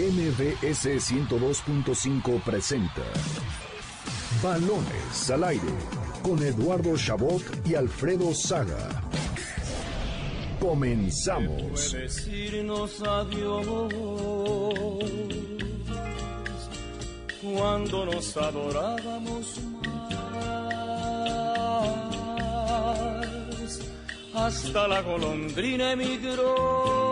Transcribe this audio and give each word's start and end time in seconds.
MBS 0.00 0.86
102.5 1.12 2.42
presenta 2.42 3.02
Balones 4.42 5.30
al 5.30 5.44
aire 5.44 5.74
con 6.22 6.42
Eduardo 6.42 6.96
Chabot 6.96 7.42
y 7.66 7.74
Alfredo 7.74 8.32
Saga. 8.32 9.02
Comenzamos. 10.58 11.92
decirnos 11.92 13.02
adiós 13.02 13.92
cuando 17.42 18.06
nos 18.06 18.36
adorábamos 18.38 19.60
más. 19.82 20.60
Hasta 24.32 24.88
la 24.88 25.02
golondrina 25.02 25.92
emigró, 25.92 27.09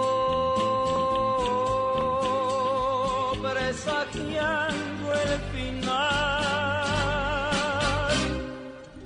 presagiando 3.41 5.13
el 5.13 5.41
final. 5.53 6.59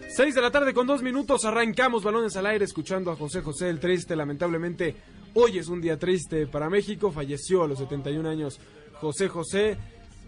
6 0.09 0.35
de 0.35 0.43
la 0.43 0.51
tarde 0.51 0.75
con 0.75 0.87
dos 0.87 1.03
minutos 1.03 1.45
arrancamos 1.45 2.05
balones 2.05 2.37
al 2.37 2.47
aire 2.47 2.65
escuchando 2.67 3.11
a 3.11 3.17
José 3.17 3.41
José 3.41 3.71
el 3.71 3.81
triste. 3.81 4.15
Lamentablemente 4.15 4.95
hoy 5.35 5.59
es 5.59 5.69
un 5.69 5.81
día 5.81 5.99
triste 5.99 6.47
para 6.47 6.69
México. 6.69 7.11
Falleció 7.11 7.63
a 7.63 7.69
los 7.69 7.79
71 7.79 8.29
años 8.29 8.61
José 9.01 9.29
José. 9.29 9.79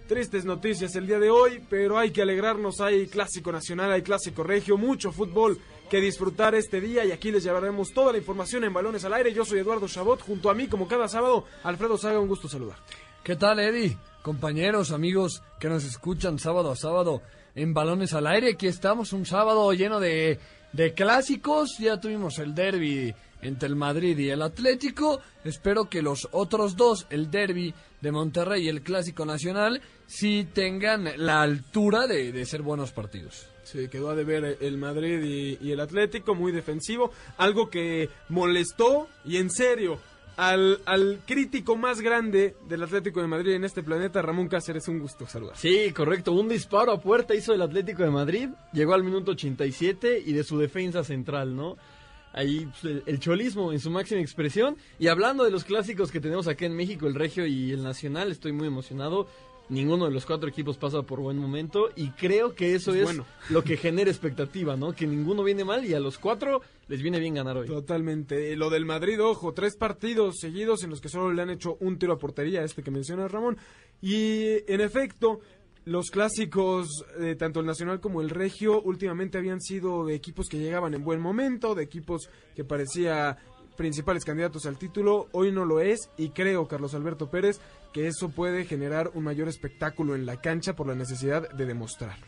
Tristes 0.08 0.44
noticias 0.44 0.94
el 0.96 1.06
día 1.06 1.18
de 1.18 1.30
hoy, 1.30 1.62
pero 1.70 1.98
hay 1.98 2.10
que 2.10 2.22
alegrarnos. 2.22 2.80
Hay 2.80 3.06
clásico 3.08 3.52
nacional, 3.52 3.92
hay 3.92 4.02
clásico 4.02 4.42
regio, 4.42 4.76
mucho 4.76 5.12
fútbol 5.12 5.58
que 5.88 6.00
disfrutar 6.00 6.54
este 6.54 6.80
día 6.80 7.04
y 7.04 7.12
aquí 7.12 7.30
les 7.30 7.44
llevaremos 7.44 7.92
toda 7.92 8.12
la 8.12 8.18
información 8.18 8.64
en 8.64 8.72
balones 8.72 9.04
al 9.04 9.14
aire. 9.14 9.32
Yo 9.32 9.44
soy 9.44 9.60
Eduardo 9.60 9.86
Chabot, 9.86 10.20
junto 10.20 10.50
a 10.50 10.54
mí 10.54 10.66
como 10.66 10.88
cada 10.88 11.08
sábado, 11.08 11.44
Alfredo 11.62 11.96
Saga, 11.98 12.20
un 12.20 12.28
gusto 12.28 12.48
saludar. 12.48 12.78
¿Qué 13.24 13.36
tal, 13.36 13.58
Eddie? 13.58 13.96
Compañeros, 14.20 14.90
amigos 14.90 15.42
que 15.58 15.70
nos 15.70 15.82
escuchan 15.86 16.38
sábado 16.38 16.70
a 16.70 16.76
sábado 16.76 17.22
en 17.54 17.72
Balones 17.72 18.12
al 18.12 18.26
Aire. 18.26 18.50
Aquí 18.52 18.66
estamos, 18.66 19.14
un 19.14 19.24
sábado 19.24 19.72
lleno 19.72 19.98
de, 19.98 20.38
de 20.74 20.92
clásicos. 20.92 21.78
Ya 21.78 21.98
tuvimos 21.98 22.38
el 22.38 22.54
derby 22.54 23.14
entre 23.40 23.68
el 23.68 23.76
Madrid 23.76 24.18
y 24.18 24.28
el 24.28 24.42
Atlético. 24.42 25.22
Espero 25.42 25.88
que 25.88 26.02
los 26.02 26.28
otros 26.32 26.76
dos, 26.76 27.06
el 27.08 27.30
derby 27.30 27.72
de 28.02 28.12
Monterrey 28.12 28.66
y 28.66 28.68
el 28.68 28.82
Clásico 28.82 29.24
Nacional, 29.24 29.80
sí 30.06 30.46
tengan 30.52 31.08
la 31.16 31.40
altura 31.40 32.06
de, 32.06 32.30
de 32.30 32.44
ser 32.44 32.60
buenos 32.60 32.92
partidos. 32.92 33.46
Se 33.62 33.88
quedó 33.88 34.10
a 34.10 34.14
deber 34.14 34.58
el 34.60 34.76
Madrid 34.76 35.22
y, 35.22 35.66
y 35.66 35.72
el 35.72 35.80
Atlético, 35.80 36.34
muy 36.34 36.52
defensivo. 36.52 37.10
Algo 37.38 37.70
que 37.70 38.10
molestó 38.28 39.08
y 39.24 39.38
en 39.38 39.48
serio 39.48 39.98
al, 40.36 40.80
al 40.84 41.20
crítico 41.26 41.76
más 41.76 42.00
grande 42.00 42.56
del 42.68 42.82
Atlético 42.82 43.20
de 43.20 43.26
Madrid 43.26 43.52
en 43.52 43.64
este 43.64 43.82
planeta, 43.82 44.22
Ramón 44.22 44.48
Cáceres. 44.48 44.88
Un 44.88 44.98
gusto 44.98 45.26
saludar. 45.26 45.56
Sí, 45.56 45.92
correcto. 45.92 46.32
Un 46.32 46.48
disparo 46.48 46.92
a 46.92 47.00
puerta 47.00 47.34
hizo 47.34 47.52
el 47.52 47.62
Atlético 47.62 48.02
de 48.02 48.10
Madrid. 48.10 48.48
Llegó 48.72 48.94
al 48.94 49.04
minuto 49.04 49.32
87 49.32 50.22
y 50.24 50.32
de 50.32 50.44
su 50.44 50.58
defensa 50.58 51.04
central, 51.04 51.54
¿no? 51.54 51.76
Ahí 52.32 52.66
pues, 52.66 52.84
el, 52.84 53.02
el 53.06 53.20
cholismo 53.20 53.72
en 53.72 53.78
su 53.78 53.90
máxima 53.90 54.20
expresión. 54.20 54.76
Y 54.98 55.08
hablando 55.08 55.44
de 55.44 55.50
los 55.50 55.64
clásicos 55.64 56.10
que 56.10 56.20
tenemos 56.20 56.48
acá 56.48 56.66
en 56.66 56.74
México, 56.74 57.06
el 57.06 57.14
Regio 57.14 57.46
y 57.46 57.70
el 57.70 57.82
Nacional, 57.82 58.30
estoy 58.30 58.52
muy 58.52 58.66
emocionado. 58.66 59.28
Ninguno 59.70 60.04
de 60.04 60.10
los 60.10 60.26
cuatro 60.26 60.48
equipos 60.48 60.76
pasa 60.76 61.02
por 61.02 61.20
buen 61.20 61.38
momento 61.38 61.88
y 61.96 62.10
creo 62.10 62.54
que 62.54 62.74
eso 62.74 62.92
Es 62.92 62.98
es, 62.98 63.04
bueno. 63.04 63.24
lo 63.50 63.64
que 63.64 63.76
genera 63.76 64.10
expectativa, 64.10 64.76
¿no? 64.76 64.92
Que 64.92 65.06
ninguno 65.06 65.42
viene 65.42 65.64
mal 65.64 65.84
y 65.86 65.94
a 65.94 66.00
los 66.00 66.18
cuatro 66.18 66.60
les 66.88 67.00
viene 67.00 67.18
bien 67.18 67.34
ganar 67.34 67.56
hoy. 67.56 67.66
Totalmente. 67.66 68.52
Eh, 68.52 68.56
Lo 68.56 68.68
del 68.68 68.84
Madrid, 68.84 69.22
ojo, 69.22 69.54
tres 69.54 69.76
partidos 69.76 70.36
seguidos 70.38 70.84
en 70.84 70.90
los 70.90 71.00
que 71.00 71.08
solo 71.08 71.32
le 71.32 71.40
han 71.40 71.50
hecho 71.50 71.76
un 71.80 71.98
tiro 71.98 72.12
a 72.12 72.18
portería, 72.18 72.62
este 72.62 72.82
que 72.82 72.90
menciona 72.90 73.26
Ramón. 73.26 73.56
Y 74.02 74.70
en 74.70 74.82
efecto, 74.82 75.40
los 75.86 76.10
clásicos, 76.10 76.88
eh, 77.20 77.34
tanto 77.34 77.60
el 77.60 77.66
Nacional 77.66 78.00
como 78.00 78.20
el 78.20 78.30
Regio, 78.30 78.82
últimamente 78.82 79.38
habían 79.38 79.60
sido 79.60 80.04
de 80.04 80.14
equipos 80.14 80.48
que 80.48 80.58
llegaban 80.58 80.94
en 80.94 81.04
buen 81.04 81.20
momento, 81.20 81.74
de 81.74 81.84
equipos 81.84 82.28
que 82.54 82.64
parecía 82.64 83.38
principales 83.76 84.24
candidatos 84.24 84.66
al 84.66 84.78
título. 84.78 85.28
Hoy 85.32 85.52
no 85.52 85.64
lo 85.64 85.80
es 85.80 86.10
y 86.16 86.30
creo, 86.30 86.68
Carlos 86.68 86.94
Alberto 86.94 87.30
Pérez, 87.30 87.60
que 87.92 88.06
eso 88.06 88.30
puede 88.30 88.64
generar 88.64 89.10
un 89.14 89.24
mayor 89.24 89.48
espectáculo 89.48 90.14
en 90.14 90.26
la 90.26 90.40
cancha 90.40 90.74
por 90.74 90.86
la 90.86 90.94
necesidad 90.94 91.48
de 91.50 91.66
demostrarlo. 91.66 92.26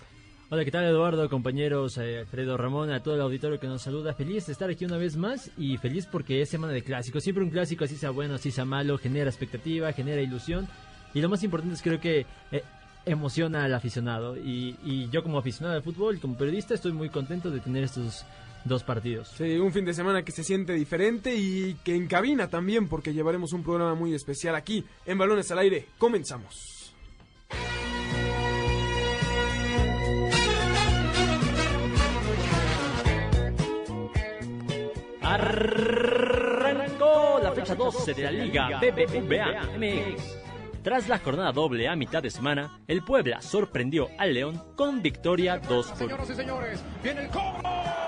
Hola, 0.49 0.65
¿qué 0.65 0.71
tal 0.71 0.85
Eduardo, 0.85 1.29
compañeros, 1.29 1.99
eh, 1.99 2.21
Alfredo 2.21 2.57
Ramón, 2.57 2.93
a 2.93 3.03
todo 3.03 3.17
el 3.17 3.21
auditorio 3.21 3.59
que 3.59 3.67
nos 3.67 3.83
saluda? 3.83 4.15
Feliz 4.15 4.47
de 4.47 4.53
estar 4.53 4.71
aquí 4.71 4.85
una 4.85 4.97
vez 4.97 5.17
más 5.17 5.51
y 5.59 5.77
feliz 5.77 6.07
porque 6.07 6.41
es 6.41 6.49
semana 6.49 6.73
de 6.73 6.83
clásicos. 6.83 7.25
Siempre 7.25 7.43
un 7.43 7.51
clásico, 7.51 7.85
así 7.85 7.97
sea 7.97 8.11
bueno, 8.11 8.37
así 8.37 8.53
sea 8.53 8.65
malo, 8.65 8.97
genera 8.97 9.29
expectativa, 9.29 9.93
genera 9.93 10.23
ilusión. 10.23 10.69
Y 11.15 11.21
lo 11.21 11.29
más 11.29 11.43
importante 11.43 11.75
es 11.75 11.83
creo 11.83 11.99
que 11.99 12.27
eh, 12.53 12.63
emociona 13.07 13.65
al 13.65 13.75
aficionado. 13.75 14.37
Y, 14.37 15.09
yo 15.11 15.23
como 15.23 15.39
aficionado 15.39 15.77
al 15.77 15.83
fútbol, 15.83 16.21
como 16.21 16.37
periodista, 16.37 16.75
estoy 16.75 16.93
muy 16.93 17.09
contento 17.09 17.51
de 17.51 17.61
tener 17.61 17.85
estos 17.85 18.25
dos 18.67 18.85
partidos. 18.85 19.29
Sí, 19.37 19.57
un 19.57 19.73
fin 19.73 19.85
de 19.85 19.95
semana 19.95 20.23
que 20.23 20.33
se 20.33 20.45
siente 20.45 20.73
diferente 20.73 21.35
y 21.35 21.75
que 21.85 21.95
en 21.95 22.07
cabina 22.07 22.49
también, 22.49 22.89
porque 22.89 23.13
llevaremos 23.13 23.53
un 23.53 23.63
programa 23.63 23.95
muy 23.95 24.15
especial 24.15 24.55
aquí 24.55 24.85
en 25.05 25.19
Balones 25.19 25.51
al 25.51 25.59
Aire. 25.59 25.87
Comenzamos. 25.99 26.95
Arrancó 35.23 37.41
la 37.43 37.53
fecha 37.53 37.75
12 37.75 38.15
de 38.15 38.23
la 38.23 38.31
Liga 38.31 38.81
BBVA 38.81 39.77
MX. 39.77 40.37
Tras 40.83 41.09
la 41.09 41.19
jornada 41.19 41.51
doble 41.51 41.89
a 41.89 41.97
mitad 41.97 42.23
de 42.23 42.31
semana, 42.31 42.79
el 42.87 43.03
Puebla 43.03 43.43
sorprendió 43.43 44.09
al 44.19 44.35
León 44.35 44.63
con 44.77 45.03
victoria 45.03 45.59
2 45.59 45.87
por 45.89 45.97
1. 45.97 45.99
Señoras 45.99 46.31
y 46.31 46.35
señores, 46.35 46.85
viene 47.03 47.23
el 47.23 47.29
cobro. 47.29 48.06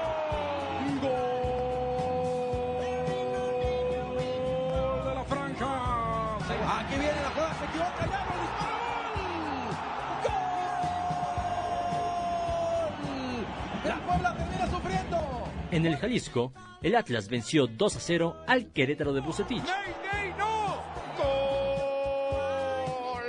En 15.78 15.86
el 15.86 15.96
Jalisco, 15.96 16.52
el 16.82 16.96
Atlas 16.96 17.28
venció 17.28 17.68
2 17.68 17.96
a 17.96 18.00
0 18.00 18.36
al 18.48 18.72
Querétaro 18.72 19.12
de 19.12 19.20
Bucetich. 19.20 19.62
¡Ney, 19.62 19.94
Ney, 20.12 20.34
no! 20.36 20.82
¡Gol! 21.16 23.22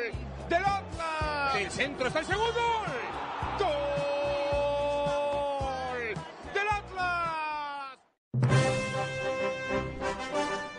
¡Del 0.49 0.65
Atlas! 0.65 1.55
¡El 1.57 1.69
centro 1.69 2.07
está 2.07 2.21
el 2.21 2.25
segundo 2.25 2.51
gol! 2.51 2.89
¡Gol! 3.59 3.69
¡Del 6.55 6.67
Atlas! 6.71 7.99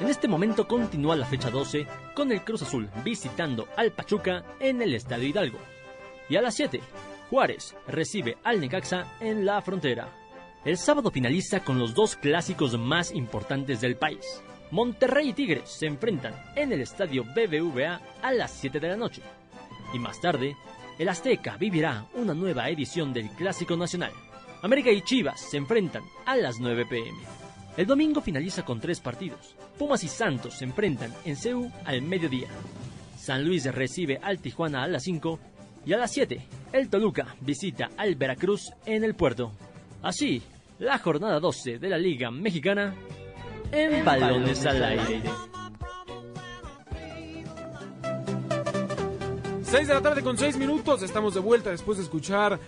En 0.01 0.09
este 0.09 0.27
momento 0.27 0.67
continúa 0.67 1.15
la 1.15 1.27
fecha 1.27 1.51
12 1.51 1.87
con 2.17 2.33
el 2.33 2.43
Cruz 2.43 2.63
Azul 2.63 2.91
visitando 3.05 3.69
al 3.77 3.93
Pachuca 3.93 4.43
en 4.59 4.83
el 4.83 4.97
Estadio 4.97 5.29
Hidalgo. 5.29 5.61
Y 6.29 6.35
a 6.35 6.43
las 6.43 6.57
7, 6.57 6.81
Juárez 7.31 7.77
recibe 7.87 8.39
al 8.43 8.59
Necaxa 8.59 9.07
en 9.21 9.47
la 9.47 9.63
frontera. 9.63 10.20
El 10.63 10.77
sábado 10.77 11.11
finaliza 11.11 11.61
con 11.61 11.79
los 11.79 11.95
dos 11.95 12.17
clásicos 12.17 12.79
más 12.79 13.13
importantes 13.13 13.81
del 13.81 13.97
país. 13.97 14.43
Monterrey 14.71 15.31
y 15.31 15.33
Tigres 15.33 15.71
se 15.71 15.87
enfrentan 15.87 16.35
en 16.55 16.71
el 16.71 16.83
estadio 16.83 17.25
BBVA 17.25 17.99
a 18.21 18.33
las 18.33 18.51
7 18.53 18.79
de 18.79 18.89
la 18.89 18.97
noche. 18.97 19.23
Y 19.95 19.99
más 19.99 20.21
tarde, 20.21 20.55
el 20.99 21.09
Azteca 21.09 21.57
vivirá 21.57 22.05
una 22.13 22.35
nueva 22.35 22.69
edición 22.69 23.15
del 23.15 23.31
Clásico 23.31 23.75
Nacional. 23.75 24.13
América 24.61 24.91
y 24.91 25.01
Chivas 25.01 25.41
se 25.41 25.57
enfrentan 25.57 26.03
a 26.27 26.37
las 26.37 26.61
9 26.61 26.85
pm. 26.85 27.19
El 27.79 27.87
domingo 27.87 28.21
finaliza 28.21 28.63
con 28.63 28.81
tres 28.81 29.01
partidos. 29.01 29.57
Pumas 29.79 30.05
y 30.05 30.09
Santos 30.09 30.59
se 30.59 30.67
enfrentan 30.67 31.15
en 31.25 31.37
CEU 31.37 31.73
al 31.87 32.03
mediodía. 32.03 32.49
San 33.17 33.47
Luis 33.47 33.65
recibe 33.65 34.21
al 34.23 34.41
Tijuana 34.41 34.83
a 34.83 34.89
las 34.89 35.05
5 35.05 35.39
y 35.87 35.95
a 35.95 35.97
las 35.97 36.11
7 36.11 36.47
el 36.75 36.91
Toluca 36.91 37.35
visita 37.41 37.89
al 37.97 38.15
Veracruz 38.15 38.73
en 38.85 39.05
el 39.05 39.15
puerto. 39.15 39.53
Así, 40.03 40.43
la 40.79 40.99
jornada 40.99 41.39
12 41.41 41.79
de 41.79 41.89
la 41.89 41.99
Liga 41.99 42.31
Mexicana 42.31 42.95
en 43.71 44.05
balones 44.05 44.65
al 44.65 44.83
aire. 44.83 45.23
6 49.63 49.87
de 49.87 49.95
la 49.95 50.01
tarde 50.01 50.23
con 50.23 50.39
6 50.39 50.57
minutos. 50.57 51.03
Estamos 51.03 51.35
de 51.35 51.41
vuelta 51.41 51.71
después 51.71 51.99
de 51.99 52.05
escuchar 52.05 52.59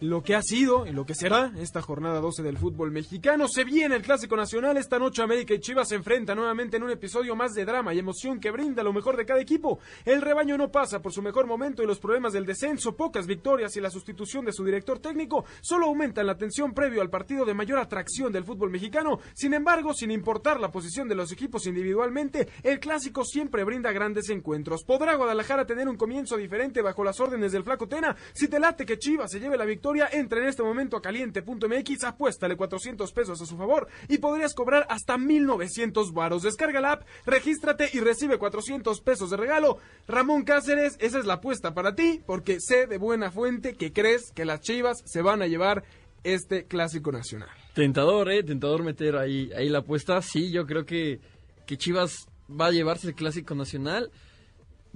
lo 0.00 0.22
que 0.22 0.34
ha 0.34 0.42
sido 0.42 0.86
y 0.86 0.92
lo 0.92 1.04
que 1.04 1.14
será 1.14 1.52
esta 1.58 1.82
jornada 1.82 2.20
12 2.20 2.42
del 2.42 2.58
fútbol 2.58 2.90
mexicano. 2.90 3.48
Se 3.48 3.64
viene 3.64 3.96
el 3.96 4.02
Clásico 4.02 4.36
Nacional. 4.36 4.76
Esta 4.76 4.98
noche 4.98 5.22
América 5.22 5.54
y 5.54 5.60
Chivas 5.60 5.88
se 5.88 5.96
enfrentan 5.96 6.36
nuevamente 6.36 6.76
en 6.76 6.82
un 6.82 6.90
episodio 6.90 7.34
más 7.34 7.54
de 7.54 7.64
drama 7.64 7.94
y 7.94 7.98
emoción 7.98 8.40
que 8.40 8.50
brinda 8.50 8.82
lo 8.82 8.92
mejor 8.92 9.16
de 9.16 9.26
cada 9.26 9.40
equipo. 9.40 9.80
El 10.04 10.22
rebaño 10.22 10.56
no 10.56 10.70
pasa 10.70 11.00
por 11.00 11.12
su 11.12 11.22
mejor 11.22 11.46
momento 11.46 11.82
y 11.82 11.86
los 11.86 11.98
problemas 11.98 12.32
del 12.32 12.46
descenso, 12.46 12.96
pocas 12.96 13.26
victorias 13.26 13.76
y 13.76 13.80
la 13.80 13.90
sustitución 13.90 14.44
de 14.44 14.52
su 14.52 14.64
director 14.64 14.98
técnico 14.98 15.44
solo 15.60 15.86
aumentan 15.86 16.26
la 16.26 16.36
tensión 16.36 16.72
previo 16.72 17.02
al 17.02 17.10
partido 17.10 17.44
de 17.44 17.54
mayor 17.54 17.78
atracción 17.78 18.32
del 18.32 18.44
fútbol 18.44 18.70
mexicano. 18.70 19.18
Sin 19.34 19.54
embargo, 19.54 19.94
sin 19.94 20.10
importar 20.10 20.60
la 20.60 20.70
posición 20.70 21.08
de 21.08 21.14
los 21.14 21.32
equipos 21.32 21.66
individualmente, 21.66 22.48
el 22.62 22.78
Clásico 22.78 23.24
siempre 23.24 23.64
brinda 23.64 23.92
grandes 23.92 24.30
encuentros. 24.30 24.84
¿Podrá 24.84 25.14
Guadalajara 25.14 25.66
tener 25.66 25.88
un 25.88 25.96
comienzo 25.96 26.36
diferente 26.36 26.82
bajo 26.82 27.02
las 27.02 27.18
órdenes 27.20 27.52
del 27.52 27.64
Flaco 27.64 27.88
Tena? 27.88 28.16
Si 28.32 28.48
te 28.48 28.60
late 28.60 28.86
que 28.86 28.98
Chivas 28.98 29.30
se 29.30 29.40
lleve 29.40 29.56
la 29.56 29.64
victoria, 29.64 29.87
entra 30.12 30.40
en 30.40 30.48
este 30.48 30.62
momento 30.62 30.96
a 30.96 31.02
caliente.mx, 31.02 32.04
apuéstale 32.04 32.56
400 32.56 33.12
pesos 33.12 33.40
a 33.40 33.46
su 33.46 33.56
favor 33.56 33.88
y 34.08 34.18
podrías 34.18 34.54
cobrar 34.54 34.86
hasta 34.88 35.18
1900 35.18 36.12
varos. 36.12 36.42
Descarga 36.42 36.80
la 36.80 36.92
app, 36.92 37.06
regístrate 37.26 37.88
y 37.92 38.00
recibe 38.00 38.38
400 38.38 39.00
pesos 39.00 39.30
de 39.30 39.36
regalo. 39.36 39.78
Ramón 40.06 40.44
Cáceres, 40.44 40.96
esa 41.00 41.18
es 41.18 41.26
la 41.26 41.34
apuesta 41.34 41.74
para 41.74 41.94
ti 41.94 42.20
porque 42.26 42.60
sé 42.60 42.86
de 42.86 42.98
buena 42.98 43.30
fuente 43.30 43.74
que 43.74 43.92
crees 43.92 44.32
que 44.32 44.44
las 44.44 44.60
Chivas 44.60 45.02
se 45.04 45.22
van 45.22 45.42
a 45.42 45.46
llevar 45.46 45.84
este 46.24 46.64
clásico 46.64 47.12
nacional. 47.12 47.48
Tentador, 47.74 48.30
¿eh? 48.30 48.42
Tentador 48.42 48.82
meter 48.82 49.16
ahí, 49.16 49.50
ahí 49.56 49.68
la 49.68 49.78
apuesta. 49.78 50.20
Sí, 50.22 50.50
yo 50.50 50.66
creo 50.66 50.84
que, 50.84 51.20
que 51.66 51.76
Chivas 51.76 52.26
va 52.48 52.66
a 52.66 52.70
llevarse 52.70 53.08
el 53.08 53.14
clásico 53.14 53.54
nacional. 53.54 54.10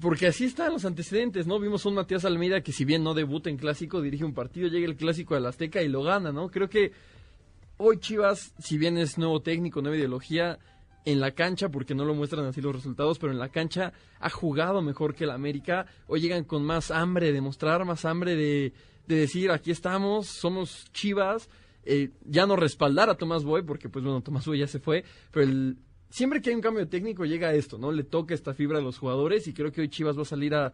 Porque 0.01 0.27
así 0.27 0.47
están 0.47 0.73
los 0.73 0.85
antecedentes, 0.85 1.47
¿no? 1.47 1.59
Vimos 1.59 1.85
un 1.85 1.95
Matías 1.95 2.25
Almeida 2.25 2.63
que 2.63 2.73
si 2.73 2.85
bien 2.85 3.05
no 3.05 3.15
debuta 3.15 3.51
en 3.51 3.57
clásico, 3.57 4.01
dirige 4.01 4.25
un 4.25 4.35
partido, 4.35 4.69
llega 4.69 4.87
el 4.87 4.97
clásico 4.97 5.35
del 5.35 5.47
Azteca 5.47 5.83
y 5.83 5.89
lo 5.89 6.03
gana, 6.03 6.33
¿no? 6.33 6.51
Creo 6.51 6.69
que 6.69 6.93
hoy 7.77 7.99
Chivas, 7.99 8.55
si 8.59 8.79
bien 8.79 8.97
es 8.97 9.19
nuevo 9.19 9.43
técnico, 9.43 9.83
nueva 9.83 9.97
ideología, 9.97 10.59
en 11.05 11.21
la 11.21 11.33
cancha, 11.33 11.69
porque 11.69 11.95
no 11.95 12.05
lo 12.05 12.15
muestran 12.15 12.47
así 12.47 12.61
los 12.61 12.75
resultados, 12.75 13.19
pero 13.19 13.33
en 13.33 13.39
la 13.39 13.49
cancha 13.49 13.93
ha 14.21 14.31
jugado 14.31 14.83
mejor 14.83 15.15
que 15.15 15.25
el 15.25 15.31
América. 15.31 15.87
Hoy 16.07 16.21
llegan 16.21 16.45
con 16.45 16.65
más 16.65 16.91
hambre 16.91 17.33
de 17.33 17.41
mostrar, 17.41 17.85
más 17.85 18.05
hambre 18.05 18.37
de, 18.37 18.73
de 19.07 19.17
decir, 19.17 19.51
aquí 19.51 19.71
estamos, 19.71 20.29
somos 20.29 20.87
Chivas. 20.93 21.49
Eh, 21.85 22.11
ya 22.25 22.47
no 22.47 22.55
respaldar 22.55 23.11
a 23.11 23.17
Tomás 23.17 23.43
Boy, 23.43 23.63
porque 23.63 23.89
pues 23.89 24.05
bueno, 24.05 24.21
Tomás 24.21 24.47
Boy 24.47 24.61
ya 24.61 24.69
se 24.69 24.79
fue, 24.79 25.05
pero 25.33 25.47
el, 25.47 25.79
siempre 26.13 26.43
que 26.43 26.51
hay 26.51 26.57
un 26.57 26.63
cambio 26.63 26.87
técnico 26.87 27.25
llega 27.25 27.55
esto, 27.55 27.79
¿no? 27.79 27.91
Le 27.91 28.05
toca 28.05 28.35
esta 28.35 28.55
fibra 28.55 28.79
a 28.79 28.83
los 28.83 28.99
jugadores 28.99 29.49
y 29.49 29.55
creo 29.55 29.73
que 29.73 29.81
hoy 29.81 29.89
Chivas 29.89 30.17
va 30.17 30.23
a 30.23 30.27
salir 30.27 30.55
a, 30.55 30.73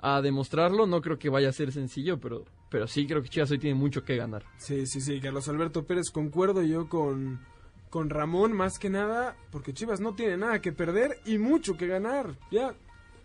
a 0.00 0.20
demostrarlo. 0.20 0.86
No 0.86 1.00
creo 1.00 1.18
que 1.18 1.28
vaya 1.28 1.48
a 1.48 1.52
ser 1.52 1.72
sencillo, 1.72 2.18
pero, 2.18 2.44
pero 2.68 2.86
sí 2.86 3.06
creo 3.06 3.22
que 3.22 3.28
Chivas 3.28 3.50
hoy 3.52 3.58
tiene 3.58 3.78
mucho 3.78 4.04
que 4.04 4.16
ganar. 4.16 4.44
Sí, 4.58 4.86
sí, 4.86 5.00
sí, 5.00 5.20
Carlos 5.20 5.48
Alberto 5.48 5.84
Pérez, 5.84 6.10
concuerdo 6.10 6.62
yo 6.62 6.88
con, 6.88 7.40
con 7.88 8.10
Ramón 8.10 8.52
más 8.52 8.78
que 8.78 8.90
nada, 8.90 9.36
porque 9.52 9.72
Chivas 9.72 10.00
no 10.00 10.14
tiene 10.14 10.36
nada 10.36 10.60
que 10.60 10.72
perder 10.72 11.20
y 11.24 11.38
mucho 11.38 11.76
que 11.76 11.86
ganar. 11.86 12.34
Ya, 12.50 12.74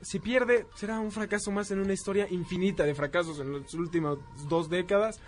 si 0.02 0.20
pierde, 0.20 0.68
será 0.76 1.00
un 1.00 1.12
fracaso 1.12 1.52
más 1.52 1.72
en 1.72 1.80
una 1.80 1.94
historia 1.94 2.28
infinita 2.30 2.84
de 2.84 2.94
fracasos 2.94 3.40
en 3.40 3.54
las 3.54 3.74
últimas 3.74 4.18
dos 4.48 4.70
décadas. 4.70 5.20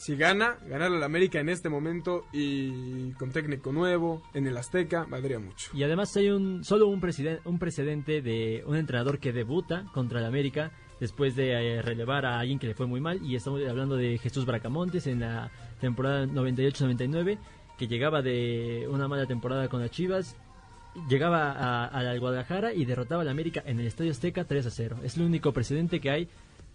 Si 0.00 0.16
gana, 0.16 0.56
ganar 0.66 0.90
al 0.94 1.02
América 1.02 1.40
en 1.40 1.50
este 1.50 1.68
momento 1.68 2.24
y 2.32 3.10
con 3.18 3.32
técnico 3.32 3.70
nuevo, 3.70 4.22
en 4.32 4.46
el 4.46 4.56
Azteca, 4.56 5.04
valdría 5.06 5.38
mucho. 5.38 5.70
Y 5.74 5.82
además 5.82 6.16
hay 6.16 6.30
un 6.30 6.64
solo 6.64 6.86
un, 6.86 7.02
presiden- 7.02 7.40
un 7.44 7.58
precedente 7.58 8.22
de 8.22 8.64
un 8.66 8.76
entrenador 8.76 9.18
que 9.18 9.34
debuta 9.34 9.84
contra 9.92 10.20
el 10.20 10.24
América 10.24 10.72
después 11.00 11.36
de 11.36 11.50
eh, 11.52 11.82
relevar 11.82 12.24
a 12.24 12.38
alguien 12.40 12.58
que 12.58 12.66
le 12.66 12.74
fue 12.74 12.86
muy 12.86 12.98
mal. 13.02 13.20
Y 13.22 13.36
estamos 13.36 13.60
hablando 13.68 13.96
de 13.96 14.16
Jesús 14.16 14.46
Bracamontes 14.46 15.06
en 15.06 15.20
la 15.20 15.50
temporada 15.82 16.24
98-99, 16.24 17.36
que 17.76 17.86
llegaba 17.86 18.22
de 18.22 18.88
una 18.90 19.06
mala 19.06 19.26
temporada 19.26 19.68
con 19.68 19.82
las 19.82 19.90
Chivas. 19.90 20.34
Llegaba 21.10 21.84
a 21.84 22.02
la 22.02 22.16
Guadalajara 22.16 22.72
y 22.72 22.86
derrotaba 22.86 23.20
al 23.20 23.28
América 23.28 23.62
en 23.66 23.78
el 23.80 23.86
Estadio 23.86 24.12
Azteca 24.12 24.44
3 24.44 24.64
a 24.64 24.70
0. 24.70 24.96
Es 25.04 25.18
el 25.18 25.24
único 25.24 25.52
precedente 25.52 26.00
que 26.00 26.10
hay 26.10 26.28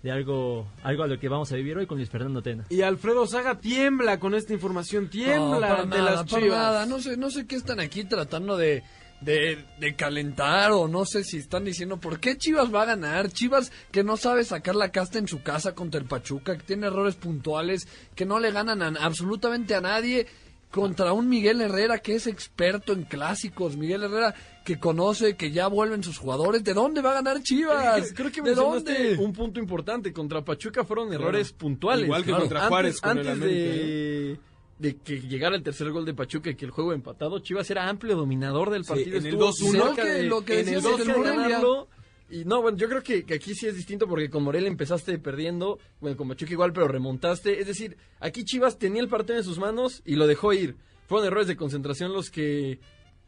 de 0.06 0.12
algo, 0.12 0.68
algo 0.84 1.02
a 1.02 1.08
lo 1.08 1.18
que 1.20 1.28
vamos 1.28 1.52
a 1.52 1.56
vivir 1.56 1.76
hoy 1.78 1.88
con 1.88 1.98
Luis 1.98 2.12
Fernando 2.12 2.44
Tena. 2.44 2.64
Y 2.70 2.84
Alfredo 2.84 3.26
Saga 3.26 3.58
tiembla 3.60 4.20
con 4.20 4.36
esta 4.36 4.54
información, 4.54 5.10
tiembla 5.10 5.84
nada, 5.84 6.02
las 6.12 6.26
Chivas. 6.28 6.48
nada. 6.60 6.86
No 6.86 7.00
sé, 7.02 7.18
no 7.18 7.32
sé 7.32 7.48
qué 7.48 7.56
están 7.56 7.80
aquí 7.80 8.04
tratando 8.04 8.56
de, 8.56 8.84
de, 9.22 9.66
de 9.80 9.96
calentar 9.96 10.74
o 10.74 10.88
no 10.88 11.06
sé 11.06 11.24
si 11.24 11.38
están 11.38 11.66
diciendo 11.66 11.98
por 12.00 12.20
qué 12.20 12.38
Chivas 12.38 12.72
va 12.72 12.84
a 12.84 12.86
ganar. 12.86 13.32
Chivas 13.32 13.72
que 13.92 14.04
no 14.04 14.16
sabe 14.16 14.44
sacar 14.44 14.76
la 14.76 14.92
casta 14.92 15.18
en 15.18 15.28
su 15.28 15.42
casa 15.42 15.74
contra 15.74 16.00
el 16.00 16.06
Pachuca, 16.06 16.56
que 16.56 16.64
tiene 16.66 16.86
errores 16.86 17.16
puntuales, 17.16 17.88
que 18.14 18.28
no 18.28 18.40
le 18.40 18.52
ganan 18.52 18.84
a- 18.84 19.04
absolutamente 19.04 19.74
a 19.74 19.82
nadie. 19.82 20.28
Contra 20.70 21.14
un 21.14 21.30
Miguel 21.30 21.62
Herrera 21.62 21.98
que 22.00 22.14
es 22.16 22.28
experto 22.28 22.94
en 22.94 23.06
clásicos, 23.06 23.76
Miguel 23.78 24.04
Herrera 24.04 24.36
que 24.66 24.80
conoce 24.80 25.38
que 25.38 25.52
ya 25.52 25.68
vuelven 25.68 26.04
sus 26.04 26.18
jugadores. 26.18 26.64
¿De 26.64 26.74
dónde 26.74 27.02
va 27.02 27.12
a 27.12 27.14
ganar 27.14 27.42
Chivas? 27.44 28.12
Creo 28.14 28.32
que 28.32 28.42
¿De 28.42 28.56
dónde? 28.56 29.16
un 29.18 29.32
punto 29.32 29.60
importante. 29.60 30.12
Contra 30.12 30.44
Pachuca 30.44 30.84
fueron 30.84 31.14
errores 31.14 31.54
puntuales. 31.54 32.06
Igual 32.06 32.24
que 32.24 32.30
Claro. 32.32 32.42
contra 32.44 32.60
Antes- 32.62 32.70
Juárez 32.70 33.00
con 33.02 33.12
el 33.12 33.18
antes 33.20 33.32
América, 33.34 33.70
de, 33.76 34.40
de 34.80 34.98
que 34.98 35.22
llegara 35.22 35.56
el 35.56 35.64
tercer 35.64 35.92
gol 35.92 36.04
de 36.04 36.14
Pachuca 36.16 36.50
y 36.50 36.56
que 36.56 36.66
el 36.66 36.72
juego 36.72 36.92
empatado, 36.94 37.40
Chivas 37.40 37.70
era 37.70 37.88
amplio 37.88 38.16
dominador 38.18 38.72
del 38.72 38.84
partido. 38.84 39.18
en 39.18 39.26
el 39.28 39.34
Estuvo 39.34 39.46
2-1. 39.52 39.72
cerca 39.72 39.88
Lo 39.88 39.96
que- 39.96 40.04
de- 40.12 40.24
lo 40.24 40.42
que 40.46 40.54
en 40.54 40.60
el 40.60 40.66
decíamos 40.66 40.98
2 40.98 41.08
del 41.08 41.18
Morelia. 41.18 41.40
ganarlo. 41.42 41.88
Y 42.28 42.44
no, 42.44 42.60
bueno, 42.64 42.76
yo 42.76 42.90
creo 42.90 43.04
que, 43.04 43.24
que 43.24 43.36
aquí 43.36 43.54
sí 43.54 43.68
es 43.68 43.76
distinto 43.76 44.08
porque 44.08 44.32
con 44.32 44.42
Morelia 44.42 44.68
empezaste 44.68 45.20
perdiendo, 45.20 45.78
bueno, 46.02 46.18
con 46.18 46.28
Pachuca 46.28 46.52
igual, 46.54 46.74
pero 46.74 46.88
remontaste. 46.88 47.60
Es 47.62 47.68
decir, 47.68 47.98
aquí 48.20 48.44
Chivas 48.44 48.80
tenía 48.80 49.00
el 49.04 49.10
partido 49.10 49.38
en 49.38 49.44
sus 49.44 49.60
manos 49.60 50.02
y 50.06 50.16
lo 50.16 50.26
dejó 50.26 50.52
ir. 50.52 50.76
Fueron 51.08 51.28
errores 51.28 51.46
de 51.48 51.56
concentración 51.56 52.12
los 52.14 52.32
que 52.32 52.80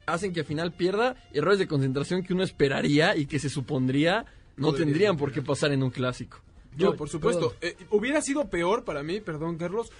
hacen 0.07 0.33
que 0.33 0.39
al 0.39 0.45
final 0.45 0.71
pierda, 0.73 1.15
errores 1.33 1.59
de 1.59 1.67
concentración 1.67 2.23
que 2.23 2.33
uno 2.33 2.43
esperaría 2.43 3.15
y 3.15 3.25
que 3.27 3.39
se 3.39 3.49
supondría 3.49 4.25
no 4.55 4.73
tendrían 4.73 5.17
por 5.17 5.31
qué 5.31 5.41
pasar 5.43 5.71
en 5.71 5.83
un 5.83 5.91
clásico. 5.91 6.39
Yo, 6.75 6.95
por 6.95 7.09
supuesto. 7.09 7.55
Eh, 7.61 7.75
hubiera 7.91 8.21
sido 8.21 8.49
peor 8.49 8.83
para 8.83 9.03
mí, 9.03 9.19
perdón, 9.21 9.57
Carlos, 9.57 9.91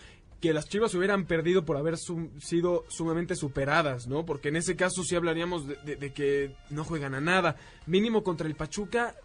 que 0.41 0.53
las 0.53 0.69
Chivas 0.69 0.93
hubieran 0.95 1.25
perdido 1.25 1.65
por 1.65 1.77
haber 1.77 1.97
sum- 1.97 2.29
sido 2.39 2.85
sumamente 2.87 3.35
superadas, 3.35 4.07
¿no? 4.07 4.25
Porque 4.25 4.49
en 4.49 4.55
ese 4.55 4.75
caso 4.75 5.03
sí 5.03 5.15
hablaríamos 5.15 5.67
de, 5.67 5.75
de- 5.85 5.95
de 5.95 6.13
que 6.13 6.55
no 6.69 6.83
juegan 6.83 7.13
a 7.15 7.21
nada. 7.21 7.55
Mínimo 7.85 8.23
contra 8.23 8.47
el 8.47 8.55
Pachuca. 8.55 9.15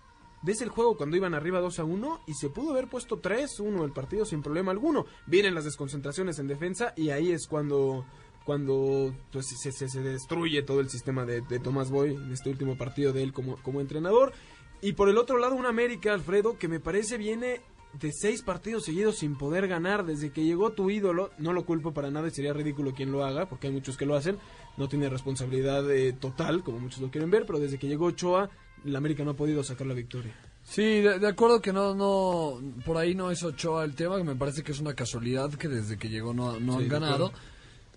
Ves 0.43 0.61
el 0.63 0.71
juego 0.71 0.97
cuando 0.97 1.17
iban 1.17 1.35
arriba 1.35 1.61
2 1.61 1.79
a 1.79 1.85
1 1.85 2.23
y 2.27 2.35
se 2.35 2.49
pudo 2.49 2.73
haber 2.73 2.89
puesto 2.89 3.23
3-1 3.23 3.85
el 3.85 3.93
partido 3.93 4.25
sin 4.25 4.43
problema 4.43 4.73
alguno. 4.73 5.07
Vienen 5.27 5.55
las 5.55 5.65
desconcentraciones 5.65 6.39
en 6.41 6.49
defensa 6.49 6.93
y 6.97 7.11
ahí 7.11 7.31
es 7.31 7.47
cuando 7.47 8.05
cuando 8.45 9.15
pues, 9.33 9.47
se, 9.47 9.73
se- 9.73 9.89
se 9.89 10.01
destruye 10.01 10.63
todo 10.63 10.81
el 10.81 10.89
sistema 10.91 11.25
de, 11.25 11.41
de 11.43 11.59
Tomás 11.59 11.91
Boy 11.91 12.15
en 12.15 12.33
este 12.33 12.51
último 12.51 12.77
partido 12.77 13.13
de 13.13 13.23
él 13.23 13.33
como, 13.33 13.57
como 13.63 13.81
entrenador. 13.81 14.33
Y 14.81 14.93
por 14.95 15.09
el 15.09 15.19
otro 15.19 15.39
lado, 15.39 15.55
un 15.55 15.67
América, 15.67 16.13
Alfredo, 16.13 16.59
que 16.59 16.69
me 16.69 16.81
parece 16.81 17.17
viene 17.19 17.61
de 18.01 18.11
seis 18.13 18.43
partidos 18.43 18.85
seguidos 18.85 19.19
sin 19.19 19.37
poder 19.37 19.69
ganar 19.69 20.05
desde 20.05 20.31
que 20.31 20.45
llegó 20.45 20.73
tu 20.73 20.91
ídolo. 20.91 21.31
No 21.39 21.53
lo 21.53 21.65
culpo 21.65 21.93
para 21.93 22.11
nada 22.11 22.29
y 22.29 22.31
sería 22.33 22.53
ridículo 22.53 22.93
quien 22.93 23.13
lo 23.13 23.25
haga, 23.25 23.49
porque 23.49 23.69
hay 23.69 23.73
muchos 23.73 23.97
que 23.97 24.07
lo 24.07 24.17
hacen. 24.17 24.39
No 24.77 24.89
tiene 24.89 25.09
responsabilidad 25.09 25.89
eh, 25.91 26.13
total, 26.15 26.65
como 26.65 26.79
muchos 26.81 27.01
lo 27.01 27.11
quieren 27.11 27.31
ver, 27.31 27.45
pero 27.47 27.59
desde 27.61 27.79
que 27.79 27.87
llegó 27.87 28.07
Ochoa, 28.07 28.49
el 28.85 28.97
América 28.97 29.23
no 29.25 29.33
ha 29.33 29.37
podido 29.37 29.63
sacar 29.63 29.87
la 29.87 29.95
victoria. 29.95 30.35
Sí, 30.65 31.01
de, 31.01 31.19
de 31.19 31.29
acuerdo 31.29 31.61
que 31.61 31.73
no, 31.73 31.95
no, 31.95 32.61
por 32.87 32.97
ahí 32.97 33.15
no 33.15 33.31
es 33.31 33.43
Ochoa 33.43 33.85
el 33.85 33.95
tema, 33.95 34.17
que 34.17 34.25
me 34.25 34.37
parece 34.37 34.63
que 34.63 34.73
es 34.73 34.81
una 34.81 34.95
casualidad 34.95 35.51
que 35.53 35.69
desde 35.69 35.99
que 35.99 36.09
llegó 36.09 36.33
no, 36.33 36.59
no 36.59 36.79
Sí, 36.79 36.85
han 36.85 36.89
ganado. 36.89 37.33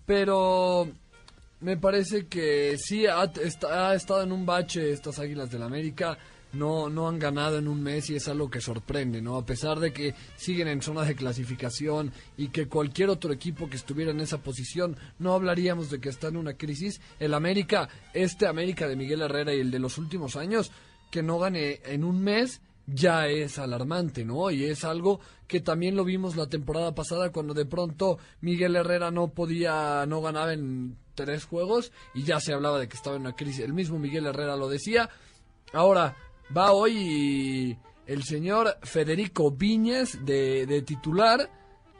Pero 0.05 0.87
me 1.61 1.77
parece 1.77 2.27
que 2.27 2.77
sí 2.77 3.05
ha, 3.05 3.23
está- 3.23 3.89
ha 3.89 3.95
estado 3.95 4.21
en 4.23 4.31
un 4.31 4.45
bache 4.45 4.91
estas 4.91 5.19
Águilas 5.19 5.49
del 5.51 5.63
América. 5.63 6.17
No, 6.53 6.89
no 6.89 7.09
han 7.09 7.19
ganado 7.19 7.57
en 7.57 7.67
un 7.67 7.83
mes 7.83 8.09
y 8.09 8.15
es 8.15 8.29
algo 8.29 8.49
que 8.49 8.61
sorprende, 8.61 9.21
¿no? 9.21 9.35
A 9.35 9.45
pesar 9.45 9.77
de 9.81 9.91
que 9.91 10.13
siguen 10.37 10.69
en 10.69 10.81
zona 10.81 11.03
de 11.03 11.13
clasificación 11.13 12.13
y 12.37 12.47
que 12.47 12.67
cualquier 12.69 13.09
otro 13.09 13.33
equipo 13.33 13.69
que 13.69 13.75
estuviera 13.75 14.11
en 14.11 14.21
esa 14.21 14.37
posición 14.37 14.95
no 15.19 15.33
hablaríamos 15.33 15.89
de 15.89 15.99
que 15.99 16.07
está 16.07 16.29
en 16.29 16.37
una 16.37 16.53
crisis. 16.53 17.01
El 17.19 17.33
América, 17.33 17.89
este 18.13 18.47
América 18.47 18.87
de 18.87 18.95
Miguel 18.95 19.21
Herrera 19.23 19.53
y 19.53 19.59
el 19.59 19.69
de 19.69 19.79
los 19.79 19.97
últimos 19.97 20.37
años, 20.37 20.71
que 21.11 21.21
no 21.23 21.39
gane 21.39 21.81
en 21.83 22.05
un 22.05 22.21
mes 22.23 22.61
ya 22.87 23.27
es 23.27 23.57
alarmante, 23.57 24.25
¿no? 24.25 24.51
Y 24.51 24.65
es 24.65 24.83
algo 24.83 25.19
que 25.47 25.59
también 25.59 25.95
lo 25.95 26.03
vimos 26.03 26.35
la 26.35 26.47
temporada 26.47 26.93
pasada 26.93 27.31
cuando 27.31 27.53
de 27.53 27.65
pronto 27.65 28.19
Miguel 28.41 28.75
Herrera 28.75 29.11
no 29.11 29.29
podía, 29.29 30.05
no 30.05 30.21
ganaba 30.21 30.53
en 30.53 30.97
tres 31.15 31.45
juegos 31.45 31.91
y 32.13 32.23
ya 32.23 32.39
se 32.39 32.53
hablaba 32.53 32.79
de 32.79 32.87
que 32.87 32.97
estaba 32.97 33.15
en 33.15 33.23
una 33.23 33.35
crisis. 33.35 33.63
El 33.63 33.73
mismo 33.73 33.97
Miguel 33.97 34.27
Herrera 34.27 34.55
lo 34.55 34.69
decía. 34.69 35.09
Ahora 35.73 36.15
va 36.55 36.71
hoy 36.73 37.77
el 38.05 38.23
señor 38.23 38.77
Federico 38.83 39.51
Viñas 39.51 40.23
de, 40.23 40.65
de 40.65 40.81
titular, 40.83 41.49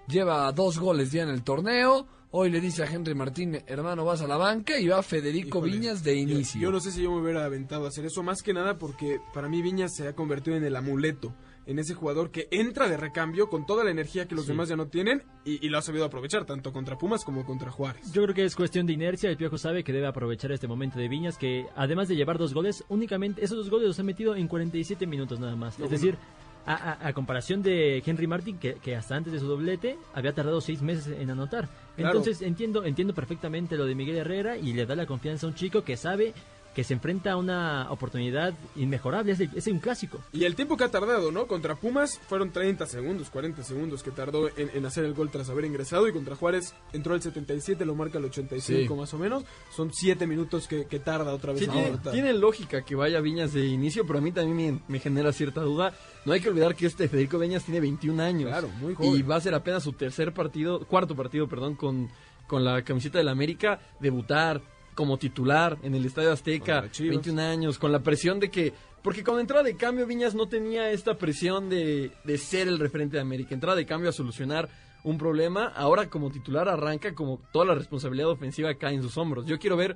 lleva 0.07 0.51
dos 0.51 0.77
goles 0.77 1.11
ya 1.11 1.23
en 1.23 1.29
el 1.29 1.43
torneo. 1.43 2.07
Hoy 2.37 2.49
le 2.49 2.59
dice 2.59 2.83
a 2.83 2.85
Henry 2.85 3.15
Martín, 3.15 3.59
hermano, 3.65 4.03
vas 4.03 4.21
a 4.21 4.27
la 4.27 4.35
banca 4.35 4.77
y 4.77 4.89
va 4.89 5.01
Federico 5.01 5.59
Híjole, 5.59 5.71
Viñas 5.71 6.03
de 6.03 6.15
inicio. 6.15 6.59
Yo, 6.59 6.69
no 6.69 6.81
sé 6.81 6.91
si 6.91 7.01
yo 7.01 7.09
me 7.13 7.21
hubiera 7.21 7.45
aventado 7.45 7.85
a 7.85 7.87
hacer 7.87 8.03
eso, 8.05 8.23
más 8.23 8.41
que 8.43 8.53
nada 8.53 8.77
porque 8.77 9.21
para 9.33 9.47
mí 9.47 9.61
Viñas 9.61 9.95
se 9.95 10.05
ha 10.09 10.15
convertido 10.15 10.57
en 10.57 10.65
el 10.65 10.75
amuleto 10.75 11.33
en 11.65 11.79
ese 11.79 11.93
jugador 11.93 12.31
que 12.31 12.49
entra 12.51 12.89
de 12.89 12.97
recambio 12.97 13.47
con 13.47 13.65
toda 13.65 13.85
la 13.85 13.91
energía 13.91 14.27
que 14.27 14.35
los 14.35 14.43
Sí. 14.43 14.51
demás 14.51 14.67
ya 14.67 14.75
no 14.75 14.87
tienen 14.87 15.23
y, 15.45 15.65
y 15.65 15.69
lo 15.69 15.77
ha 15.77 15.81
sabido 15.81 16.03
aprovechar 16.03 16.43
tanto 16.45 16.73
contra 16.73 16.97
Pumas 16.97 17.23
como 17.23 17.45
contra 17.45 17.71
Juárez. 17.71 18.11
Yo 18.11 18.21
creo 18.23 18.35
que 18.35 18.43
es 18.43 18.53
cuestión 18.57 18.85
de 18.85 18.91
inercia. 18.91 19.29
El 19.29 19.37
Piojo 19.37 19.57
sabe 19.57 19.85
que 19.85 19.93
debe 19.93 20.05
aprovechar 20.07 20.51
este 20.51 20.67
momento 20.67 20.99
de 20.99 21.07
Viñas, 21.07 21.37
que 21.37 21.67
además 21.77 22.09
de 22.09 22.17
llevar 22.17 22.37
dos 22.37 22.53
goles, 22.53 22.83
únicamente 22.89 23.45
esos 23.45 23.55
dos 23.59 23.69
goles 23.69 23.87
los 23.87 23.99
ha 24.01 24.03
metido 24.03 24.35
en 24.35 24.49
47 24.49 25.07
minutos 25.07 25.39
nada 25.39 25.55
más. 25.55 25.79
Es 25.79 25.89
decir, 25.89 26.17
a, 26.65 26.73
a- 26.73 27.07
a 27.07 27.13
comparación 27.13 27.61
de 27.61 28.01
Henry 28.05 28.27
Martin, 28.27 28.57
que, 28.57 28.75
que 28.75 28.95
hasta 28.95 29.15
antes 29.15 29.31
de 29.33 29.39
su 29.39 29.45
doblete 29.47 29.97
había 30.13 30.33
tardado 30.33 30.61
seis 30.61 30.81
meses 30.81 31.07
en 31.07 31.29
anotar. 31.29 31.69
Claro. 31.95 32.17
Entonces 32.17 32.41
entiendo, 32.41 32.83
entiendo 32.85 33.13
perfectamente 33.13 33.77
lo 33.77 33.85
de 33.85 33.95
Miguel 33.95 34.17
Herrera 34.17 34.57
y 34.57 34.73
le 34.73 34.85
da 34.85 34.95
la 34.95 35.05
confianza 35.05 35.45
a 35.45 35.49
un 35.49 35.55
chico 35.55 35.83
que 35.83 35.95
sabe 35.97 36.33
que 36.75 36.83
se 36.83 36.93
enfrenta 36.93 37.31
a 37.31 37.37
una 37.37 37.89
oportunidad 37.89 38.53
inmejorable. 38.75 39.31
Es, 39.31 39.37
de- 39.37 39.49
es 39.55 39.65
un 39.67 39.79
clásico. 39.79 40.19
Y 40.33 40.43
el 40.43 40.55
tiempo 40.55 40.75
que 40.75 40.83
ha 40.83 40.91
tardado, 40.91 41.31
¿no? 41.31 41.47
Contra 41.47 41.75
Pumas 41.75 42.19
fueron 42.27 42.51
30 42.51 42.85
segundos, 42.85 43.29
40 43.29 43.63
segundos 43.63 44.03
que 44.03 44.11
tardó 44.11 44.49
en, 44.57 44.69
en 44.73 44.85
hacer 44.85 45.05
el 45.05 45.13
gol 45.13 45.29
tras 45.31 45.49
haber 45.49 45.63
ingresado. 45.63 46.05
Y 46.05 46.11
contra 46.11 46.35
Juárez 46.35 46.73
entró 46.91 47.13
al 47.13 47.21
77, 47.21 47.85
lo 47.85 47.95
marca 47.95 48.17
al 48.17 48.25
85 48.25 48.93
Sí. 48.93 48.99
más 48.99 49.13
o 49.13 49.17
menos. 49.17 49.45
Son 49.73 49.93
7 49.93 50.27
minutos 50.27 50.67
que, 50.67 50.85
que 50.85 50.99
tarda 50.99 51.33
otra 51.33 51.53
vez 51.53 51.59
Sí, 51.61 51.65
en 51.67 51.71
tiene, 51.71 51.87
anotar. 51.87 52.11
tiene 52.11 52.33
lógica 52.33 52.81
que 52.81 52.95
vaya 52.95 53.21
Viñas 53.21 53.53
de 53.53 53.65
inicio, 53.67 54.05
pero 54.05 54.19
a 54.19 54.21
mí 54.21 54.33
también 54.33 54.75
me, 54.75 54.81
me 54.89 54.99
genera 54.99 55.31
cierta 55.31 55.61
duda. 55.61 55.93
No 56.25 56.33
hay 56.33 56.41
que 56.41 56.49
olvidar 56.49 56.75
que 56.75 56.87
este 56.87 57.07
Federico 57.07 57.37
Viñas 57.37 57.63
tiene 57.63 57.79
21 57.79 58.21
años. 58.21 58.49
Claro, 58.49 58.69
muy 58.79 58.95
joven. 58.95 59.15
Y 59.15 59.21
va 59.21 59.35
a 59.35 59.41
ser 59.41 59.53
apenas 59.53 59.83
su 59.83 59.93
tercer 59.93 60.33
partido, 60.33 60.79
cuarto 60.85 61.15
partido, 61.15 61.47
perdón, 61.47 61.75
con, 61.75 62.09
con 62.47 62.63
la 62.63 62.81
camiseta 62.83 63.19
del 63.19 63.29
América, 63.29 63.79
debutar 63.99 64.61
como 64.95 65.17
titular 65.17 65.77
en 65.83 65.93
el 65.93 66.05
Estadio 66.05 66.31
Azteca, 66.31 66.81
Contra 66.81 66.91
Chivas. 66.91 67.15
21 67.17 67.41
años, 67.41 67.77
con 67.77 67.91
la 67.91 67.99
presión 67.99 68.39
de 68.39 68.49
que... 68.49 68.73
Porque 69.03 69.23
con 69.23 69.39
entrada 69.39 69.61
de 69.61 69.75
cambio 69.75 70.07
Viñas 70.07 70.33
no 70.33 70.47
tenía 70.47 70.89
esta 70.89 71.15
presión 71.15 71.69
de, 71.69 72.11
de 72.23 72.37
ser 72.39 72.67
el 72.67 72.79
referente 72.79 73.17
de 73.17 73.21
América. 73.21 73.53
Entrada 73.53 73.75
de 73.75 73.85
cambio 73.85 74.09
a 74.09 74.13
solucionar 74.13 74.67
un 75.03 75.19
problema. 75.19 75.67
Ahora 75.67 76.09
como 76.09 76.31
titular 76.31 76.67
arranca 76.67 77.13
como 77.13 77.39
toda 77.51 77.65
la 77.65 77.75
responsabilidad 77.75 78.29
ofensiva 78.29 78.73
cae 78.73 78.95
en 78.95 79.03
sus 79.03 79.15
hombros. 79.17 79.45
Yo 79.45 79.59
quiero 79.59 79.77
ver 79.77 79.95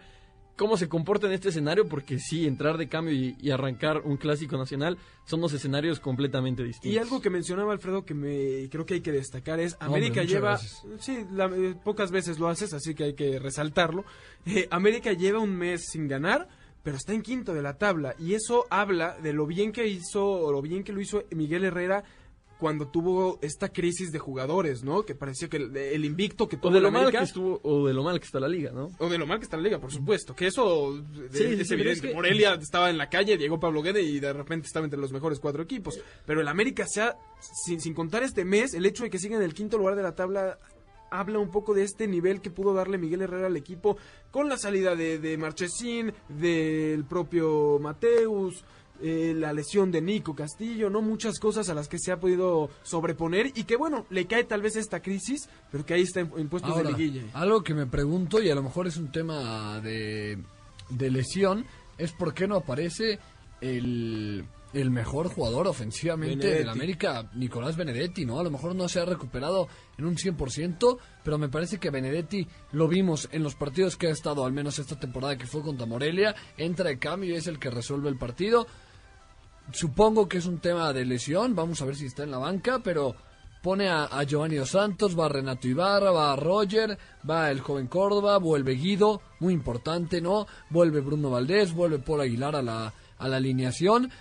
cómo 0.60 0.76
se 0.76 0.90
comporta 0.90 1.26
en 1.28 1.32
este 1.34 1.50
escenario, 1.50 1.88
porque 1.88 2.20
sí, 2.20 2.46
entrar 2.46 2.78
de 2.78 2.90
cambio 2.90 3.14
y, 3.14 3.34
y 3.40 3.52
arrancar 3.52 4.02
un 4.04 4.18
clásico 4.18 4.58
nacional 4.58 4.98
son 5.24 5.40
dos 5.40 5.54
escenarios 5.54 6.02
completamente 6.02 6.64
distintos. 6.64 6.92
Y 6.94 6.98
algo 6.98 7.22
que 7.22 7.30
mencionaba 7.30 7.72
Alfredo 7.72 8.04
que 8.04 8.14
me 8.14 8.68
creo 8.70 8.86
que 8.86 8.96
hay 8.96 9.02
que 9.02 9.14
destacar 9.14 9.62
es 9.62 9.78
América 9.80 10.22
lleva 10.24 10.50
gracias. 10.50 10.84
sí 11.00 11.26
la- 11.32 11.46
eh, 11.46 11.76
pocas 11.82 12.12
veces 12.12 12.40
lo 12.40 12.50
haces 12.50 12.74
así 12.74 12.94
que 12.94 13.06
hay 13.06 13.14
que 13.14 13.40
resaltarlo 13.40 14.04
Eh, 14.46 14.68
América 14.70 15.14
lleva 15.14 15.40
un 15.40 15.56
mes 15.56 15.86
sin 15.92 16.08
ganar 16.10 16.48
pero 16.84 16.98
está 16.98 17.14
en 17.14 17.22
quinto 17.22 17.54
de 17.54 17.62
la 17.62 17.78
tabla 17.78 18.16
y 18.20 18.34
eso 18.34 18.66
habla 18.70 19.18
de 19.20 19.32
lo 19.34 19.46
bien 19.46 19.72
que 19.72 19.88
hizo 19.88 20.26
o 20.26 20.52
lo 20.52 20.62
bien 20.62 20.84
que 20.84 20.92
lo 20.94 21.00
hizo 21.02 21.24
Miguel 21.32 21.64
Herrera 21.64 22.04
cuando 22.60 22.88
tuvo 22.90 23.40
esta 23.42 23.70
crisis 23.70 24.12
de 24.12 24.20
jugadores 24.20 24.84
no 24.84 25.04
que 25.04 25.16
parecía 25.16 25.48
que 25.48 25.58
el, 25.58 25.76
el 25.76 26.04
invicto 26.06 26.48
que 26.48 26.58
o 26.58 26.60
tuvo 26.60 26.72
de 26.74 26.78
el 26.80 26.84
lo 26.84 26.92
mal 26.92 27.02
América 27.04 27.20
que 27.20 27.26
estuvo, 27.26 27.60
o 27.64 27.88
de 27.88 27.94
lo 27.94 28.04
mal 28.04 28.20
que 28.20 28.26
está 28.26 28.40
la 28.40 28.48
liga, 28.50 28.72
¿no? 28.72 28.90
o 29.00 29.08
de 29.10 29.18
lo 29.18 29.26
mal 29.26 29.40
que 29.40 29.46
está 29.46 29.56
la 29.58 29.64
liga, 29.64 29.80
por 29.80 29.92
supuesto. 29.92 30.36
Que 30.36 30.48
eso 30.48 30.98
eh, 30.98 31.02
Sí, 31.32 31.44
es 31.46 31.68
sí, 31.68 31.74
evidente. 31.74 31.92
es 31.92 32.02
que- 32.02 32.14
Morelia 32.14 32.54
estaba 32.56 32.90
en 32.90 32.98
la 32.98 33.10
calle, 33.10 33.38
llegó 33.38 33.60
Pablo 33.60 33.82
Guede 33.82 34.02
y 34.02 34.20
de 34.20 34.34
repente 34.34 34.68
estaba 34.68 34.86
entre 34.86 35.00
los 35.00 35.12
mejores 35.14 35.40
cuatro 35.40 35.64
equipos. 35.64 36.00
Pero 36.26 36.42
el 36.42 36.48
América 36.50 36.86
se 36.88 37.02
ha, 37.02 37.16
sin, 37.40 37.80
sin 37.80 37.94
contar 37.94 38.24
este 38.24 38.44
mes, 38.46 38.74
el 38.74 38.86
hecho 38.86 39.04
de 39.04 39.10
que 39.10 39.20
siga 39.20 39.38
en 39.38 39.44
el 39.44 39.54
quinto 39.54 39.78
lugar 39.78 39.96
de 39.96 40.04
la 40.04 40.16
tabla 40.16 40.58
habla 41.12 41.40
un 41.40 41.50
poco 41.50 41.74
de 41.74 41.84
este 41.84 42.08
nivel 42.08 42.40
que 42.40 42.52
pudo 42.52 42.74
darle 42.76 43.00
Miguel 43.00 43.22
Herrera 43.24 43.48
al 43.48 43.58
equipo 43.58 43.98
con 44.30 44.48
la 44.48 44.58
salida 44.58 44.96
de, 44.96 45.18
de 45.18 45.38
Marchesín, 45.40 46.14
del 46.28 47.04
propio 47.06 47.80
Mateus. 47.80 48.64
Eh, 49.02 49.34
la 49.36 49.54
lesión 49.54 49.92
de 49.92 50.02
Nico 50.02 50.36
Castillo, 50.36 50.90
no 50.90 51.02
muchas 51.02 51.40
cosas 51.40 51.70
a 51.70 51.74
las 51.74 51.88
que 51.88 52.00
se 52.00 52.12
ha 52.12 52.20
podido 52.20 52.70
sobreponer 52.84 53.52
y 53.56 53.64
que 53.64 53.76
bueno, 53.78 54.06
le 54.10 54.26
cae 54.28 54.44
tal 54.44 54.62
vez 54.62 54.76
esta 54.76 55.02
crisis, 55.02 55.50
pero 55.72 55.86
que 55.86 55.94
ahí 55.94 56.02
está 56.02 56.20
en, 56.22 56.32
en 56.38 56.50
puestos 56.50 56.72
Ahora, 56.72 56.90
de 56.92 56.98
liguilla. 56.98 57.24
algo 57.34 57.64
que 57.64 57.74
me 57.74 57.86
pregunto, 57.86 58.42
y 58.42 58.50
a 58.50 58.56
lo 58.56 58.64
mejor 58.64 58.88
es 58.88 58.98
un 58.98 59.12
tema 59.12 59.80
de, 59.82 60.38
de 60.90 61.12
lesión, 61.12 61.66
es 61.98 62.12
por 62.12 62.34
qué 62.34 62.48
no 62.48 62.56
aparece 62.58 63.20
el, 63.62 64.46
el 64.74 64.92
mejor 64.92 65.28
jugador 65.30 65.68
ofensivamente 65.68 66.48
del 66.48 66.70
América, 66.70 67.30
Nicolás 67.34 67.76
Benedetti, 67.76 68.26
¿no? 68.26 68.40
A 68.40 68.44
lo 68.44 68.52
mejor 68.52 68.76
no 68.76 68.88
se 68.88 69.00
ha 69.00 69.06
recuperado 69.06 69.68
en 69.98 70.06
un 70.06 70.16
100%, 70.16 70.98
pero 71.24 71.38
me 71.38 71.50
parece 71.50 71.78
que 71.80 71.90
Benedetti 71.90 72.48
lo 72.72 72.88
vimos 72.88 73.28
en 73.32 73.44
los 73.44 73.56
partidos 73.56 73.98
que 73.98 74.08
ha 74.08 74.12
estado, 74.12 74.46
al 74.46 74.54
menos 74.54 74.80
esta 74.80 75.00
temporada 75.00 75.38
que 75.38 75.48
fue 75.48 75.62
contra 75.62 75.86
Morelia, 75.86 76.36
entra 76.58 76.90
de 76.90 77.00
cambio 77.00 77.34
y 77.34 77.38
es 77.38 77.48
el 77.48 77.60
que 77.60 77.70
resuelve 77.70 78.10
el 78.10 78.18
partido. 78.18 78.68
Supongo 79.72 80.28
que 80.28 80.40
es 80.40 80.46
un 80.46 80.60
tema 80.60 80.92
de 80.94 81.06
lesión, 81.06 81.56
vamos 81.56 81.82
a 81.82 81.86
ver 81.86 81.96
si 81.96 82.06
está 82.06 82.24
en 82.24 82.32
la 82.32 82.38
banca, 82.38 82.80
pero 82.80 83.16
pone 83.62 83.90
a, 83.90 84.24
Giovanni 84.24 84.56
Dos 84.56 84.72
Santos, 84.72 85.20
va 85.20 85.30
Renato 85.30 85.68
Ibarra, 85.68 86.12
va 86.12 86.36
Roger, 86.36 86.98
va 87.30 87.52
el 87.52 87.60
joven 87.60 87.88
Córdoba, 87.88 88.38
vuelve 88.38 88.74
Guido, 88.74 89.22
muy 89.40 89.54
importante, 89.54 90.22
¿no? 90.22 90.48
Vuelve 90.70 91.02
Bruno 91.02 91.30
Valdés, 91.30 91.74
vuelve 91.74 92.00
Paul 92.00 92.22
Aguilar 92.22 92.56
a 92.56 92.62
la, 92.62 92.94
a 93.18 93.28
la 93.28 93.38
alineación. 93.38 94.12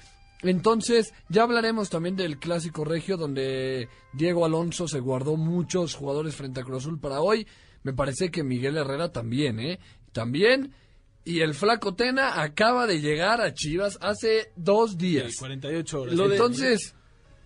Entonces, 0.43 1.15
ya 1.29 1.43
hablaremos 1.43 1.91
también 1.91 2.15
del 2.15 2.39
clásico 2.39 2.85
regio 2.85 3.17
donde 3.17 3.89
Diego 4.13 4.45
Alonso 4.45 4.87
se 4.87 5.01
guardó 5.01 5.37
muchos 5.37 5.95
jugadores 5.95 6.37
frente 6.37 6.61
a 6.61 6.65
Cruz 6.65 6.85
Azul 6.85 7.01
para 7.01 7.21
hoy. 7.21 7.47
Me 7.83 7.93
parece 7.93 8.31
que 8.31 8.45
Miguel 8.45 8.77
Herrera 8.77 9.11
también, 9.13 9.59
¿eh? 9.61 9.79
También. 10.13 10.75
Y 11.29 11.41
el 11.41 11.55
flaco 11.55 11.95
Tena 11.95 12.41
acaba 12.43 12.87
de 12.87 13.01
llegar 13.01 13.41
a 13.41 13.53
Chivas 13.53 13.99
hace 14.01 14.51
dos 14.57 14.97
días. 14.97 15.37
48 15.39 16.01
horas. 16.01 16.15
Lo 16.15 16.27
de- 16.29 16.37
Entonces, 16.37 16.95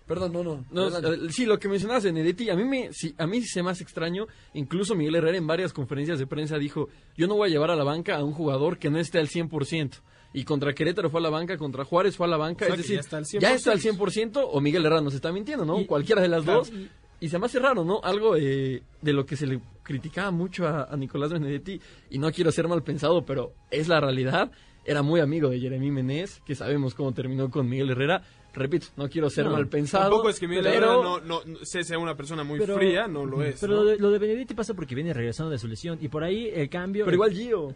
perdón, 0.07 0.31
no, 0.33 0.43
no. 0.43 0.65
No, 0.71 0.87
eh, 0.87 1.17
sí, 1.29 1.45
lo 1.45 1.59
que 1.59 1.67
mencionabas 1.67 2.03
de 2.03 2.11
Benedetti, 2.11 2.49
a 2.49 2.55
mí 2.55 2.63
me, 2.63 2.93
sí, 2.93 3.13
a 3.17 3.27
mí 3.27 3.41
se 3.41 3.61
me 3.61 3.71
hace 3.71 3.83
extraño. 3.83 4.25
Incluso 4.53 4.95
Miguel 4.95 5.15
Herrera 5.15 5.37
en 5.37 5.47
varias 5.47 5.73
conferencias 5.73 6.17
de 6.17 6.27
prensa 6.27 6.57
dijo, 6.57 6.87
yo 7.17 7.27
no 7.27 7.35
voy 7.35 7.49
a 7.49 7.51
llevar 7.51 7.71
a 7.71 7.75
la 7.75 7.83
banca 7.83 8.15
a 8.15 8.23
un 8.23 8.31
jugador 8.31 8.77
que 8.79 8.89
no 8.89 8.99
esté 8.99 9.19
al 9.19 9.27
100%. 9.27 10.01
Y 10.35 10.45
contra 10.45 10.73
Querétaro 10.73 11.09
fue 11.09 11.19
a 11.19 11.23
la 11.23 11.29
banca, 11.29 11.57
contra 11.57 11.83
Juárez 11.85 12.15
fue 12.15 12.25
a 12.25 12.29
la 12.29 12.37
banca. 12.37 12.65
O 12.65 12.67
sea 12.69 12.75
es 12.75 12.81
decir, 12.81 12.95
ya 12.95 13.01
está 13.01 13.17
al 13.17 13.25
100%. 13.25 13.39
ya 13.41 13.53
está 13.53 13.71
al 13.71 13.79
100% 13.81 14.47
o 14.49 14.61
Miguel 14.61 14.85
Herrera 14.85 15.01
nos 15.01 15.13
está 15.13 15.31
mintiendo, 15.31 15.65
¿no? 15.65 15.79
Y- 15.81 15.85
Cualquiera 15.85 16.21
de 16.21 16.27
las 16.29 16.43
claro, 16.43 16.59
dos. 16.59 16.69
Y 16.71 16.89
se 17.29 17.39
me 17.39 17.45
hace 17.45 17.59
raro, 17.59 17.83
¿no? 17.83 17.99
Algo 18.03 18.35
eh, 18.35 18.81
de 19.01 19.13
lo 19.13 19.25
que 19.25 19.35
se 19.35 19.45
le 19.47 19.59
criticaba 19.83 20.31
mucho 20.31 20.67
a, 20.67 20.83
a 20.85 20.95
Nicolás 20.97 21.31
Benedetti, 21.33 21.79
y 22.09 22.17
no 22.17 22.31
quiero 22.31 22.51
ser 22.51 22.67
mal 22.67 22.83
pensado, 22.83 23.25
pero 23.25 23.53
es 23.71 23.87
la 23.87 23.99
realidad. 23.99 24.51
Era 24.85 25.01
muy 25.01 25.21
amigo 25.21 25.49
de 25.49 25.59
Jeremy 25.59 25.91
Menez, 25.91 26.41
que 26.45 26.55
sabemos 26.55 26.93
cómo 26.93 27.13
terminó 27.13 27.49
con 27.49 27.69
Miguel 27.69 27.91
Herrera. 27.91 28.21
Repito, 28.53 28.87
no 28.97 29.09
quiero 29.09 29.29
ser 29.29 29.45
No, 29.45 29.51
mal 29.53 29.67
pensado. 29.67 30.09
Tampoco 30.09 30.29
es 30.29 30.39
que 30.39 30.47
Miguel 30.47 30.65
pero- 30.65 30.75
Herrera 30.75 30.93
no, 30.93 31.19
no, 31.21 31.41
no- 31.45 31.57
se- 31.63 31.83
sea 31.83 31.97
una 31.97 32.15
persona 32.15 32.43
muy 32.43 32.59
Pero- 32.59 32.75
fría, 32.75 33.07
no 33.07 33.25
lo 33.25 33.41
es. 33.43 33.59
Pero 33.61 33.75
lo, 33.75 33.83
de, 33.85 33.97
lo 33.97 34.11
de 34.11 34.19
Benedetti 34.19 34.53
pasa 34.53 34.73
porque 34.73 34.93
viene 34.93 35.13
regresando 35.13 35.49
de 35.51 35.57
su 35.57 35.67
lesión 35.67 35.97
y 36.01 36.07
por 36.09 36.23
ahí 36.23 36.49
el 36.53 36.69
cambio... 36.69 37.05
Pero 37.05 37.15
igual 37.15 37.31
Gio. 37.33 37.73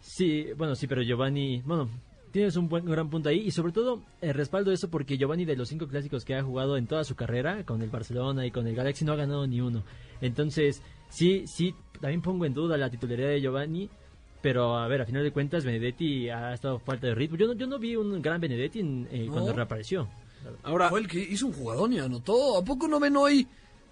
Sí, 0.00 0.48
bueno, 0.56 0.74
sí, 0.74 0.86
pero 0.86 1.02
Giovanni, 1.02 1.62
bueno, 1.64 1.88
tienes 2.34 2.56
un 2.56 2.68
buen 2.68 2.84
gran 2.84 3.08
punto 3.10 3.28
ahí 3.28 3.38
y 3.46 3.52
sobre 3.52 3.70
todo 3.72 4.02
el 4.20 4.34
respaldo 4.34 4.70
de 4.70 4.74
eso 4.74 4.90
porque 4.90 5.16
Giovanni 5.16 5.44
de 5.44 5.54
los 5.54 5.68
cinco 5.68 5.86
clásicos 5.86 6.24
que 6.24 6.34
ha 6.34 6.42
jugado 6.42 6.76
en 6.76 6.88
toda 6.88 7.04
su 7.04 7.14
carrera 7.14 7.64
con 7.64 7.80
el 7.80 7.90
Barcelona 7.90 8.44
y 8.44 8.50
con 8.50 8.66
el 8.66 8.74
Galaxy 8.74 9.04
no 9.04 9.12
ha 9.12 9.16
ganado 9.16 9.46
ni 9.46 9.60
uno. 9.60 9.84
Entonces, 10.20 10.82
sí, 11.08 11.44
sí, 11.46 11.76
también 12.00 12.22
pongo 12.22 12.44
en 12.44 12.52
duda 12.52 12.76
la 12.76 12.90
titularidad 12.90 13.28
de 13.28 13.40
Giovanni, 13.40 13.88
pero 14.42 14.76
a 14.76 14.88
ver, 14.88 15.02
a 15.02 15.06
final 15.06 15.22
de 15.22 15.30
cuentas 15.30 15.64
Benedetti 15.64 16.28
ha 16.28 16.52
estado 16.52 16.80
falta 16.80 17.06
de 17.06 17.14
ritmo. 17.14 17.36
Yo 17.36 17.46
no, 17.46 17.52
yo 17.52 17.68
no 17.68 17.78
vi 17.78 17.94
un 17.94 18.20
gran 18.20 18.40
Benedetti 18.40 18.80
en- 18.80 19.08
eh, 19.12 19.26
No. 19.26 19.32
cuando 19.32 19.52
reapareció. 19.52 20.08
Ahora, 20.64 20.90
Fue 20.90 21.00
el 21.00 21.06
que 21.08 21.20
hizo 21.20 21.46
un 21.46 21.52
jugadón 21.52 21.92
y 21.92 22.00
anotó. 22.00 22.58
¿A 22.58 22.64
poco 22.64 22.88
no 22.88 22.98
ven 22.98 23.16
hoy 23.16 23.46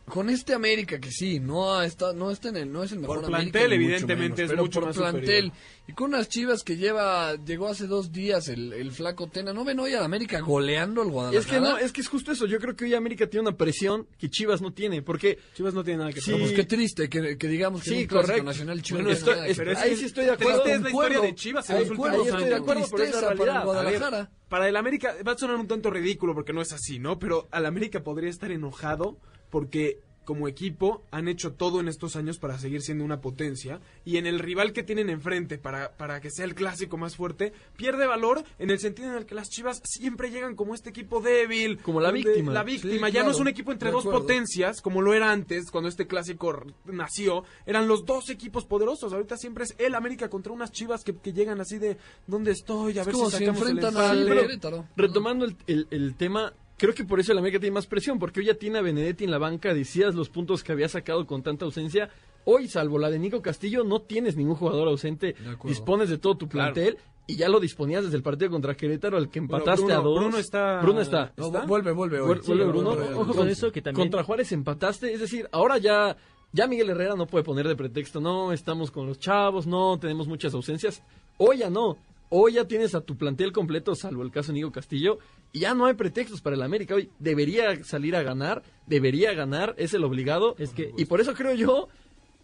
con 0.07 0.29
este 0.31 0.53
América 0.53 0.99
que 1.01 1.11
sí, 1.11 1.39
no 1.41 1.81
está, 1.81 2.13
no 2.13 2.31
está 2.31 2.49
en 2.51 2.57
el, 2.57 2.73
no 2.73 2.83
es 2.83 2.93
el 2.93 2.99
mejor 2.99 3.21
Por 3.23 3.27
América, 3.35 3.53
plantel, 3.59 3.71
ni 3.71 3.85
mucho 3.85 3.95
evidentemente, 3.95 4.43
es 4.45 4.51
pero 4.51 4.63
mucho 4.63 4.81
por 4.81 4.89
más 4.89 4.97
plantel 4.97 5.45
superior. 5.45 5.53
y 5.89 5.93
con 5.93 6.09
unas 6.15 6.29
Chivas 6.29 6.63
que 6.65 6.77
lleva, 6.77 7.35
llegó 7.37 7.69
hace 7.69 7.87
dos 7.87 8.11
días 8.13 8.49
el, 8.49 8.73
el 8.73 8.91
flaco 8.91 9.29
Tena. 9.29 9.53
¿No 9.53 9.65
ven 9.65 9.79
hoy 9.81 9.95
al 9.95 10.03
América 10.05 10.41
goleando 10.41 11.03
al 11.03 11.09
Guadalajara? 11.09 11.41
Es 11.41 11.47
que 11.47 11.61
no, 11.61 11.79
es 11.79 11.93
que 11.93 12.01
es 12.01 12.09
justo 12.09 12.33
eso. 12.33 12.47
Yo 12.47 12.59
creo 12.59 12.75
que 12.77 12.85
hoy 12.85 12.95
América 12.95 13.27
tiene 13.29 13.49
una 13.49 13.57
presión 13.57 14.07
que 14.19 14.29
Chivas 14.29 14.61
no 14.61 14.73
tiene. 14.73 15.03
Porque 15.03 15.39
Chivas 15.55 15.73
no 15.73 15.83
tiene 15.85 15.99
nada 16.01 16.13
que 16.13 16.21
Sí. 16.21 16.33
Pues 16.33 16.53
qué 16.53 16.65
triste 16.65 17.09
que, 17.09 17.39
que 17.39 17.49
digamos 17.49 17.83
que 17.83 17.91
Sí, 17.91 17.95
en 17.97 18.01
un 18.03 18.07
correcto. 18.09 18.43
nacional 18.45 18.83
Chivas 18.83 19.03
Bueno, 19.05 19.17
estoy- 19.17 19.35
nada 19.35 19.47
que 19.47 19.53
es- 19.53 19.59
Pero 19.59 19.79
ahí 19.79 19.97
sí 19.97 20.05
estoy 20.05 20.25
de 20.27 20.31
acuerdo. 20.33 20.63
triste 20.63 20.75
es 20.77 20.83
la 20.83 20.91
historia 20.91 21.21
de 21.21 21.35
Chivas 21.35 21.71
en 21.71 21.79
los 21.79 21.91
últimos 21.91 22.09
estoy 22.27 22.27
de 22.27 22.47
años. 22.47 22.61
acuerdo, 22.61 22.87
pero 22.91 23.03
es 23.05 23.15
la 23.15 23.21
para 23.21 23.33
el. 23.33 23.51
A 23.51 23.55
ver, 23.55 23.65
Guadalajara. 23.65 24.31
Para 24.49 24.69
el 24.69 24.77
América 24.77 25.15
va 25.27 25.33
a 25.33 25.39
sonar 25.39 25.57
un 25.57 25.67
tanto 25.69 25.91
ridículo 25.91 26.35
porque 26.35 26.53
no 26.53 26.61
es 26.61 26.73
así, 26.73 26.99
¿no? 26.99 27.19
Pero 27.19 27.49
al 27.51 27.65
América 27.65 28.03
podría 28.03 28.29
estar 28.29 28.51
enojado 28.51 29.19
porque 29.53 30.01
como 30.25 30.47
equipo 30.47 31.03
han 31.11 31.27
hecho 31.27 31.55
todo 31.55 31.81
en 31.81 31.89
estos 31.89 32.15
años 32.15 32.39
para 32.39 32.57
seguir 32.57 32.81
siendo 32.81 33.03
una 33.05 33.21
potencia 33.21 33.81
y 34.05 34.19
en 34.19 34.27
el 34.29 34.39
rival 34.39 34.73
que 34.73 34.85
tienen 34.85 35.11
enfrente 35.11 35.59
para, 35.59 35.97
para 35.97 36.21
que 36.21 36.31
sea 36.31 36.45
el 36.45 36.55
clásico 36.55 36.97
más 36.97 37.17
fuerte 37.17 37.53
pierde 37.77 38.07
valor 38.07 38.45
en 38.61 38.71
el 38.71 38.79
sentido 38.79 39.09
en 39.11 39.17
el 39.17 39.27
que 39.27 39.35
las 39.35 39.51
Chivas 39.51 39.83
siempre 39.85 40.31
llegan 40.31 40.55
como 40.55 40.77
este 40.77 40.91
equipo 40.91 41.21
débil 41.21 41.79
Como 41.79 42.01
la 42.01 42.13
víctima. 42.13 42.53
la 42.53 42.63
víctima 42.63 43.09
Sí, 43.09 43.15
ya 43.15 43.25
no 43.25 43.33
es 43.33 43.41
un 43.41 43.49
equipo 43.49 43.73
entre 43.73 43.89
de 43.89 43.95
dos 43.95 44.05
acuerdo. 44.05 44.21
potencias 44.21 44.81
como 44.81 45.03
lo 45.03 45.13
era 45.13 45.33
antes 45.33 45.73
cuando 45.73 45.89
este 45.89 46.07
clásico 46.07 46.51
r- 46.51 46.73
nació 46.85 47.43
eran 47.67 47.89
los 47.89 48.05
dos 48.07 48.31
equipos 48.31 48.65
poderosos 48.65 49.13
ahorita 49.13 49.37
siempre 49.37 49.65
es 49.65 49.75
el 49.79 49.97
América 49.97 50.31
contra 50.31 50.53
unas 50.53 50.71
Chivas 50.71 51.03
que, 51.03 51.17
que 51.17 51.33
llegan 51.33 51.61
así 51.61 51.79
de 51.81 51.97
¿dónde 52.29 52.53
estoy? 52.53 52.97
a 52.97 53.01
Es 53.01 53.07
ver 53.09 53.15
como 53.17 53.29
si 53.29 53.39
si 53.39 53.45
sacamos 53.45 53.63
el 53.63 53.69
enfrentan 53.79 53.91
empate". 54.05 54.09
al 54.53 54.59
pero- 54.61 54.87
retomando 54.97 55.45
el, 55.47 55.57
el- 55.67 55.89
el 55.91 56.15
tema, 56.15 56.55
creo 56.83 56.95
que 56.95 57.05
por 57.05 57.21
eso 57.21 57.31
el 57.31 57.39
América 57.39 57.61
tiene 57.61 57.75
más 57.75 57.87
presión, 57.87 58.19
porque 58.19 58.41
hoy 58.41 58.47
ya 58.47 58.55
tiene 58.55 58.79
a 58.79 58.83
Benedetti 58.83 59.23
en 59.23 59.31
la 59.31 59.39
banca, 59.39 59.73
decías 59.73 60.17
los 60.17 60.29
puntos 60.29 60.65
que 60.65 60.73
había 60.73 60.89
sacado 60.89 61.25
con 61.29 61.41
tanta 61.45 61.65
ausencia. 61.65 62.11
Hoy, 62.45 62.67
salvo 62.67 62.99
la 62.99 63.09
de 63.09 63.21
Nico 63.21 63.41
Castillo, 63.41 63.85
no 63.85 64.01
tienes 64.03 64.37
ningún 64.37 64.57
jugador 64.57 64.89
ausente, 64.89 65.37
dispones 65.63 66.09
de 66.11 66.19
todo 66.19 66.37
tu 66.37 66.49
plantel 66.49 66.99
y 67.29 67.37
ya 67.37 67.49
lo 67.49 67.61
disponías 67.61 68.03
desde 68.03 68.17
el 68.17 68.25
partido 68.25 68.51
contra 68.51 68.75
Querétaro, 68.75 69.17
al 69.17 69.31
que 69.31 69.39
empataste 69.39 69.85
Bruno- 69.85 69.95
a 70.01 70.03
dos. 70.03 70.19
Bruno 70.19 70.39
está- 70.39 70.81
Bruno 70.83 71.01
está. 71.03 71.33
No, 71.37 71.47
¿Está? 71.47 71.67
vuelve, 71.67 71.93
vuelve 71.93 72.21
hoy. 72.21 72.27
Vuelve 72.27 72.43
Sí, 72.43 72.53
Bruno. 72.53 72.91
vuelve, 72.97 73.15
Ojo 73.15 73.27
con 73.27 73.37
vuelve. 73.37 73.53
eso, 73.53 73.71
que 73.71 73.81
también... 73.81 74.09
Contra 74.09 74.25
Juárez 74.25 74.51
empataste, 74.51 75.13
es 75.15 75.21
decir, 75.21 75.49
ahora 75.53 75.79
ya, 75.79 76.17
ya 76.53 76.67
Miguel 76.67 76.91
Herrera 76.91 77.15
no 77.15 77.29
puede 77.29 77.45
poner 77.45 77.69
de 77.69 77.77
pretexto, 77.77 78.21
no, 78.21 78.53
estamos 78.53 78.91
con 78.91 79.07
los 79.07 79.21
chavos, 79.21 79.69
no, 79.69 80.01
tenemos 80.01 80.27
muchas 80.27 80.53
ausencias. 80.53 81.01
Hoy 81.39 81.59
ya 81.59 81.71
no, 81.71 81.97
hoy 82.29 82.55
ya 82.55 82.65
tienes 82.67 82.97
a 82.97 83.03
tu 83.03 83.17
plantel 83.17 83.53
completo, 83.53 83.95
salvo 83.95 84.23
el 84.25 84.33
caso 84.33 84.49
de 84.51 84.55
Nico 84.55 84.73
Castillo, 84.73 85.19
y 85.53 85.61
ya 85.61 85.75
no 85.75 85.87
hay 85.87 85.95
pretextos 85.95 86.41
para 86.41 86.57
el 86.57 86.63
América. 86.63 86.95
Hoy 86.95 87.11
debería 87.19 87.83
salir 87.85 88.17
a 88.17 88.23
ganar, 88.23 88.63
debería 88.87 89.33
ganar, 89.35 89.75
es 89.79 89.95
el 89.95 90.05
obligado. 90.05 90.55
Es 90.59 90.71
que- 90.73 90.93
y 90.97 91.05
por 91.05 91.21
eso 91.21 91.35
creo 91.35 91.55
yo 91.55 91.89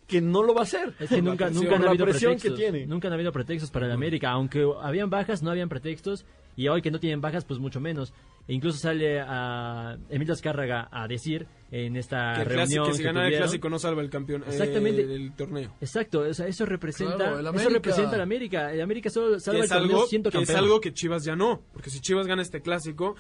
que 0.07 0.21
no 0.21 0.43
lo 0.43 0.55
va 0.55 0.61
a 0.61 0.65
hacer. 0.65 0.95
Es 0.99 1.11
que 1.11 1.21
nunca, 1.23 1.47
presión, 1.47 1.65
nunca 1.65 1.77
han 1.77 1.85
habido 1.89 2.05
pretextos. 2.07 2.43
que 2.43 2.51
tiene. 2.57 2.87
Nunca 2.87 3.09
han 3.09 3.15
habido 3.15 3.33
pretextos 3.33 3.71
para 3.71 3.87
el 3.87 3.93
América. 3.93 4.31
Aunque 4.31 4.67
habían 4.81 5.11
bajas, 5.11 5.43
no 5.43 5.51
habían 5.51 5.69
pretextos. 5.69 6.25
Y 6.57 6.67
hoy 6.69 6.83
que 6.83 6.91
no 6.91 6.99
tienen 6.99 7.21
bajas, 7.21 7.45
pues 7.45 7.61
mucho 7.61 7.81
menos. 7.81 8.13
E 8.49 8.55
incluso 8.55 8.79
sale 8.79 9.21
a 9.21 9.97
Emilio 10.09 10.33
Azcárraga 10.33 10.89
a 10.91 11.07
decir 11.07 11.47
en 11.71 11.97
esta 11.97 12.33
Que, 12.35 12.41
el 12.43 12.47
reunión 12.47 12.67
clásico, 12.69 12.87
que 12.87 12.95
si 12.95 13.03
gana 13.03 13.29
el 13.29 13.37
clásico 13.37 13.69
no 13.69 13.79
salva 13.79 14.01
el 14.03 14.09
campeón. 14.11 14.43
eh, 14.43 14.47
Exactamente. 14.49 15.03
el 15.03 15.33
torneo. 15.37 15.75
Exacto, 15.81 16.21
o 16.21 16.33
sea, 16.35 16.47
eso 16.47 16.65
representa, 16.65 17.17
Claro, 17.17 17.39
eso 17.41 17.49
América. 17.51 17.71
representa 17.75 18.15
al 18.17 18.23
América. 18.23 18.73
El 18.73 18.81
América 18.81 19.11
solo 19.11 19.39
salva 19.39 19.53
Que 19.53 19.59
el 19.59 19.65
es, 19.65 19.71
torneo 19.71 19.97
algo, 19.97 20.07
siendo 20.07 20.31
que 20.31 20.39
es 20.39 20.47
campeón. 20.47 20.65
algo 20.65 20.81
que 20.81 20.95
Chivas 20.95 21.25
ya 21.25 21.37
no. 21.37 21.63
Porque 21.73 21.91
si 21.91 22.01
Chivas 22.01 22.27
gana 22.27 22.41
este 22.43 22.63
clásico, 22.63 23.17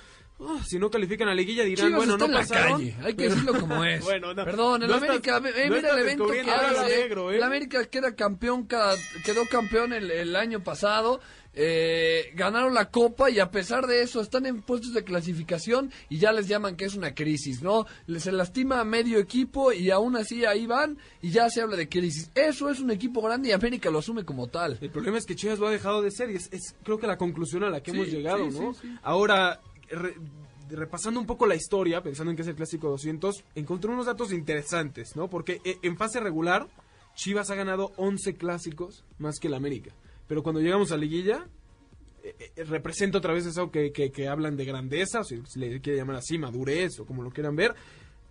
si 0.67 0.79
no 0.79 0.89
califican 0.91 1.29
a 1.29 1.35
liguilla 1.35 1.65
dirán, 1.65 1.87
Chivas 1.89 1.99
bueno, 1.99 2.13
está 2.15 2.19
no 2.19 2.25
en 2.27 2.33
la 2.33 2.39
pasaron. 2.41 2.73
calle, 2.79 2.97
hay 3.03 3.15
que 3.15 3.29
decirlo 3.29 3.61
como 3.61 3.85
es. 3.85 4.05
Bueno, 4.05 4.33
no. 4.35 4.45
Perdón, 4.45 4.83
el 4.83 4.89
No 4.89 4.95
América, 4.95 5.37
estás- 5.39 5.57
eh, 5.57 5.69
no 5.69 5.75
mira 5.77 5.93
el 5.93 5.99
evento 5.99 6.27
que 6.29 6.41
hace. 6.41 6.97
negro, 7.03 7.31
¿eh? 7.33 7.37
El 7.37 7.43
América 7.43 7.85
queda 7.87 8.15
campeón, 8.15 8.65
cada- 8.67 8.97
quedó 9.25 9.45
campeón 9.51 9.93
el, 9.93 10.11
el 10.11 10.35
año 10.37 10.63
pasado. 10.65 11.21
eh, 11.61 12.31
ganaron 12.35 12.73
la 12.73 12.89
copa 12.89 13.31
y 13.31 13.41
a 13.41 13.51
pesar 13.51 13.87
de 13.89 14.03
eso 14.03 14.21
están 14.21 14.47
en 14.47 14.63
puestos 14.63 14.95
de 14.95 15.03
clasificación 15.03 15.91
y 16.09 16.19
ya 16.19 16.31
les 16.31 16.47
llaman 16.47 16.77
que 16.77 16.85
es 16.85 16.95
una 16.95 17.17
crisis, 17.17 17.63
¿no? 17.63 17.85
Se 18.19 18.31
lastima 18.39 18.81
a 18.81 18.85
medio 18.85 19.19
equipo 19.19 19.73
y 19.73 19.91
aún 19.91 20.17
así 20.17 20.47
ahí 20.47 20.67
van 20.67 20.97
y 21.21 21.31
ya 21.31 21.51
se 21.51 21.61
habla 21.61 21.77
de 21.77 21.89
crisis. 21.89 22.31
Eso 22.35 22.71
es 22.71 22.81
un 22.81 22.91
equipo 22.91 23.21
grande 23.21 23.51
y 23.51 23.53
América 23.53 23.91
lo 23.91 23.99
asume 23.99 24.25
como 24.25 24.47
tal. 24.47 24.79
El 24.81 24.91
problema 24.91 25.19
es 25.19 25.27
que 25.27 25.37
Chivas 25.37 25.59
lo 25.59 25.67
ha 25.67 25.71
dejado 25.71 26.01
de 26.01 26.11
ser 26.11 26.31
y 26.31 26.37
es, 26.37 26.49
es 26.53 26.75
creo 26.83 26.99
que 26.99 27.07
la 27.07 27.19
conclusión 27.19 27.65
a 27.65 27.69
la 27.71 27.83
que 27.83 27.91
Sí, 27.91 27.97
hemos 27.99 28.09
llegado, 28.11 28.51
sí, 28.51 28.59
¿no? 28.59 28.73
sí. 28.73 28.89
Ahora, 29.03 29.61
re- 29.91 30.15
repasando 30.71 31.21
un 31.21 31.27
poco 31.27 31.47
la 31.47 31.55
historia, 31.55 32.03
pensando 32.03 32.31
en 32.31 32.37
que 32.37 32.43
es 32.43 32.49
el 32.49 32.55
clásico 32.55 32.89
200, 32.89 33.45
encontré 33.55 33.91
unos 33.91 34.07
datos 34.07 34.33
interesantes, 34.33 35.17
¿no? 35.17 35.29
Porque 35.29 35.61
eh, 35.65 35.77
en 35.83 35.97
fase 35.97 36.21
regular, 36.21 36.67
Chivas 37.15 37.51
ha 37.51 37.55
ganado 37.55 37.93
11 37.97 38.35
clásicos 38.37 39.05
más 39.19 39.39
que 39.41 39.49
el 39.49 39.55
América. 39.55 39.91
Pero 40.29 40.43
cuando 40.43 40.61
llegamos 40.61 40.93
a 40.93 40.97
liguilla, 40.99 41.47
eh, 42.23 42.35
eh, 42.57 42.65
representa 42.65 43.17
otra 43.19 43.33
vez 43.33 43.47
eso 43.47 43.71
que, 43.71 43.93
que- 43.93 44.11
que 44.13 44.29
hablan 44.29 44.57
de 44.59 44.67
grandeza, 44.67 45.21
o 45.21 45.25
si 45.25 45.41
le 45.55 45.81
quiere 45.81 45.99
llamar 45.99 46.17
así, 46.17 46.37
madurez 46.37 47.01
o 47.01 47.07
como 47.07 47.23
lo 47.23 47.31
quieran 47.31 47.57
ver. 47.57 47.75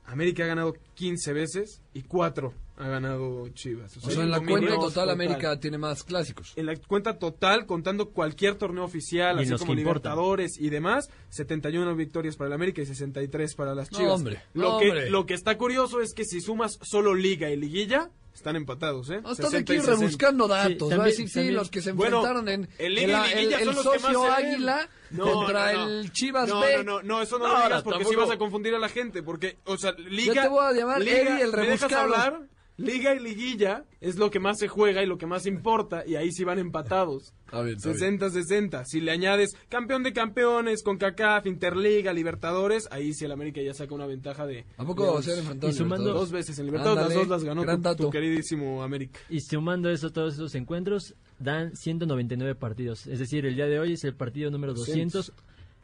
América 0.08 0.44
ha 0.46 0.48
ganado 0.48 0.74
15 0.96 1.34
veces 1.34 1.82
y 1.94 2.02
4 2.04 2.54
ha 2.78 2.88
ganado 2.88 3.50
Chivas. 3.50 3.98
O 3.98 4.10
sea, 4.10 4.24
en 4.24 4.32
la 4.32 4.40
cuenta 4.40 4.76
total 4.76 5.10
América 5.10 5.60
tiene 5.60 5.78
más 5.78 6.04
clásicos. 6.04 6.54
en 6.56 6.68
la 6.68 6.76
cuenta 6.76 7.18
total, 7.18 7.66
contando 7.66 8.12
cualquier 8.12 8.56
torneo 8.56 8.84
oficial, 8.84 9.38
Y 9.40 9.52
así 9.52 9.58
como. 9.58 9.74
Libertadores 9.74 10.60
y 10.60 10.70
demás, 10.70 11.10
71 11.30 11.96
victorias 11.96 12.36
para 12.38 12.48
el 12.50 12.54
América 12.54 12.82
y 12.82 12.86
63 12.86 13.56
para 13.56 13.76
las 13.76 13.92
No, 13.92 13.98
Chivas. 13.98 14.14
hombre, 14.14 14.42
lo, 14.54 14.74
no, 14.74 14.80
que, 14.80 14.90
hombre. 14.90 15.10
lo 15.10 15.26
que 15.26 15.34
está 15.34 15.58
curioso 15.58 16.02
es 16.02 16.14
que 16.14 16.24
si 16.24 16.40
sumas 16.40 16.78
solo 16.84 17.14
Liga 17.14 17.50
y 17.50 17.58
Liguilla, 17.58 18.10
están 18.38 18.56
empatados, 18.56 19.10
¿eh? 19.10 19.20
No, 19.22 19.36
60 19.36 19.58
aquí 19.58 19.74
y 19.74 19.75
60. 19.79 20.00
rebuscando 20.00 20.48
datos. 20.48 20.72
Sí, 20.72 20.79
va 20.79 20.86
a 20.86 20.89
también- 20.89 21.06
decir, 21.06 21.27
sí, 21.27 21.34
también- 21.36 21.56
los 21.56 21.70
que 21.72 21.82
se 21.82 21.91
Bueno, 21.91 22.17
enfrentaron 22.17 22.50
en 22.50 22.70
el 22.77 22.86
el, 22.86 22.96
Liguilla 22.96 23.25
el 23.60 23.65
son 23.65 23.75
los 23.75 23.88
que 23.94 24.00
socio. 24.00 24.32
Águila 24.32 24.89
No, 25.12 25.32
contra 25.34 25.74
no, 25.74 25.86
no. 25.86 25.89
el 26.00 26.12
Chivas 26.12 26.48
no, 26.50 26.60
B. 26.60 26.77
No, 26.77 26.84
no, 26.84 27.01
no, 27.03 27.22
eso 27.22 27.38
no, 27.39 27.48
No, 27.48 27.53
lo 27.58 27.63
digas 27.65 27.84
porque 27.84 28.06
si 28.06 28.15
vas 28.15 28.29
a 28.29 28.38
confundir 28.38 28.75
a 28.75 28.79
la 28.79 28.89
gente. 28.89 29.24
Porque, 29.24 29.58
o 29.65 29.77
sea, 29.77 29.91
Liga. 29.94 30.44
te 30.44 30.48
voy 30.50 30.65
a 30.65 30.72
llamar 30.72 31.01
Liga, 31.01 31.17
Eddie 31.17 31.41
el 31.44 31.51
¿me 31.51 31.67
dejas 31.67 31.91
rebuscado. 31.91 32.03
hablar? 32.03 32.41
Liga 32.78 33.16
y 33.16 33.20
Liguilla 33.20 33.86
es 34.02 34.18
lo 34.18 34.30
que 34.30 34.40
más 34.40 34.60
se 34.60 34.68
juega 34.68 35.02
y 35.04 35.08
lo 35.08 35.18
que 35.18 35.26
más 35.26 35.48
importa. 35.48 36.04
Y 36.06 36.16
ahí 36.16 36.32
sí 36.32 36.44
van 36.44 36.60
empatados. 36.60 37.34
Está 37.48 37.62
bien, 37.62 37.78
está 37.78 37.92
bien. 37.94 38.20
60-60. 38.20 38.84
Si 38.86 39.00
le 39.00 39.10
añades 39.12 39.56
campeón 39.70 40.04
de 40.04 40.12
campeones, 40.14 40.84
con 40.84 40.98
CACAF, 40.98 41.46
Interliga, 41.48 42.12
Libertadores, 42.12 42.88
ahí 42.92 43.14
sí 43.14 43.24
el 43.26 43.32
América 43.32 43.62
ya 43.62 43.74
saca 43.74 43.96
una 43.96 44.06
ventaja 44.06 44.46
de. 44.46 44.66
¿A 44.78 44.84
poco 44.86 45.16
de 45.16 45.24
se 45.24 45.32
han 45.32 45.40
enfrentado 45.40 45.72
y 45.72 45.76
sumando- 45.76 46.13
dos 46.13 46.32
veces 46.32 46.60
en 46.60 46.66
Libertadores. 46.66 47.04
Ándale, 47.06 47.16
las 47.20 47.28
dos 47.30 47.38
las 47.38 47.44
ganó 47.46 47.62
gran 47.62 47.82
tu, 47.96 48.10
queridísimo 48.10 48.84
América. 48.84 49.20
Y 49.30 49.40
sumando 49.40 49.90
eso, 49.90 50.12
todos 50.12 50.34
esos 50.34 50.54
encuentros, 50.56 51.16
dan 51.40 51.76
199 51.76 52.54
partidos. 52.56 53.08
Es 53.08 53.20
decir, 53.20 53.46
el 53.46 53.56
día 53.56 53.68
de 53.68 53.80
hoy 53.80 53.94
es 53.94 54.04
el 54.04 54.13
partido 54.13 54.52
número 54.52 54.74
200, 54.74 55.32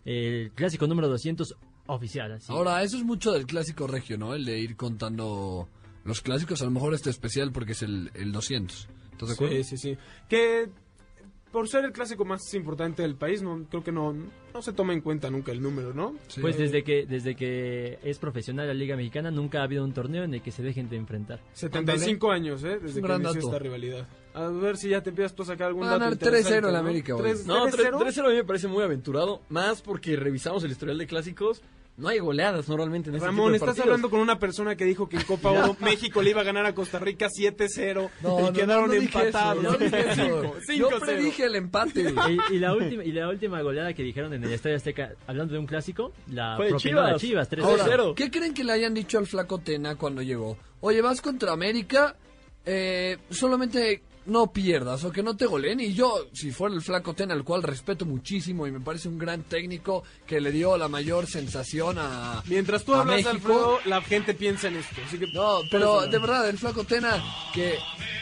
el 0.05 0.51
clásico 0.53 0.85
número 0.87 1.07
200 1.07 1.55
oficial. 1.87 2.33
así. 2.33 2.51
Ahora, 2.51 2.83
eso 2.83 2.97
es 2.97 3.03
mucho 3.03 3.31
del 3.31 3.45
clásico 3.45 3.87
regio, 3.87 4.17
¿no? 4.17 4.35
El 4.35 4.43
de 4.45 4.59
ir 4.59 4.75
contando 4.75 5.69
los 6.03 6.21
clásicos. 6.21 6.61
A 6.61 6.65
lo 6.65 6.71
mejor 6.71 6.93
este 6.93 7.09
especial 7.09 7.51
porque 7.51 7.73
es 7.73 7.81
el, 7.83 8.11
el 8.13 8.31
200. 8.31 8.87
¿Estás 9.11 9.29
de 9.29 9.33
acuerdo? 9.35 9.55
Sí, 9.55 9.63
sí, 9.63 9.77
sí. 9.77 9.97
Que 10.27 10.69
por 11.51 11.69
ser 11.69 11.85
el 11.85 11.91
clásico 11.91 12.25
más 12.25 12.41
importante 12.55 13.03
del 13.03 13.15
país, 13.15 13.43
no 13.43 13.63
creo 13.69 13.83
que 13.83 13.91
no, 13.91 14.11
no 14.11 14.61
se 14.63 14.73
toma 14.73 14.91
en 14.93 15.01
cuenta 15.01 15.29
nunca 15.29 15.51
el 15.51 15.61
número, 15.61 15.93
¿no? 15.93 16.15
Sí. 16.27 16.41
Pues 16.41 16.57
desde 16.57 16.83
que, 16.83 17.05
desde 17.05 17.35
que 17.35 17.99
es 18.03 18.17
profesional 18.17 18.65
la 18.67 18.73
Liga 18.73 18.95
Mexicana, 18.95 19.29
nunca 19.29 19.59
ha 19.59 19.63
habido 19.65 19.83
un 19.85 19.93
torneo 19.93 20.23
en 20.23 20.33
el 20.33 20.41
que 20.41 20.49
se 20.51 20.63
dejen 20.63 20.89
de 20.89 20.97
enfrentar. 20.97 21.41
75 21.53 22.31
años, 22.31 22.63
¿eh? 22.63 22.79
Desde 22.81 23.01
que 23.03 23.13
inició 23.13 23.39
esta 23.39 23.59
rivalidad. 23.59 24.07
A 24.33 24.47
ver 24.47 24.77
si 24.77 24.89
ya 24.89 25.03
te 25.03 25.11
empiezas 25.11 25.35
tú 25.35 25.43
a 25.43 25.45
sacar 25.45 25.67
algún 25.67 25.83
Va 25.83 25.89
a 25.89 25.91
dato 25.91 25.99
ganar 25.99 26.13
interesante, 26.13 26.57
3-0 26.61 26.65
el 26.67 26.73
¿no? 26.73 26.79
América, 26.79 27.13
güey. 27.13 27.25
Tres- 27.33 27.45
No, 27.45 27.67
3-0. 27.67 27.99
3-0 27.99 28.25
a 28.25 28.29
mí 28.29 28.35
me 28.35 28.43
parece 28.45 28.67
muy 28.67 28.83
aventurado, 28.83 29.41
más 29.49 29.83
porque 29.83 30.15
revisamos 30.15 30.63
el 30.63 30.71
historial 30.71 30.97
de 30.97 31.05
clásicos, 31.05 31.61
no 31.95 32.07
hay 32.07 32.17
goleadas 32.19 32.67
normalmente 32.67 33.09
en 33.09 33.15
este 33.15 33.27
tipo 33.27 33.35
Ramón, 33.37 33.51
de 33.51 33.57
estás 33.57 33.67
partidos. 33.67 33.85
hablando 33.85 34.09
con 34.09 34.19
una 34.19 34.39
persona 34.39 34.75
que 34.75 34.83
dijo 34.85 35.07
que 35.07 35.17
en 35.17 35.23
Copa 35.23 35.51
Oro 35.51 35.77
México 35.79 36.21
le 36.23 36.31
iba 36.31 36.41
a 36.41 36.43
ganar 36.43 36.65
a 36.65 36.73
Costa 36.73 36.97
Rica 36.99 37.27
7-0 37.29 38.09
No, 38.21 38.39
y 38.39 38.43
no, 38.43 38.53
quedaron 38.53 38.87
no, 38.87 38.93
empatados. 38.95 39.75
eso, 39.81 39.95
eso. 39.97 40.55
Cinco, 40.65 40.89
Yo 40.89 40.99
5-0. 40.99 40.99
predije 41.05 41.43
el 41.45 41.55
empate. 41.55 42.01
y, 42.49 42.55
y 42.55 42.59
la 42.59 42.73
última, 42.73 43.03
y 43.03 43.11
la 43.11 43.29
última 43.29 43.61
goleada 43.61 43.93
que 43.93 44.01
dijeron 44.03 44.33
en 44.33 44.43
el 44.43 44.51
Estadio 44.53 44.75
Azteca, 44.77 45.11
hablando 45.27 45.53
de 45.53 45.59
un 45.59 45.67
clásico, 45.67 46.13
la 46.31 46.55
Fue 46.55 46.65
de 46.65 46.71
propinó 46.71 46.99
a 47.01 47.05
Chivas. 47.15 47.21
Chivas, 47.21 47.49
3 47.49 47.65
Ahora, 47.65 47.83
0 47.87 48.13
¿Qué 48.15 48.31
creen 48.31 48.53
que 48.53 48.63
le 48.63 48.71
hayan 48.73 48.93
dicho 48.93 49.17
al 49.19 49.27
flaco 49.27 49.59
Tena 49.59 49.95
cuando 49.95 50.21
llegó? 50.23 50.57
Oye, 50.81 51.01
vas 51.01 51.21
contra 51.21 51.51
América, 51.53 52.15
eh, 52.65 53.17
solamente 53.29 54.01
no 54.25 54.51
pierdas 54.53 55.03
o 55.03 55.11
que 55.11 55.21
no 55.23 55.35
te 55.35 55.45
goleen. 55.45 55.79
Y 55.79 55.93
yo, 55.93 56.27
si 56.33 56.51
fuera 56.51 56.73
el 56.75 56.81
flaco 56.81 57.13
Tena, 57.13 57.33
al 57.33 57.43
cual 57.43 57.63
respeto 57.63 58.05
muchísimo 58.05 58.65
y 58.67 58.71
me 58.71 58.79
parece 58.79 59.07
un 59.09 59.17
gran 59.17 59.43
técnico 59.43 60.03
que 60.25 60.39
le 60.39 60.51
dio 60.51 60.77
la 60.77 60.87
mayor 60.87 61.27
sensación 61.27 61.97
a. 61.99 62.41
Mientras 62.47 62.83
tú 62.83 62.93
a 62.93 63.01
hablas, 63.01 63.17
México. 63.17 63.31
Alfredo, 63.35 63.79
la 63.85 64.01
gente 64.01 64.33
piensa 64.33 64.67
en 64.69 64.77
esto. 64.77 64.95
Así 65.05 65.17
que 65.17 65.27
No, 65.33 65.59
pero 65.69 66.01
de 66.07 66.19
verdad, 66.19 66.47
el 66.49 66.57
flaco 66.57 66.83
Tena 66.83 67.21
que... 67.53 67.77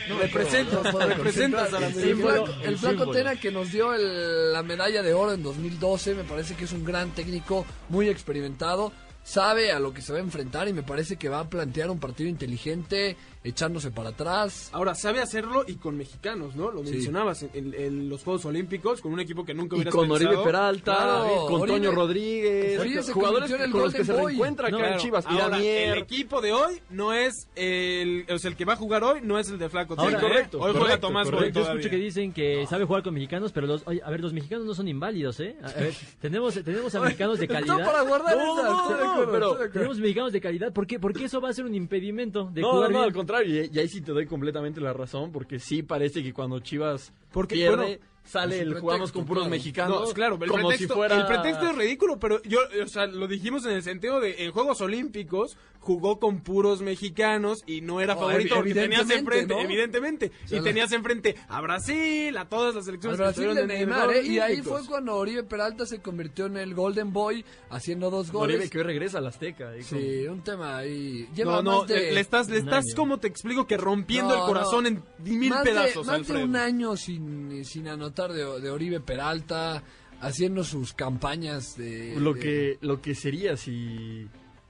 no 0.10 0.18
puedo 0.18 1.08
representas 1.08 1.74
a 1.74 1.80
la 1.80 1.88
el 1.88 2.16
flaco, 2.16 2.48
el 2.64 2.78
flaco. 2.78 3.12
Tena 3.12 3.36
que 3.36 3.52
nos 3.52 3.72
dio 3.72 3.94
el- 3.94 4.54
la 4.54 4.64
medalla 4.64 5.02
de 5.04 5.14
oro 5.14 5.34
en 5.34 5.44
2012, 5.44 6.16
me 6.16 6.24
parece 6.24 6.56
que 6.56 6.66
es 6.66 6.72
un 6.72 6.84
gran 6.84 7.12
técnico, 7.12 7.66
muy 7.90 8.10
experimentado, 8.10 8.92
sabe 9.24 9.72
a 9.72 9.80
lo 9.80 9.94
que 9.94 10.02
se 10.02 10.12
va 10.12 10.18
a 10.18 10.22
enfrentar 10.22 10.68
y 10.68 10.74
me 10.74 10.82
parece 10.84 11.16
que 11.18 11.30
va 11.30 11.42
a 11.42 11.50
plantear 11.50 11.90
un 11.92 12.00
partido 12.00 12.30
inteligente, 12.30 13.16
echándose 13.44 13.92
para 13.92 14.10
atrás. 14.10 14.70
Ahora, 14.72 14.94
sabe 14.96 15.20
hacerlo 15.20 15.64
y 15.68 15.76
con 15.76 15.98
mexicanos, 15.98 16.56
¿no? 16.56 16.72
Lo 16.72 16.84
Sí. 16.84 16.92
mencionabas 16.92 17.44
en, 17.44 17.74
en 17.74 18.10
los 18.10 18.24
Juegos 18.24 18.46
Olímpicos, 18.46 19.02
con 19.02 19.14
un 19.14 19.20
equipo 19.20 19.44
que 19.44 19.54
nunca 19.54 19.76
Y 19.76 19.80
hubieras 19.80 19.96
con 19.96 20.08
pensado. 20.10 20.30
Oribe 20.30 20.44
Peralta, 20.44 20.96
Claro, 20.96 21.46
con 21.48 21.62
Oribe- 21.62 21.68
Toño 21.78 21.92
Rodríguez, 21.92 22.80
Oribe 22.80 23.04
se 23.04 23.14
jugadores 23.14 23.52
el 23.52 23.72
con 23.72 23.82
los 23.82 23.94
que 23.94 24.04
se 24.06 24.12
Golden 24.12 24.24
Boy. 24.24 24.32
reencuentra 24.34 24.68
acá 24.68 24.78
Claro. 24.78 24.94
en 24.94 25.00
Chivas. 25.00 25.26
Ahora, 25.26 25.58
el 25.58 25.98
equipo 25.98 26.42
de 26.42 26.52
hoy 26.54 26.82
no 26.90 27.14
es 27.14 27.48
el, 27.56 28.26
o 28.30 28.38
sea, 28.38 28.52
el 28.52 28.56
que 28.58 28.66
va 28.66 28.74
a 28.74 28.76
jugar 28.76 29.04
hoy, 29.04 29.20
no 29.24 29.40
es 29.40 29.50
el 29.50 29.58
de 29.58 29.70
Flaco. 29.70 29.96
Ahora, 29.98 30.18
Tena, 30.18 30.20
¿eh? 30.20 30.22
correcto, 30.22 30.58
Hoy 30.58 30.64
juega 30.72 30.80
correcto, 30.80 31.08
Tomás 31.08 31.30
correcto. 31.30 31.60
Yo 31.62 31.68
escucho 31.70 31.90
que 31.90 31.96
dicen 31.98 32.34
que 32.34 32.66
sabe 32.68 32.86
jugar 32.86 33.04
con 33.04 33.14
mexicanos, 33.14 33.52
pero 33.52 33.68
los, 33.68 33.82
oye, 33.88 34.02
a 34.04 34.10
ver, 34.12 34.22
los 34.22 34.34
mexicanos 34.34 34.66
no 34.66 34.74
son 34.76 34.88
inválidos, 34.88 35.40
¿eh? 35.40 35.56
A 35.64 35.72
ver, 35.72 35.94
tenemos, 36.22 36.54
tenemos 36.64 36.94
a 36.96 37.00
mexicanos 37.02 37.40
de 37.40 37.48
calidad. 37.48 37.78
No 37.80 37.86
para 37.86 38.02
guardar 38.04 38.38
No, 38.38 38.60
esa, 38.60 38.68
no, 38.70 38.82
estoy 38.82 38.98
de 38.98 39.04
no, 39.04 39.12
acuerdo, 39.14 39.32
pero. 39.58 39.70
Tenemos 39.72 39.98
mexicanos 40.00 40.34
de 40.34 40.42
calidad, 40.42 40.72
¿por 40.74 40.86
qué? 40.86 41.00
Porque 41.00 41.26
eso 41.26 41.42
va 41.42 41.50
a 41.50 41.54
ser 41.54 41.66
un 41.66 41.74
impedimento 41.76 42.50
de 42.54 42.62
No, 42.62 42.68
no, 42.68 42.74
jugar 42.76 42.92
no, 42.92 43.00
bien. 43.02 43.14
Contrario, 43.32 43.64
y, 43.64 43.76
y 43.76 43.80
ahí 43.80 43.88
sí 43.88 44.02
te 44.02 44.12
doy 44.12 44.26
completamente 44.26 44.82
la 44.82 44.94
razón, 44.94 45.32
porque 45.32 45.60
sí 45.60 45.84
parece 45.84 46.24
que 46.24 46.34
cuando 46.34 46.60
Chivas 46.60 47.14
Porque, 47.32 47.56
pierde, 47.56 47.76
bueno, 47.76 48.02
sale 48.24 48.60
el 48.60 48.80
jugamos 48.80 49.12
con 49.12 49.26
puros 49.26 49.44
claro. 49.44 49.52
mexicanos. 49.52 50.08
No, 50.10 50.14
claro, 50.14 50.38
el 50.42 50.50
como 50.50 50.68
pretexto, 50.70 50.94
si 50.94 50.98
fuera... 51.00 51.18
el 51.18 51.26
pretexto 51.26 51.68
es 51.68 51.76
ridículo, 51.76 52.20
pero 52.20 52.42
yo, 52.44 52.60
o 52.84 52.88
sea, 52.88 53.08
lo 53.08 53.28
dijimos 53.28 53.66
en 53.66 53.72
el 53.74 53.84
sentido 53.84 54.20
de 54.20 54.46
en 54.46 54.52
Juegos 54.52 54.80
Olímpicos 54.82 55.58
jugó 55.80 56.20
con 56.20 56.42
puros 56.42 56.84
mexicanos 56.84 57.64
y 57.66 57.82
no 57.82 58.02
era 58.02 58.16
favorito 58.16 58.54
porque 58.54 58.76
tenías 58.76 59.10
enfrente, 59.10 59.56
¿no? 59.56 59.62
evidentemente, 59.62 60.32
sea, 60.48 60.58
y 60.58 60.62
la- 60.62 60.66
tenías 60.68 60.92
enfrente 60.92 61.36
a 61.50 61.60
Brasil, 61.62 62.38
a 62.38 62.48
todas 62.48 62.76
las 62.76 62.86
selecciones 62.86 63.18
que 63.18 63.24
Brasil 63.24 63.44
de 63.46 63.50
estuvieron 63.50 63.72
en 63.72 63.78
Neymar, 63.90 64.12
¿eh? 64.14 64.24
Y 64.24 64.38
ahí 64.38 64.62
fue 64.62 64.86
cuando 64.86 65.16
Oribe 65.16 65.42
Peralta 65.44 65.88
se 65.88 66.00
convirtió 66.00 66.46
en 66.46 66.58
el 66.58 66.76
Golden 66.76 67.12
Boy, 67.12 67.44
haciendo 67.72 68.12
dos 68.12 68.32
goles. 68.32 68.58
Oribe 68.58 68.70
que 68.70 68.78
hoy 68.78 68.84
regresa 68.84 69.18
al 69.18 69.26
Azteca. 69.26 69.70
ahí 69.72 69.80
con- 69.84 70.00
Sí, 70.00 70.28
un 70.28 70.44
tema 70.44 70.78
ahí. 70.78 71.28
Lleva 71.34 71.54
No, 71.56 71.64
no, 71.64 71.80
más 71.80 71.88
de... 71.88 72.12
le 72.12 72.20
estás, 72.20 72.48
le 72.50 72.58
estás 72.60 72.86
año. 72.86 72.96
como 72.96 73.18
te 73.20 73.28
explico 73.28 73.66
que 73.66 73.78
rompiendo 73.78 74.36
No, 74.36 74.42
el 74.44 74.48
corazón 74.48 74.84
no. 74.84 74.90
en 74.90 75.04
mil 75.40 75.50
más 75.50 75.64
de- 75.64 75.72
pedazos, 75.72 76.06
más 76.06 76.16
Alfredo. 76.18 76.38
de 76.40 76.46
un 76.46 76.56
año 76.58 76.96
sin, 76.96 77.66
sin 77.66 77.88
anotar 77.88 78.11
de, 78.12 78.60
de 78.62 78.70
Oribe 78.70 79.00
Peralta, 79.00 79.84
haciendo 80.22 80.64
sus 80.64 80.94
campañas 80.94 81.78
de... 81.78 82.16
Lo 82.20 82.34
de- 82.34 82.40
que, 82.40 82.78
lo 82.82 83.02
que 83.02 83.16
sería 83.16 83.58
si, 83.58 84.28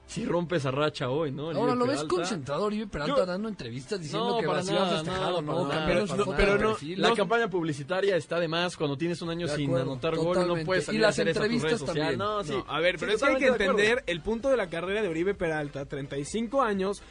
si 0.08 0.25
rompe 0.25 0.56
esa 0.58 0.71
racha 0.71 1.10
hoy, 1.10 1.32
¿no? 1.32 1.47
Ahora 1.51 1.60
Oribe 1.73 1.75
lo 1.75 1.86
ves 1.88 2.04
concentrado 2.06 2.63
Oribe 2.65 2.88
Peralta 2.88 3.15
Yo- 3.17 3.25
dando 3.25 3.49
entrevistas 3.49 3.99
diciendo 3.99 4.30
No, 4.30 4.38
que 4.39 4.45
para 4.47 4.60
Brasil 4.60 4.77
ha 4.77 4.80
nada, 4.80 4.97
festejado, 5.04 5.41
nada, 5.41 5.62
¿no? 5.63 5.69
Cambiaron 5.69 6.06
nada, 6.08 6.23
su 6.23 6.30
para 6.30 6.45
nada. 6.45 6.58
Pero 6.58 6.58
no-. 6.69 6.77
La 7.01 7.10
No- 7.10 7.15
campaña 7.15 7.49
publicitaria 7.49 8.15
está 8.15 8.39
de 8.39 8.47
más 8.47 8.77
cuando 8.77 8.97
tienes 8.97 9.21
un 9.21 9.30
año 9.30 9.47
De 9.47 9.56
sin 9.56 9.65
acuerdo, 9.69 9.91
anotar 9.91 10.15
gol, 10.15 10.47
no 10.47 10.63
puedes 10.65 10.84
Y 10.84 10.86
salir 10.88 11.01
las 11.01 11.08
a 11.08 11.10
hacer 11.21 11.27
eso 11.30 11.39
a 11.39 11.43
tus 11.43 11.49
redes 11.51 11.63
entrevistas 11.63 11.95
también. 11.95 12.17
No, 12.17 12.43
sí. 12.43 12.51
No, 12.54 12.65
a 12.73 12.80
ver, 12.80 12.95
Sí, 12.95 12.99
pero 13.01 13.12
es 13.13 13.21
que 13.21 13.27
hay 13.30 13.36
que 13.38 13.47
entender 13.47 14.04
el 14.08 14.21
punto 14.21 14.49
de 14.49 14.58
la 14.58 14.69
carrera 14.69 15.01
de 15.01 15.08
Oribe 15.10 15.34
Peralta, 15.34 15.86
35 15.86 16.62
años. 16.62 17.01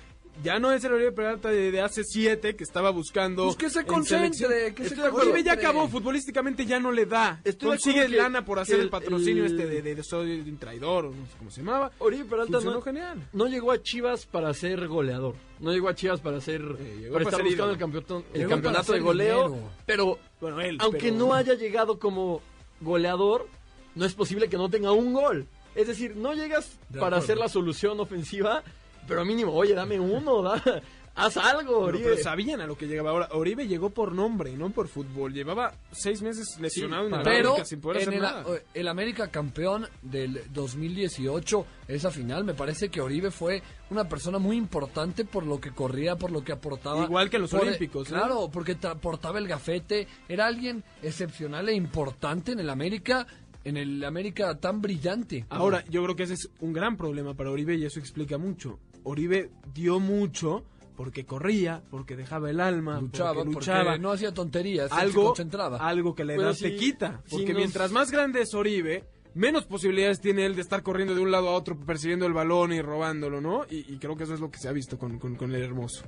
Ya 0.43 0.59
no 0.59 0.73
es 0.73 0.83
el 0.85 0.93
Oribe 0.93 1.13
Peralta 1.13 1.51
de, 1.51 1.71
de 1.71 1.81
hace 1.83 2.03
7 2.03 2.57
que 2.57 2.65
estaba 2.65 2.91
buscando. 2.91 3.45
Pues 3.45 3.57
que 3.57 3.69
se 3.69 3.81
en 3.81 3.87
concentre, 3.87 4.75
que 4.75 4.89
se. 4.89 4.95
Oribe 4.95 5.09
ya 5.11 5.11
concentre. 5.13 5.51
acabó, 5.53 5.89
futbolísticamente 5.89 6.65
ya 6.65 6.81
no 6.81 6.93
le 6.93 7.05
da. 7.05 7.41
Estoy 7.45 7.69
Consigue 7.71 8.07
que- 8.07 8.17
lana 8.17 8.45
por 8.45 8.59
hacer 8.59 8.77
el, 8.77 8.83
el- 8.83 8.91
patrocinio 8.91 9.45
el- 9.45 9.51
este 9.53 9.67
de, 9.67 9.83
de, 9.83 9.95
de 9.97 10.03
soy 10.03 10.41
un 10.41 10.57
traidor, 10.59 11.07
o 11.07 11.11
no 11.11 11.27
sé 11.27 11.33
cómo 11.39 11.51
se 11.51 11.61
llamaba. 11.61 11.91
Oribe 11.99 12.25
Peralta 12.25 12.53
Funcionó 12.55 12.77
no, 12.77 12.83
genial. 12.83 13.29
no 13.33 13.47
llegó 13.49 13.73
a 13.73 13.83
Chivas 13.83 14.25
para 14.25 14.55
ser 14.55 14.89
goleador. 14.89 15.35
No 15.59 15.73
llegó 15.73 15.89
a 15.91 15.95
Chivas 15.95 16.21
para 16.21 16.41
ser 16.41 16.63
Eh, 16.63 16.97
llegó 17.01 17.15
para 17.15 17.25
para 17.25 17.37
estar 17.37 17.41
ser 17.41 17.45
buscando 17.45 17.53
ídolo. 17.53 17.73
el 17.73 17.79
campeonato, 17.79 18.25
el 18.33 18.49
campeonato 18.49 18.93
de 18.95 19.01
goleo, 19.01 19.49
dinero. 19.51 19.71
pero 19.85 20.19
Bueno, 20.41 20.61
él. 20.63 20.79
aunque 20.81 20.99
pero- 21.01 21.17
no 21.17 21.35
haya 21.35 21.53
llegado 21.55 21.99
como 21.99 22.41
goleador, 22.81 23.47
no 23.95 24.07
es 24.07 24.15
posible 24.15 24.49
que 24.49 24.57
no 24.57 24.71
tenga 24.71 24.93
un 24.93 25.13
gol. 25.13 25.47
Es 25.75 25.87
decir, 25.87 26.17
no 26.17 26.33
llegas 26.33 26.79
De 26.89 26.99
para 26.99 27.17
acuerdo. 27.17 27.17
hacer 27.25 27.37
la 27.39 27.49
solución 27.49 28.01
ofensiva, 28.01 28.63
pero 29.09 29.25
mínimo, 29.25 29.53
oye, 29.53 29.75
dame 29.75 29.99
uno, 30.01 30.43
da, 30.43 30.63
haz 31.17 31.37
algo, 31.37 31.63
Pero, 31.63 31.79
Oribe. 31.99 32.05
pero 32.11 32.23
sabían 32.23 32.61
a 32.61 32.67
lo 32.67 32.77
que 32.79 32.87
llegaba 32.87 33.11
ahora. 33.11 33.29
Oribe 33.33 33.67
llegó 33.67 33.91
por 33.91 34.15
nombre, 34.15 34.57
no 34.57 34.71
por 34.71 34.89
fútbol. 34.89 35.33
Llevaba 35.35 35.75
seis 35.91 36.23
meses 36.23 36.57
lesionado 36.61 37.09
en 37.09 37.15
el 37.15 37.23
Pero 37.23 37.49
América 37.51 37.65
sin 37.67 37.81
poder 37.81 37.97
en 38.03 38.09
hacer 38.09 38.15
el, 38.15 38.23
nada. 38.23 38.45
el 38.73 38.89
América 38.89 39.29
campeón 39.29 39.87
del 40.03 40.41
2018, 40.53 41.67
esa 41.89 42.11
final, 42.11 42.45
me 42.45 42.55
parece 42.55 42.89
que 42.89 43.01
Oribe 43.01 43.31
fue 43.31 43.63
una 43.91 44.09
persona 44.09 44.39
muy 44.39 44.57
importante 44.57 45.25
por 45.25 45.45
lo 45.47 45.61
que 45.61 45.73
corría, 45.73 46.17
por 46.17 46.31
lo 46.31 46.43
que 46.45 46.53
aportaba. 46.53 47.05
Igual 47.05 47.29
que 47.29 47.37
en 47.37 47.43
los 47.43 47.51
Por- 47.51 47.63
Olímpicos, 47.63 48.11
¿no? 48.11 48.17
Claro, 48.19 48.51
porque 48.53 48.77
aportaba 48.83 49.39
el 49.39 49.49
gafete. 49.49 50.07
Era 50.29 50.47
alguien 50.47 50.85
excepcional 51.03 51.69
e 51.69 51.75
importante 51.75 52.53
en 52.53 52.61
el 52.61 52.71
América, 52.71 53.27
en 53.65 53.77
el 53.77 54.03
América 54.05 54.55
tan 54.59 54.81
brillante. 54.81 55.45
Ahora, 55.51 55.85
yo 55.91 56.03
creo 56.05 56.17
que 56.17 56.23
ese 56.23 56.35
es 56.35 56.49
un 56.61 56.73
gran 56.73 56.97
problema 56.97 57.35
para 57.35 57.51
Oribe 57.51 57.75
y 57.75 57.85
eso 57.85 57.99
explica 57.99 58.39
mucho. 58.39 58.79
Oribe 59.05 59.51
dio 59.75 60.01
mucho 60.01 60.65
porque 60.97 61.25
corría, 61.25 61.83
porque 61.91 62.15
dejaba 62.17 62.51
el 62.51 62.61
alma, 62.61 63.01
luchaba, 63.01 63.35
porque 63.35 63.53
porque 63.53 63.71
luchaba. 63.71 63.99
no 63.99 64.11
hacía 64.13 64.35
tonterías, 64.35 64.91
él 64.93 64.97
se 64.97 65.03
algo, 65.03 65.27
concentraba. 65.29 65.79
algo 65.79 66.15
que 66.15 66.25
la 66.25 66.35
edad 66.35 66.53
si- 66.53 66.65
te 66.65 66.77
quita. 66.77 67.23
si 67.25 67.37
Porque 67.37 67.53
nos- 67.53 67.57
mientras 67.59 67.91
más 67.93 68.11
grande 68.11 68.43
es 68.43 68.53
Oribe, 68.55 69.05
menos 69.35 69.65
posibilidades 69.65 70.21
tiene 70.21 70.45
él 70.45 70.55
de 70.57 70.61
estar 70.61 70.83
corriendo 70.83 71.15
de 71.15 71.21
un 71.23 71.31
lado 71.31 71.49
a 71.49 71.53
otro, 71.53 71.79
persiguiendo 71.79 72.27
el 72.27 72.35
balón 72.35 72.73
y 72.75 72.83
robándolo, 72.83 73.41
¿no? 73.41 73.65
Y, 73.71 73.91
y 73.95 73.99
creo 73.99 74.15
que 74.17 74.25
eso 74.25 74.35
es 74.35 74.41
lo 74.41 74.51
que 74.51 74.59
se 74.59 74.69
ha 74.69 74.73
visto 74.73 74.99
con, 74.99 75.19
con- 75.19 75.37
con 75.37 75.55
el 75.55 75.63
hermoso. 75.63 76.05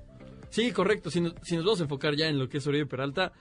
Sí, 0.51 0.71
correcto. 0.73 1.11
Si 1.11 1.23
nos, 1.23 1.35
si 1.43 1.57
nos 1.57 1.65
vamos 1.65 1.81
a 1.81 1.85
enfocar 1.85 2.15
ya 2.15 2.29
en 2.29 2.39
lo 2.39 2.49
que 2.51 2.59
es 2.59 2.67
Oribe 2.67 2.85
Peralta, 2.85 3.33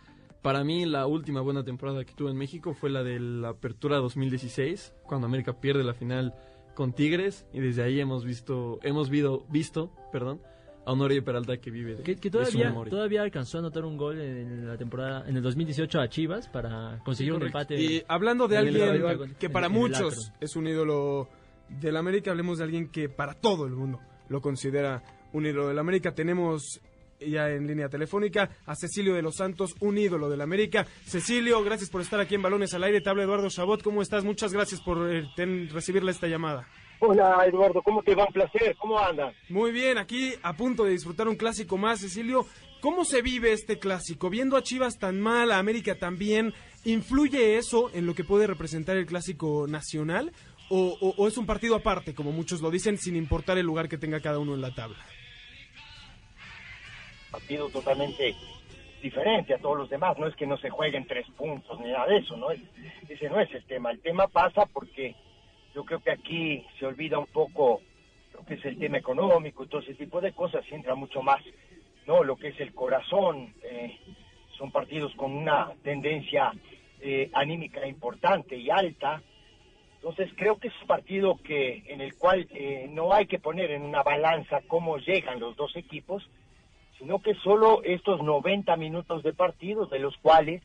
para 0.42 0.64
mí 0.64 0.86
la 0.86 1.06
última 1.06 1.42
buena 1.42 1.66
temporada 1.66 2.06
que 2.06 2.14
tuvo 2.14 2.30
en 2.30 2.38
México 2.38 2.74
fue 2.74 2.90
la 2.90 3.04
de 3.04 3.20
la 3.20 3.50
Apertura 3.50 3.98
2016, 3.98 4.94
cuando 5.04 5.28
América 5.28 5.60
pierde 5.60 5.84
la 5.84 5.94
final 5.94 6.34
con 6.76 6.94
Tigres 6.94 7.46
y 7.54 7.60
desde 7.60 7.84
ahí 7.84 8.00
hemos 8.00 8.26
visto, 8.26 8.80
hemos 8.84 9.10
visto, 9.10 9.46
visto, 9.50 9.92
perdón, 10.12 10.42
a 10.86 10.94
Oribe 10.94 11.22
Peralta 11.22 11.58
que 11.58 11.70
vive 11.70 11.96
de, 11.96 12.04
Que, 12.04 12.16
que 12.16 12.30
de 12.30 12.46
su 12.46 12.52
todavía, 12.52 12.70
memoria. 12.70 12.90
todavía 12.92 13.22
alcanzó 13.22 13.58
a 13.58 13.60
anotar 13.60 13.86
un 13.86 13.98
gol 13.98 14.20
en 14.20 14.68
la 14.68 14.78
temporada 14.78 15.24
en 15.28 15.38
el 15.38 15.44
2018 15.44 16.00
a 16.00 16.10
Chivas 16.10 16.48
para 16.48 17.00
conseguir 17.06 17.34
un 17.34 17.44
empate. 17.44 17.80
Y 17.80 18.04
hablando 18.08 18.48
de 18.48 18.58
el 18.58 18.82
alguien 18.82 19.36
que 19.40 19.50
para 19.50 19.70
muchos 19.70 20.32
es 20.40 20.56
un 20.56 20.68
ídolo 20.68 21.28
del 21.70 21.98
América, 21.98 22.32
hablemos 22.32 22.58
de 22.58 22.64
alguien 22.64 22.90
que 22.90 23.10
para 23.10 23.34
todo 23.36 23.66
el 23.66 23.74
mundo 23.74 24.00
lo 24.28 24.42
considera 24.42 25.04
un 25.34 25.46
ídolo 25.46 25.68
del 25.68 25.80
América. 25.80 26.14
Tenemos 26.14 26.82
ya 27.30 27.50
en 27.50 27.68
línea 27.68 27.90
telefónica 27.90 28.50
a 28.66 28.76
Cecilio 28.76 29.14
de 29.14 29.22
los 29.22 29.36
Santos, 29.36 29.76
un 29.80 29.98
ídolo 29.98 30.30
del 30.30 30.42
América. 30.42 30.86
Cecilio, 31.06 31.64
gracias 31.64 31.90
por 31.90 32.02
estar 32.02 32.20
aquí 32.20 32.36
en 32.36 32.42
Balones 32.42 32.74
al 32.74 32.84
Aire. 32.84 33.02
Te 33.02 33.10
habla 33.10 33.24
Eduardo 33.24 33.50
Chabot. 33.50 33.82
¿Cómo 33.84 34.02
estás? 34.02 34.24
Muchas 34.24 34.54
gracias 34.54 34.82
por 34.82 35.12
eh, 35.14 35.28
ten- 35.36 35.70
recibirle 35.70 36.12
esta 36.12 36.28
llamada. 36.28 36.68
Hola 37.00 37.44
Eduardo, 37.48 37.82
¿cómo 37.82 38.04
te 38.04 38.14
va? 38.14 38.26
Un 38.28 38.34
placer, 38.34 38.76
¿cómo 38.80 39.00
andas? 39.00 39.34
Muy 39.50 39.72
bien, 39.72 39.98
aquí 39.98 40.34
a 40.44 40.54
punto 40.56 40.84
de 40.84 40.92
disfrutar 40.92 41.28
un 41.28 41.36
clásico 41.36 41.76
más, 41.78 42.00
Cecilio. 42.02 42.46
¿Cómo 42.80 43.06
se 43.06 43.22
vive 43.24 43.54
este 43.54 43.80
clásico? 43.80 44.30
Viendo 44.30 44.56
a 44.58 44.62
Chivas 44.64 44.98
tan 45.00 45.20
mal, 45.20 45.52
a 45.52 45.58
América 45.58 45.96
tan 45.98 46.18
bien, 46.20 46.54
¿influye 46.84 47.58
eso 47.58 47.90
en 47.94 48.06
lo 48.06 48.14
que 48.16 48.24
puede 48.24 48.46
representar 48.48 48.98
el 48.98 49.06
clásico 49.08 49.66
nacional? 49.68 50.32
¿O, 50.70 50.96
o- 51.02 51.16
o 51.18 51.28
es 51.28 51.38
un 51.38 51.46
partido 51.46 51.76
aparte, 51.76 52.14
como 52.14 52.32
muchos 52.32 52.62
lo 52.62 52.70
dicen, 52.72 52.98
sin 52.98 53.16
importar 53.16 53.58
el 53.58 53.66
lugar 53.66 53.90
que 53.90 53.98
tenga 53.98 54.20
cada 54.20 54.40
uno 54.40 54.54
en 54.54 54.62
la 54.62 54.74
tabla? 54.74 54.98
Partido 57.32 57.70
totalmente 57.70 58.36
diferente 59.02 59.54
a 59.54 59.58
todos 59.58 59.78
los 59.78 59.90
demás, 59.90 60.18
no 60.20 60.28
es 60.28 60.36
que 60.36 60.46
no 60.46 60.58
se 60.58 60.70
jueguen 60.70 61.08
tres 61.08 61.26
puntos 61.38 61.80
ni 61.80 61.92
nada 61.92 62.06
de 62.08 62.18
eso, 62.18 62.38
¿no? 62.38 62.52
Es- 62.52 62.62
ese 63.10 63.30
no 63.30 63.40
es 63.40 63.52
el 63.54 63.66
tema, 63.66 63.90
el 63.92 64.02
tema 64.02 64.28
pasa 64.28 64.66
porque 64.68 65.16
yo 65.74 65.84
creo 65.86 66.02
que 66.02 66.12
aquí 66.12 66.64
se 66.78 66.86
olvida 66.86 67.18
un 67.18 67.28
poco 67.28 67.82
lo 68.34 68.46
que 68.46 68.56
es 68.56 68.66
el 68.66 68.78
tema 68.78 68.98
económico 68.98 69.66
todo 69.68 69.82
ese 69.82 69.96
tipo 69.96 70.22
de 70.22 70.34
cosas, 70.34 70.64
y 70.70 70.76
entra 70.76 70.94
mucho 70.96 71.22
más, 71.24 71.42
¿no? 72.06 72.24
Lo 72.24 72.36
que 72.38 72.50
es 72.50 72.60
el 72.60 72.74
corazón, 72.74 73.54
eh, 73.64 73.98
son 74.58 74.72
partidos 74.72 75.14
con 75.16 75.32
una 75.32 75.74
tendencia 75.84 76.52
eh, 77.00 77.30
anímica 77.34 77.88
importante 77.88 78.56
y 78.58 78.70
alta, 78.70 79.24
Entonces 79.96 80.32
creo 80.36 80.58
que 80.58 80.68
es 80.70 80.74
un 80.82 80.88
partido 80.88 81.38
que 81.44 81.84
en 81.88 82.02
el 82.02 82.16
cual 82.16 82.48
eh, 82.54 82.88
no 82.90 83.14
hay 83.14 83.28
que 83.28 83.38
poner 83.40 83.70
en 83.72 83.84
una 83.84 84.02
balanza 84.04 84.62
cómo 84.68 84.98
llegan 84.98 85.40
los 85.40 85.56
dos 85.56 85.76
equipos, 85.76 86.28
sino 87.02 87.20
que 87.20 87.34
solo 87.34 87.82
estos 87.84 88.22
90 88.22 88.76
minutos 88.78 89.24
de 89.24 89.34
partido, 89.34 89.88
de 89.88 89.98
los 89.98 90.16
cuales 90.18 90.62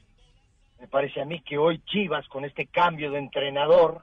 me 0.78 0.86
parece 0.86 1.22
a 1.22 1.24
mí 1.24 1.40
que 1.40 1.56
hoy 1.56 1.78
Chivas 1.86 2.28
con 2.28 2.44
este 2.44 2.66
cambio 2.66 3.10
de 3.10 3.18
entrenador, 3.20 4.02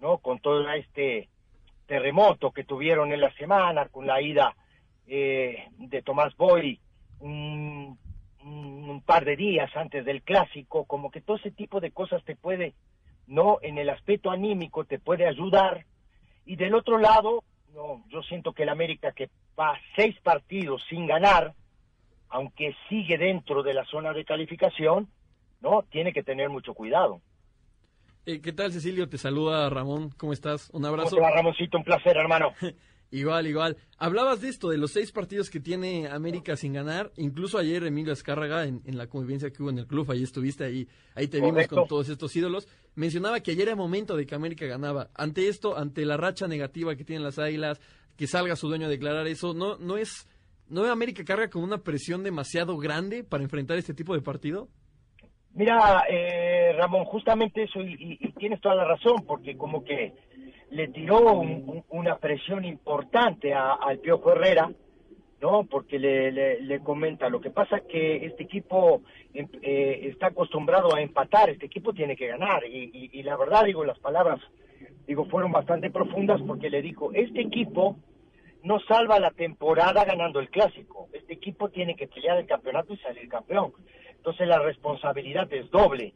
no, 0.00 0.16
con 0.16 0.38
todo 0.38 0.66
este 0.72 1.28
terremoto 1.86 2.52
que 2.52 2.64
tuvieron 2.64 3.12
en 3.12 3.20
la 3.20 3.30
semana, 3.34 3.86
con 3.88 4.06
la 4.06 4.22
ida 4.22 4.56
eh, 5.06 5.68
de 5.76 6.00
Tomás 6.00 6.34
Boy 6.36 6.80
un- 7.20 7.98
un 8.44 9.02
par 9.04 9.26
de 9.26 9.36
días 9.36 9.70
antes 9.76 10.06
del 10.06 10.22
clásico, 10.22 10.86
como 10.86 11.10
que 11.10 11.20
todo 11.20 11.36
ese 11.36 11.50
tipo 11.50 11.80
de 11.80 11.90
cosas 11.90 12.24
te 12.24 12.34
puede 12.34 12.72
no 13.26 13.58
en 13.60 13.76
el 13.76 13.90
aspecto 13.90 14.30
anímico 14.30 14.86
te 14.86 14.98
puede 14.98 15.26
ayudar. 15.26 15.84
Y 16.46 16.56
del 16.56 16.74
otro 16.74 16.96
lado 16.96 17.44
no 17.78 18.02
yo 18.10 18.22
siento 18.22 18.52
que 18.52 18.64
el 18.64 18.68
América 18.70 19.12
que 19.12 19.30
va 19.58 19.78
seis 19.96 20.16
partidos 20.22 20.82
sin 20.90 21.06
ganar 21.06 21.54
aunque 22.28 22.74
sigue 22.88 23.16
dentro 23.16 23.62
de 23.62 23.72
la 23.72 23.84
zona 23.86 24.12
de 24.12 24.24
calificación 24.24 25.08
no 25.60 25.82
tiene 25.90 26.12
que 26.12 26.22
tener 26.22 26.48
mucho 26.50 26.74
cuidado 26.74 27.20
Eh, 28.26 28.40
¿Qué 28.42 28.52
tal, 28.52 28.70
Cecilio? 28.72 29.08
Te 29.08 29.16
saluda 29.16 29.70
Ramón. 29.70 30.10
¿Cómo 30.18 30.32
estás? 30.34 30.68
Un 30.70 30.82
¿Cómo 30.82 30.88
abrazo. 30.88 31.16
va, 31.20 31.30
Ramoncito? 31.30 31.78
un 31.78 31.84
placer 31.84 32.16
hermano 32.16 32.52
Igual, 33.10 33.46
igual. 33.46 33.76
Hablabas 33.96 34.42
de 34.42 34.48
esto, 34.50 34.68
de 34.68 34.76
los 34.76 34.90
seis 34.92 35.12
partidos 35.12 35.48
que 35.48 35.60
tiene 35.60 36.08
América 36.08 36.56
sin 36.56 36.74
ganar. 36.74 37.10
Incluso 37.16 37.56
ayer 37.56 37.82
Emilio 37.84 38.12
Azcárraga, 38.12 38.66
en, 38.66 38.82
en 38.84 38.98
la 38.98 39.06
convivencia 39.06 39.50
que 39.50 39.62
hubo 39.62 39.70
en 39.70 39.78
el 39.78 39.86
club, 39.86 40.10
ahí 40.10 40.22
estuviste, 40.22 40.64
ahí, 40.64 40.86
ahí 41.14 41.26
te 41.26 41.40
vimos 41.40 41.66
con 41.68 41.88
todos 41.88 42.10
estos 42.10 42.36
ídolos. 42.36 42.68
Mencionaba 42.96 43.40
que 43.40 43.52
ayer 43.52 43.68
era 43.68 43.76
momento 43.76 44.14
de 44.14 44.26
que 44.26 44.34
América 44.34 44.66
ganaba. 44.66 45.08
Ante 45.14 45.48
esto, 45.48 45.78
ante 45.78 46.04
la 46.04 46.18
racha 46.18 46.46
negativa 46.48 46.96
que 46.96 47.04
tienen 47.04 47.24
las 47.24 47.38
Águilas, 47.38 47.80
que 48.16 48.26
salga 48.26 48.56
su 48.56 48.68
dueño 48.68 48.86
a 48.86 48.90
declarar 48.90 49.26
eso, 49.26 49.54
¿no, 49.54 49.78
no 49.78 49.96
es, 49.96 50.28
no 50.68 50.84
América 50.84 51.24
carga 51.24 51.48
con 51.48 51.62
una 51.62 51.78
presión 51.78 52.22
demasiado 52.22 52.76
grande 52.76 53.24
para 53.24 53.42
enfrentar 53.42 53.78
este 53.78 53.94
tipo 53.94 54.12
de 54.14 54.20
partido? 54.20 54.68
Mira, 55.54 56.04
eh, 56.10 56.72
Ramón, 56.76 57.04
justamente 57.06 57.62
eso, 57.62 57.80
y, 57.80 57.94
y- 57.94 58.18
y 58.20 58.32
tienes 58.32 58.60
toda 58.60 58.74
la 58.74 58.84
razón, 58.84 59.24
porque 59.26 59.56
como 59.56 59.82
que 59.82 60.12
le 60.70 60.88
tiró 60.88 61.32
un- 61.32 61.64
un- 61.68 61.84
una 61.90 62.16
presión 62.18 62.64
importante 62.64 63.54
a- 63.54 63.74
al 63.74 63.98
Piojo 63.98 64.32
Herrera, 64.32 64.70
¿no? 65.40 65.64
Porque 65.64 65.98
le, 65.98 66.60
le, 66.60 66.80
comenta, 66.80 67.28
lo 67.28 67.40
que 67.40 67.50
pasa 67.50 67.80
que 67.80 68.26
este 68.26 68.42
equipo 68.44 69.02
em, 69.34 69.48
eh, 69.62 70.00
está 70.10 70.28
acostumbrado 70.28 70.94
a 70.94 71.00
empatar, 71.00 71.48
este 71.50 71.66
equipo 71.66 71.92
tiene 71.92 72.16
que 72.16 72.26
ganar. 72.26 72.64
Y, 72.64 72.90
y, 72.92 73.10
y 73.20 73.22
la 73.22 73.36
verdad, 73.36 73.64
digo, 73.64 73.84
las 73.84 73.98
palabras, 74.00 74.40
digo, 75.06 75.26
fueron 75.26 75.52
bastante 75.52 75.90
profundas 75.90 76.40
porque 76.46 76.70
le 76.70 76.82
dijo, 76.82 77.12
este 77.12 77.40
equipo 77.40 77.96
no 78.64 78.80
salva 78.80 79.20
la 79.20 79.30
temporada 79.30 80.04
ganando 80.04 80.40
el 80.40 80.50
clásico, 80.50 81.08
este 81.12 81.34
equipo 81.34 81.68
tiene 81.68 81.94
que 81.94 82.08
pelear 82.08 82.38
el 82.38 82.46
campeonato 82.46 82.92
y 82.92 82.98
salir 82.98 83.28
campeón. 83.28 83.72
Entonces 84.16 84.48
la 84.48 84.58
responsabilidad 84.58 85.50
es 85.52 85.70
doble 85.70 86.12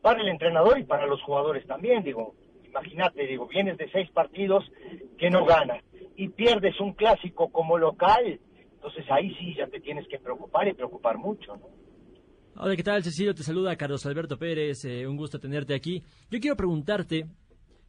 para 0.00 0.20
el 0.22 0.28
entrenador 0.28 0.78
y 0.78 0.84
para 0.84 1.06
los 1.06 1.22
jugadores 1.22 1.66
también, 1.66 2.02
digo, 2.02 2.34
imagínate, 2.72 3.26
digo, 3.26 3.46
vienes 3.46 3.76
de 3.76 3.90
seis 3.90 4.10
partidos 4.10 4.64
que 5.18 5.30
no 5.30 5.44
ganas 5.44 5.84
y 6.16 6.28
pierdes 6.28 6.80
un 6.80 6.94
clásico 6.94 7.50
como 7.50 7.76
local, 7.76 8.40
entonces 8.74 9.04
ahí 9.10 9.34
sí 9.38 9.54
ya 9.56 9.66
te 9.66 9.80
tienes 9.80 10.08
que 10.08 10.18
preocupar 10.18 10.66
y 10.68 10.72
preocupar 10.72 11.18
mucho, 11.18 11.56
¿no? 11.56 11.68
Hola, 12.56 12.76
¿qué 12.76 12.82
tal, 12.82 13.02
Cecilio? 13.02 13.34
Te 13.34 13.42
saluda 13.42 13.76
Carlos 13.76 14.04
Alberto 14.04 14.38
Pérez, 14.38 14.84
eh, 14.84 15.06
un 15.06 15.16
gusto 15.16 15.38
tenerte 15.38 15.74
aquí. 15.74 16.02
Yo 16.30 16.38
quiero 16.38 16.56
preguntarte 16.56 17.26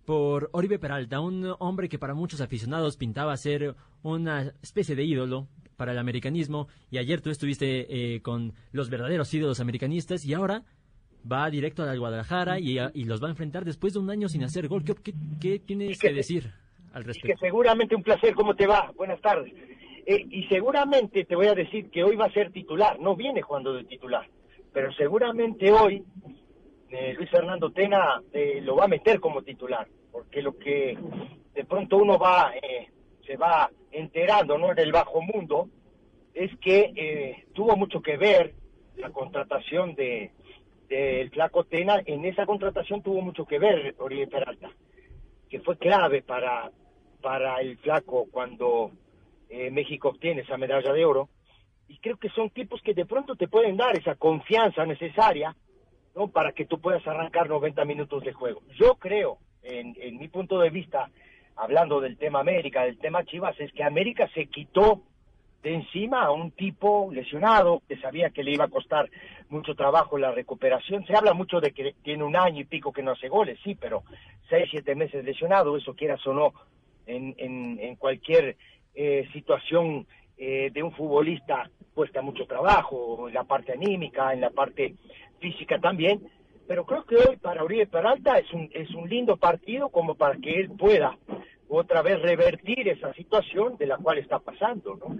por 0.06 0.50
Oribe 0.54 0.80
Peralta, 0.80 1.20
un 1.20 1.54
hombre 1.60 1.90
que 1.90 2.00
para 2.00 2.14
muchos 2.14 2.42
aficionados 2.42 2.98
pintaba 2.98 3.36
ser 3.36 3.76
una 4.04 4.54
especie 4.62 4.96
de 4.96 5.04
ídolo 5.04 5.48
para 5.76 5.92
el 5.92 5.98
americanismo, 5.98 6.68
y 6.92 6.98
ayer 6.98 7.20
tú 7.22 7.30
estuviste 7.30 7.88
eh, 7.90 8.22
con 8.22 8.54
los 8.72 8.90
verdaderos 8.90 9.34
ídolos 9.34 9.60
americanistas, 9.60 10.26
y 10.26 10.34
ahora 10.34 10.64
va 11.32 11.50
directo 11.50 11.84
al 11.84 12.00
Guadalajara 12.00 12.60
y, 12.60 12.78
y 12.94 13.04
los 13.06 13.22
va 13.22 13.28
a 13.28 13.32
enfrentar 13.32 13.66
después 13.66 13.94
de 13.94 14.00
un 14.00 14.10
año 14.10 14.28
sin 14.30 14.44
hacer 14.44 14.68
gol. 14.68 14.84
¿Qué, 14.84 14.94
qué- 14.96 15.14
qué 15.42 15.60
tienes 15.60 16.00
que 16.00 16.14
decir 16.14 16.52
al 16.94 17.02
Y 17.02 17.06
que 17.06 17.08
respecto? 17.08 17.40
seguramente 17.40 17.96
un 17.96 18.04
placer, 18.04 18.34
¿cómo 18.36 18.56
te 18.56 18.68
va? 18.68 18.92
Buenas 18.96 19.20
tardes. 19.22 19.54
Eh, 20.06 20.26
y 20.30 20.44
seguramente 20.48 21.24
te 21.26 21.36
voy 21.36 21.48
a 21.48 21.54
decir 21.56 21.90
que 21.90 22.04
hoy 22.04 22.16
va 22.18 22.26
a 22.26 22.32
ser 22.34 22.52
titular, 22.52 23.00
no 23.00 23.16
viene 23.16 23.42
jugando 23.42 23.74
de 23.74 23.86
titular, 23.86 24.28
pero 24.74 24.92
seguramente 24.94 25.72
hoy 25.72 26.04
eh, 26.90 27.14
Luis 27.18 27.30
Fernando 27.30 27.72
Tena 27.72 28.22
eh, 28.34 28.60
lo 28.62 28.76
va 28.76 28.86
a 28.86 28.88
meter 28.90 29.20
como 29.22 29.42
titular, 29.44 29.88
porque 30.12 30.42
lo 30.42 30.58
que 30.58 30.98
de 31.56 31.64
pronto 31.66 31.98
uno 31.98 32.18
va, 32.20 32.52
eh, 32.56 32.90
se 33.26 33.38
va 33.38 33.70
enterando, 33.92 34.58
¿no? 34.58 34.72
En 34.72 34.80
el 34.80 34.92
bajo 34.92 35.22
mundo, 35.22 35.70
es 36.34 36.52
que 36.60 36.92
eh, 36.96 37.46
tuvo 37.54 37.78
mucho 37.78 38.02
que 38.02 38.18
ver 38.18 38.54
la 38.98 39.10
contratación 39.12 39.96
de 39.96 40.32
del 40.96 41.30
flaco 41.30 41.64
Tena, 41.66 42.02
en 42.06 42.26
esa 42.26 42.46
contratación 42.46 43.02
tuvo 43.02 43.22
mucho 43.22 43.46
que 43.46 43.60
ver 43.60 43.96
Oribe 44.00 44.28
Peralta 44.28 44.70
que 45.54 45.60
fue 45.60 45.78
clave 45.78 46.24
para, 46.24 46.72
para 47.22 47.62
el 47.62 47.78
flaco 47.78 48.26
cuando 48.32 48.90
eh, 49.50 49.70
México 49.70 50.10
obtiene 50.10 50.42
esa 50.42 50.58
medalla 50.58 50.92
de 50.92 51.06
oro. 51.06 51.30
Y 51.88 52.00
creo 52.00 52.18
que 52.18 52.30
son 52.30 52.50
tipos 52.50 52.82
que 52.82 52.96
de 52.96 53.06
pronto 53.06 53.36
te 53.36 53.48
pueden 53.48 53.78
dar 53.78 53.96
esa 53.96 54.16
confianza 54.16 54.84
necesaria 54.84 55.56
¿no? 56.16 56.30
para 56.30 56.54
que 56.54 56.66
tú 56.66 56.82
puedas 56.82 57.06
arrancar 57.06 57.50
90 57.50 57.86
minutos 57.86 58.24
de 58.24 58.34
juego. 58.34 58.64
Yo 58.80 58.96
creo, 58.96 59.38
en, 59.62 59.96
en 60.00 60.18
mi 60.18 60.28
punto 60.28 60.58
de 60.58 60.72
vista, 60.72 61.12
hablando 61.56 62.02
del 62.02 62.18
tema 62.18 62.40
América, 62.40 62.86
del 62.86 62.98
tema 62.98 63.24
Chivas, 63.24 63.56
es 63.60 63.72
que 63.74 63.84
América 63.84 64.28
se 64.34 64.48
quitó 64.48 65.04
de 65.64 65.74
encima 65.74 66.24
a 66.24 66.32
un 66.32 66.52
tipo 66.52 67.10
lesionado 67.12 67.82
que 67.88 67.98
sabía 67.98 68.30
que 68.30 68.44
le 68.44 68.52
iba 68.52 68.66
a 68.66 68.70
costar 68.70 69.10
mucho 69.50 69.76
trabajo 69.76 70.18
la 70.18 70.32
recuperación. 70.32 71.06
Se 71.06 71.16
habla 71.16 71.34
mucho 71.34 71.62
de 71.62 71.72
que 71.72 71.96
tiene 72.04 72.24
un 72.24 72.36
año 72.36 72.62
y 72.62 72.66
pico 72.66 72.92
que 72.92 73.02
no 73.02 73.12
hace 73.12 73.30
goles, 73.30 73.58
sí, 73.64 73.76
pero 73.76 74.04
seis, 74.50 74.68
siete 74.70 74.94
meses 74.94 75.24
lesionado, 75.24 75.78
eso 75.78 75.96
quieras 75.96 76.26
o 76.28 76.34
no, 76.34 76.54
en, 77.06 77.34
en, 77.38 77.96
cualquier 77.96 78.58
eh, 78.94 79.28
situación 79.32 80.06
eh, 80.38 80.70
de 80.74 80.84
un 80.84 80.92
futbolista 80.92 81.70
cuesta 81.94 82.22
mucho 82.22 82.46
trabajo, 82.46 83.28
en 83.30 83.34
la 83.34 83.44
parte 83.44 83.72
anímica, 83.72 84.34
en 84.34 84.42
la 84.42 84.50
parte 84.50 84.96
física 85.40 85.80
también. 85.80 86.22
Pero 86.68 86.86
creo 86.86 87.06
que 87.06 87.16
hoy 87.16 87.38
para 87.38 87.64
Uribe 87.64 87.88
Peralta 87.88 88.38
es 88.38 88.52
un, 88.54 88.70
es 88.74 88.90
un 88.92 89.10
lindo 89.10 89.38
partido 89.38 89.90
como 89.90 90.16
para 90.16 90.38
que 90.38 90.62
él 90.62 90.72
pueda 90.78 91.18
otra 91.70 92.02
vez 92.02 92.22
revertir 92.22 92.88
esa 92.88 93.14
situación 93.14 93.78
de 93.78 93.88
la 93.88 93.98
cual 93.98 94.20
está 94.20 94.40
pasando, 94.40 94.96
¿no? 94.96 95.18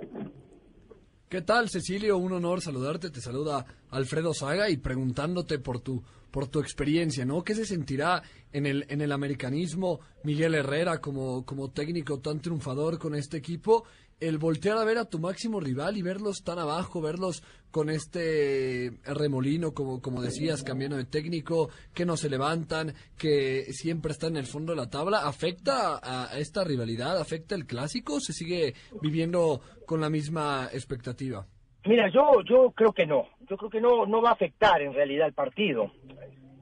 ¿Qué 1.34 1.42
tal, 1.42 1.68
Cecilio? 1.68 2.18
Un 2.18 2.34
honor 2.34 2.62
saludarte. 2.62 3.10
Te 3.10 3.20
saluda 3.20 3.66
Alfredo 3.90 4.36
Saga 4.36 4.70
y 4.70 4.78
preguntándote 4.78 5.58
por 5.58 5.80
tu 5.80 6.04
por 6.30 6.48
tu 6.48 6.60
experiencia, 6.60 7.26
¿no? 7.26 7.44
¿Qué 7.44 7.56
se 7.56 7.66
sentirá 7.66 8.22
en 8.52 8.68
el 8.68 8.86
en 8.90 9.02
el 9.02 9.12
americanismo 9.12 10.00
Miguel 10.24 10.54
Herrera 10.54 11.02
como 11.02 11.44
como 11.44 11.72
técnico 11.72 12.20
tan 12.20 12.40
triunfador 12.40 13.00
con 13.00 13.16
este 13.16 13.38
equipo? 13.38 13.84
El 14.20 14.38
voltear 14.38 14.78
a 14.78 14.86
ver 14.86 14.98
a 14.98 15.06
tu 15.06 15.20
máximo 15.20 15.60
rival 15.60 15.98
y 15.98 16.02
verlos 16.02 16.44
tan 16.44 16.60
abajo, 16.60 17.02
verlos 17.02 17.44
con 17.72 17.90
este 17.90 18.92
remolino, 19.04 19.74
como, 19.74 20.02
como 20.02 20.22
decías, 20.22 20.64
cambiando 20.64 20.96
de 20.98 21.06
técnico, 21.06 21.70
que 21.94 22.06
no 22.06 22.16
se 22.16 22.30
levantan, 22.30 22.94
que 23.18 23.64
siempre 23.74 24.12
están 24.12 24.32
en 24.32 24.38
el 24.38 24.46
fondo 24.46 24.74
de 24.74 24.78
la 24.78 24.90
tabla, 24.90 25.28
¿afecta 25.28 26.00
a 26.02 26.38
esta 26.38 26.64
rivalidad? 26.64 27.20
¿Afecta 27.20 27.56
el 27.56 27.66
clásico? 27.66 28.20
¿Se 28.20 28.32
sigue 28.32 28.74
viviendo 29.02 29.62
con 29.86 30.02
la 30.02 30.10
misma 30.10 30.70
expectativa? 30.72 31.46
Mira, 31.86 32.10
yo, 32.10 32.42
yo 32.48 32.72
creo 32.72 32.94
que 32.94 33.06
no. 33.06 33.28
Yo 33.50 33.58
creo 33.58 33.70
que 33.70 33.82
no, 33.82 34.06
no 34.06 34.22
va 34.22 34.30
a 34.30 34.34
afectar 34.34 34.82
en 34.82 34.94
realidad 34.94 35.28
el 35.28 35.34
partido. 35.34 35.92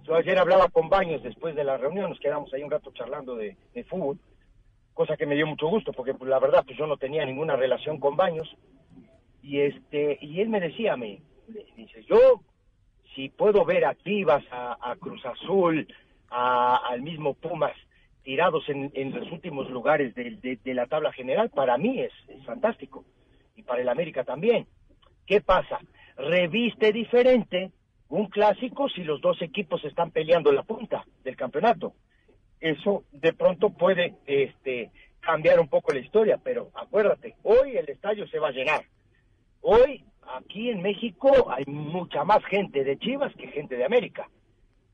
Yo 0.04 0.16
ayer 0.16 0.38
hablaba 0.38 0.68
con 0.70 0.90
Baños 0.90 1.22
después 1.22 1.56
de 1.56 1.64
la 1.64 1.78
reunión, 1.78 2.10
nos 2.10 2.20
quedamos 2.20 2.52
ahí 2.54 2.64
un 2.64 2.72
rato 2.72 2.92
charlando 2.94 3.36
de, 3.36 3.56
de 3.74 3.84
fútbol, 3.84 4.18
cosa 4.94 5.18
que 5.18 5.26
me 5.26 5.36
dio 5.36 5.48
mucho 5.48 5.68
gusto, 5.68 5.92
porque 5.94 6.14
pues, 6.14 6.30
la 6.30 6.40
verdad 6.40 6.64
pues 6.66 6.78
yo 6.78 6.88
no 6.88 6.98
tenía 6.98 7.26
ninguna 7.26 7.56
relación 7.56 8.00
con 8.00 8.16
Baños. 8.16 8.56
Y 9.44 9.60
este, 9.60 10.18
y 10.22 10.40
él 10.42 10.50
me 10.50 10.60
decía 10.60 10.94
a 10.94 10.98
mí, 10.98 11.22
dice, 11.76 12.04
yo 12.04 12.42
si 13.16 13.30
puedo 13.30 13.66
ver 13.66 13.86
a 13.86 13.96
Chivas, 13.96 14.44
a, 14.52 14.96
Cruz 15.00 15.26
Azul, 15.26 15.88
a- 16.30 16.78
al 16.88 17.02
mismo 17.02 17.34
Pumas 17.34 17.76
tirados 18.24 18.70
en, 18.70 18.92
en 18.94 19.12
los 19.20 19.32
últimos 19.32 19.70
lugares 19.70 20.14
de, 20.16 20.38
de- 20.64 20.74
la 20.74 20.86
tabla 20.86 21.12
general, 21.12 21.50
para 21.50 21.78
mí 21.78 22.00
es, 22.00 22.14
es 22.28 22.44
fantástico. 22.46 23.04
Y 23.56 23.64
para 23.64 23.82
el 23.82 23.90
América 23.90 24.24
también. 24.24 24.68
¿Qué 25.26 25.42
pasa? 25.42 25.80
Reviste 26.18 26.92
diferente 26.94 27.72
un 28.10 28.28
clásico 28.28 28.90
si 28.90 29.04
los 29.04 29.22
dos 29.22 29.42
equipos 29.42 29.84
están 29.86 30.12
peleando 30.12 30.52
la 30.52 30.64
punta 30.64 31.04
del 31.24 31.36
campeonato. 31.36 31.94
Eso 32.62 33.04
de 33.12 33.34
pronto 33.34 33.72
puede 33.72 34.14
este, 34.28 34.92
cambiar 35.20 35.60
un 35.60 35.68
poco 35.68 35.92
la 35.92 36.00
historia, 36.00 36.40
pero 36.42 36.70
acuérdate, 36.76 37.36
hoy 37.44 37.76
el 37.76 37.90
estadio 37.90 38.28
se 38.28 38.40
va 38.40 38.50
a 38.50 38.52
llenar. 38.52 38.86
Hoy 39.62 40.06
aquí 40.38 40.70
en 40.70 40.82
México 40.82 41.52
hay 41.52 41.66
mucha 41.66 42.24
más 42.24 42.44
gente 42.46 42.84
de 42.84 42.98
Chivas 42.98 43.34
que 43.36 43.48
gente 43.48 43.76
de 43.76 43.86
América. 43.86 44.30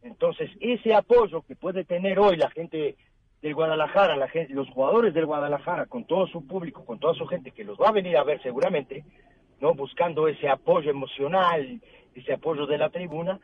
Entonces, 0.02 0.50
ese 0.62 0.94
apoyo 0.94 1.42
que 1.42 1.56
puede 1.56 1.84
tener 1.84 2.20
hoy 2.20 2.38
la 2.38 2.50
gente 2.50 2.96
del 3.42 3.54
Guadalajara, 3.54 4.16
la 4.16 4.30
gente, 4.30 4.54
los 4.54 4.70
jugadores 4.70 5.14
del 5.14 5.26
Guadalajara, 5.26 5.86
con 5.86 6.06
todo 6.06 6.28
su 6.28 6.48
público, 6.48 6.86
con 6.86 7.00
toda 7.00 7.14
su 7.14 7.28
gente 7.28 7.52
que 7.52 7.64
los 7.64 7.78
va 7.78 7.90
a 7.90 7.94
venir 7.94 8.18
a 8.18 8.24
ver 8.24 8.42
seguramente, 8.42 9.04
no 9.60 9.74
buscando 9.74 10.28
ese 10.28 10.50
apoyo 10.50 10.90
emocional, 10.90 11.82
ese 12.16 12.34
apoyo 12.34 12.66
de 12.66 12.78
la 12.78 12.90
tribuna, 12.90 13.40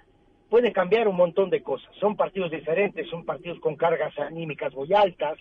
puede 0.53 0.71
cambiar 0.71 1.07
un 1.07 1.15
montón 1.15 1.49
de 1.49 1.63
cosas. 1.63 1.89
Son 1.99 2.15
partidos 2.15 2.51
diferentes, 2.51 3.09
son 3.09 3.25
partidos 3.25 3.59
con 3.59 3.75
cargas 3.75 4.15
anímicas 4.19 4.71
muy 4.75 4.93
altas. 4.93 5.39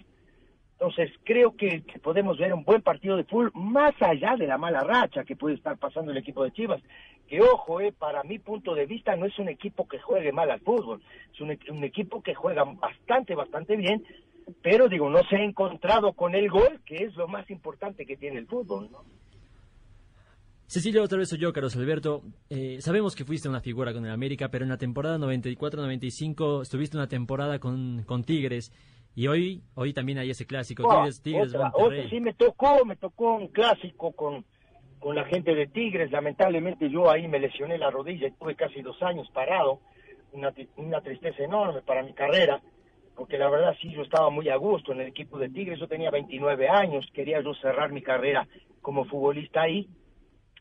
Entonces, 0.72 1.10
creo 1.22 1.54
que, 1.54 1.84
podemos 2.02 2.38
ver 2.38 2.54
un 2.54 2.64
buen 2.64 2.80
partido 2.80 3.18
de 3.18 3.24
fútbol, 3.24 3.50
más 3.52 3.92
allá 4.00 4.36
de 4.38 4.46
la 4.46 4.56
mala 4.56 4.80
racha 4.80 5.22
que 5.22 5.36
puede 5.36 5.56
estar 5.56 5.76
pasando 5.76 6.12
el 6.12 6.16
equipo 6.16 6.42
de 6.42 6.52
Chivas. 6.52 6.80
Que 7.28 7.42
ojo, 7.42 7.82
eh, 7.82 7.92
para 7.92 8.22
mi 8.22 8.38
punto 8.38 8.74
de 8.74 8.86
vista, 8.86 9.14
no 9.14 9.26
es 9.26 9.38
un 9.38 9.50
equipo 9.50 9.86
que 9.86 9.98
juegue 9.98 10.32
mal 10.32 10.50
al 10.50 10.60
fútbol, 10.60 11.02
es 11.30 11.40
un, 11.42 11.58
un 11.68 11.84
equipo 11.84 12.22
que 12.22 12.34
juega 12.34 12.64
bastante, 12.64 13.34
bastante 13.34 13.76
bien, 13.76 14.02
pero 14.62 14.88
digo, 14.88 15.10
no 15.10 15.22
se 15.24 15.36
ha 15.36 15.44
encontrado 15.44 16.14
con 16.14 16.34
el 16.34 16.48
gol, 16.48 16.80
que 16.86 17.04
es 17.04 17.14
lo 17.16 17.28
más 17.28 17.50
importante 17.50 18.06
que 18.06 18.16
tiene 18.16 18.38
el 18.38 18.46
fútbol, 18.46 18.90
¿no? 18.90 19.04
Cecilio, 20.72 21.02
otra 21.02 21.18
vez 21.18 21.28
soy 21.28 21.38
yo, 21.38 21.52
Carlos 21.52 21.76
Alberto. 21.76 22.22
Eh, 22.48 22.78
sabemos 22.80 23.14
que 23.14 23.26
fuiste 23.26 23.46
una 23.46 23.60
figura 23.60 23.92
con 23.92 24.06
el 24.06 24.10
América, 24.10 24.48
pero 24.48 24.64
en 24.64 24.70
la 24.70 24.78
temporada 24.78 25.18
94-95 25.18 26.62
estuviste 26.62 26.96
una 26.96 27.08
temporada 27.08 27.58
con, 27.58 28.04
con 28.04 28.24
Tigres. 28.24 28.72
Y 29.14 29.26
hoy 29.26 29.60
hoy 29.74 29.92
también 29.92 30.16
hay 30.16 30.30
ese 30.30 30.46
clásico, 30.46 30.84
Oh, 30.86 30.94
Tigres, 30.94 31.20
Tigres 31.20 31.54
otra, 31.54 31.72
otra, 31.74 32.08
sí 32.08 32.20
me 32.20 32.32
tocó, 32.32 32.86
me 32.86 32.96
tocó 32.96 33.34
un 33.34 33.48
clásico 33.48 34.12
con, 34.12 34.46
con 34.98 35.14
la 35.14 35.26
gente 35.26 35.54
de 35.54 35.66
Tigres. 35.66 36.10
Lamentablemente 36.10 36.88
yo 36.88 37.10
ahí 37.10 37.28
me 37.28 37.38
lesioné 37.38 37.76
la 37.76 37.90
rodilla 37.90 38.28
y 38.28 38.32
tuve 38.32 38.54
casi 38.54 38.80
dos 38.80 38.96
años 39.02 39.28
parado. 39.34 39.80
Una, 40.32 40.54
una 40.76 41.02
tristeza 41.02 41.42
enorme 41.42 41.82
para 41.82 42.02
mi 42.02 42.14
carrera, 42.14 42.62
porque 43.14 43.36
la 43.36 43.50
verdad 43.50 43.76
sí 43.82 43.92
yo 43.92 44.00
estaba 44.00 44.30
muy 44.30 44.48
a 44.48 44.56
gusto 44.56 44.92
en 44.92 45.02
el 45.02 45.08
equipo 45.08 45.38
de 45.38 45.50
Tigres. 45.50 45.78
Yo 45.78 45.86
tenía 45.86 46.10
29 46.10 46.66
años, 46.70 47.06
quería 47.12 47.42
yo 47.42 47.52
cerrar 47.56 47.92
mi 47.92 48.00
carrera 48.00 48.48
como 48.80 49.04
futbolista 49.04 49.60
ahí. 49.60 49.86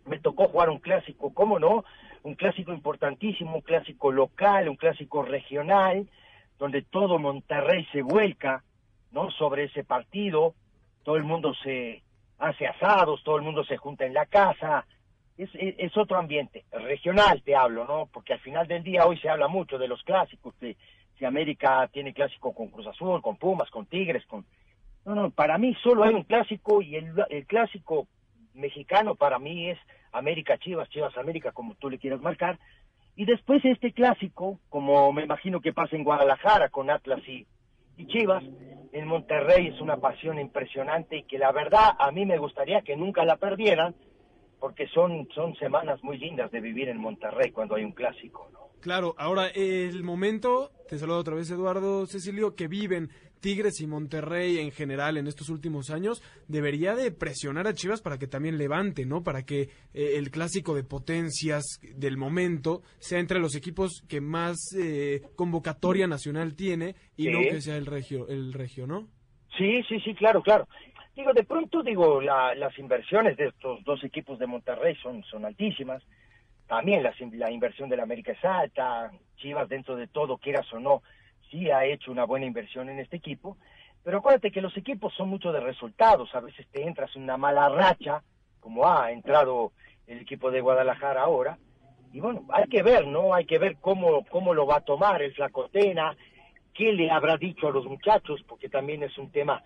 Me 0.06 0.20
tocó 0.20 0.48
jugar 0.48 0.70
un 0.70 0.80
clásico, 0.80 1.34
¿cómo 1.34 1.60
no? 1.60 1.86
Un 2.24 2.36
clásico 2.36 2.74
importantísimo, 2.74 3.56
un 3.56 3.62
clásico 3.62 4.12
local, 4.12 4.70
un 4.70 4.76
clásico 4.76 5.24
regional, 5.24 6.08
donde 6.60 6.82
todo 6.82 7.20
Monterrey 7.20 7.88
se 7.92 8.02
vuelca, 8.02 8.64
¿no? 9.12 9.32
Sobre 9.32 9.66
ese 9.66 9.84
partido, 9.84 10.54
todo 11.04 11.16
el 11.16 11.24
mundo 11.24 11.54
se 11.64 12.04
hace 12.38 12.68
asados, 12.68 13.24
todo 13.24 13.38
el 13.38 13.44
mundo 13.44 13.64
se 13.64 13.78
junta 13.78 14.06
en 14.06 14.14
la 14.14 14.26
casa, 14.26 14.86
es, 15.38 15.50
es, 15.54 15.96
otro 15.98 16.18
ambiente, 16.18 16.66
regional 16.72 17.42
te 17.44 17.56
hablo, 17.56 17.86
¿no? 17.86 18.08
Porque 18.12 18.34
al 18.34 18.40
final 18.40 18.68
del 18.68 18.84
día 18.84 19.06
hoy 19.06 19.18
se 19.18 19.30
habla 19.30 19.48
mucho 19.48 19.78
de 19.78 19.88
los 19.88 20.04
clásicos, 20.04 20.60
de 20.60 20.76
si 21.18 21.26
América 21.26 21.88
tiene 21.92 22.14
clásico 22.14 22.54
con 22.54 22.68
Cruz 22.68 22.88
Azul, 22.88 23.22
con 23.22 23.38
Pumas, 23.38 23.70
con 23.70 23.86
Tigres, 23.86 24.26
con... 24.26 24.46
No, 25.06 25.16
no, 25.16 25.30
para 25.32 25.58
mí 25.58 25.76
solo 25.82 26.04
hay 26.04 26.14
un 26.14 26.24
clásico 26.24 26.82
y 26.82 26.96
el 26.96 27.46
clásico 27.48 28.08
mexicano 28.54 29.16
para 29.16 29.40
mí 29.40 29.70
es 29.70 29.78
América 30.12 30.58
Chivas, 30.58 30.90
Chivas 30.90 31.16
América, 31.18 31.52
como 31.52 31.76
tú 31.76 31.90
le 31.90 31.98
quieras 31.98 32.22
marcar. 32.22 32.60
Y 33.16 33.26
después 33.26 33.64
este 33.66 33.92
clásico, 33.92 34.60
como 34.70 35.12
me 35.14 35.24
imagino 35.24 35.62
que 35.62 35.74
pasa 35.74 35.96
en 35.96 36.04
Guadalajara 36.04 36.70
con 36.70 36.90
Atlas 36.90 37.22
y, 37.28 37.46
y 37.98 38.08
Chivas, 38.08 38.44
en 38.94 39.08
Monterrey 39.08 39.68
es 39.68 39.82
una 39.82 39.98
pasión 39.98 40.40
impresionante 40.40 41.18
y 41.18 41.24
que 41.24 41.38
la 41.38 41.52
verdad 41.52 41.96
a 41.98 42.12
mí 42.12 42.26
me 42.26 42.38
gustaría 42.38 42.82
que 42.82 42.96
nunca 42.96 43.26
la 43.26 43.38
perdieran, 43.38 43.96
porque 44.60 44.88
son, 44.88 45.28
son 45.34 45.56
semanas 45.56 46.04
muy 46.04 46.18
lindas 46.18 46.52
de 46.52 46.62
vivir 46.62 46.90
en 46.90 46.98
Monterrey 46.98 47.52
cuando 47.52 47.76
hay 47.76 47.84
un 47.84 47.94
clásico, 47.94 48.50
¿no? 48.54 48.62
Claro, 48.82 49.14
ahora 49.20 49.48
el 49.50 50.04
momento, 50.04 50.72
te 50.90 50.98
saludo 50.98 51.20
otra 51.20 51.36
vez 51.36 51.52
Eduardo 51.52 52.08
Cecilio, 52.08 52.56
que 52.56 52.68
viven 52.68 53.12
Tigres 53.42 53.82
y 53.82 53.88
Monterrey 53.88 54.60
en 54.60 54.72
general 54.72 55.18
en 55.18 55.28
estos 55.28 55.50
últimos 55.50 55.90
años, 55.90 56.22
debería 56.48 56.96
de 56.96 57.12
presionar 57.12 57.68
a 57.68 57.74
Chivas 57.74 58.02
para 58.02 58.18
que 58.18 58.28
también 58.28 58.58
levante, 58.58 59.06
¿no? 59.06 59.24
Para 59.24 59.44
que 59.44 59.64
eh, 59.94 60.14
el 60.16 60.32
clásico 60.32 60.74
de 60.76 60.84
potencias 60.84 61.64
del 61.96 62.16
momento 62.18 62.84
sea 63.00 63.20
entre 63.20 63.40
los 63.40 63.56
equipos 63.56 64.04
que 64.08 64.22
más 64.22 64.58
eh, 64.80 65.22
convocatoria 65.36 66.08
nacional 66.08 66.56
tiene 66.56 66.96
y 67.18 67.26
Sí. 67.26 67.32
no 67.32 67.40
que 67.42 67.62
sea 67.62 67.76
el 67.78 67.86
regio, 67.88 68.28
el 68.30 68.54
regio, 68.54 68.88
¿no? 68.88 69.08
Sí, 69.58 69.84
sí, 69.90 70.00
sí, 70.00 70.14
claro, 70.16 70.42
claro. 70.42 70.68
Digo, 71.16 71.34
de 71.34 71.44
pronto, 71.44 71.84
digo, 71.84 72.22
la- 72.22 72.56
las 72.56 72.78
inversiones 72.80 73.36
de 73.36 73.48
estos 73.48 73.84
dos 73.84 74.02
equipos 74.04 74.40
de 74.40 74.48
Monterrey 74.48 74.96
son, 75.04 75.24
son 75.26 75.44
altísimas. 75.46 76.02
También 76.68 77.04
in- 77.20 77.38
la 77.38 77.52
inversión 77.52 77.90
del 77.90 78.00
América 78.00 78.32
es 78.32 78.44
alta. 78.46 79.12
Chivas, 79.36 79.68
dentro 79.68 79.96
de 79.98 80.08
todo, 80.08 80.38
quieras 80.38 80.72
o 80.72 80.80
no, 80.80 81.02
sí 81.52 81.70
ha 81.70 81.86
hecho 81.86 82.12
una 82.12 82.24
buena 82.24 82.46
inversión 82.46 82.90
en 82.90 83.00
este 83.00 83.18
equipo. 83.18 83.58
Pero 84.04 84.18
acuérdate 84.18 84.52
que 84.52 84.62
los 84.62 84.76
equipos 84.78 85.14
son 85.14 85.30
mucho 85.30 85.52
de 85.52 85.60
resultados. 85.60 86.34
A 86.34 86.40
veces 86.40 86.66
te 86.72 86.82
entras 86.82 87.16
en 87.16 87.24
una 87.24 87.38
mala 87.38 87.70
racha, 87.70 88.24
como 88.60 88.88
ha 88.88 89.12
entrado 89.12 89.74
el 90.08 90.22
equipo 90.22 90.50
de 90.50 90.62
Guadalajara 90.62 91.22
ahora. 91.22 91.60
Y 92.14 92.20
bueno, 92.20 92.46
hay 92.52 92.68
que 92.68 92.82
ver, 92.82 93.06
¿no? 93.06 93.34
Hay 93.34 93.46
que 93.46 93.60
ver 93.60 93.78
cómo, 93.80 94.26
cómo 94.26 94.54
lo 94.54 94.66
va 94.66 94.78
a 94.78 94.82
tomar 94.82 95.22
el 95.22 95.34
Flacotena, 95.34 96.18
qué 96.74 96.92
le 96.94 97.12
habrá 97.12 97.38
dicho 97.38 97.68
a 97.68 97.72
los 97.72 97.86
muchachos, 97.86 98.44
porque 98.48 98.70
también 98.70 99.04
es 99.04 99.18
un 99.18 99.32
tema 99.32 99.64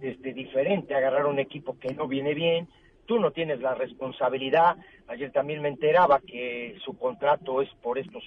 este, 0.00 0.32
diferente, 0.32 0.94
agarrar 0.94 1.26
un 1.26 1.38
equipo 1.38 1.78
que 1.78 1.94
no 1.94 2.06
viene 2.06 2.34
bien, 2.34 2.68
tú 3.06 3.18
no 3.18 3.30
tienes 3.32 3.60
la 3.60 3.74
responsabilidad, 3.74 4.76
ayer 5.08 5.32
también 5.32 5.62
me 5.62 5.68
enteraba 5.68 6.20
que 6.20 6.76
su 6.84 6.96
contrato 6.96 7.62
es 7.62 7.70
por 7.82 7.98
estos 7.98 8.22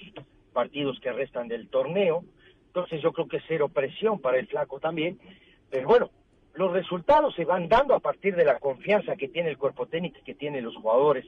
partidos 0.52 0.98
que 1.00 1.12
restan 1.12 1.48
del 1.48 1.68
torneo, 1.68 2.24
entonces 2.72 3.02
yo 3.02 3.12
creo 3.12 3.28
que 3.28 3.36
es 3.36 3.44
cero 3.46 3.68
presión 3.68 4.18
para 4.18 4.38
el 4.38 4.46
flaco 4.46 4.80
también, 4.80 5.18
pero 5.70 5.86
bueno, 5.86 6.10
los 6.54 6.72
resultados 6.72 7.34
se 7.34 7.44
van 7.44 7.68
dando 7.68 7.94
a 7.94 8.00
partir 8.00 8.34
de 8.34 8.46
la 8.46 8.58
confianza 8.58 9.14
que 9.14 9.28
tiene 9.28 9.50
el 9.50 9.58
cuerpo 9.58 9.86
técnico 9.86 10.18
y 10.18 10.22
que 10.24 10.34
tienen 10.34 10.64
los 10.64 10.74
jugadores, 10.76 11.26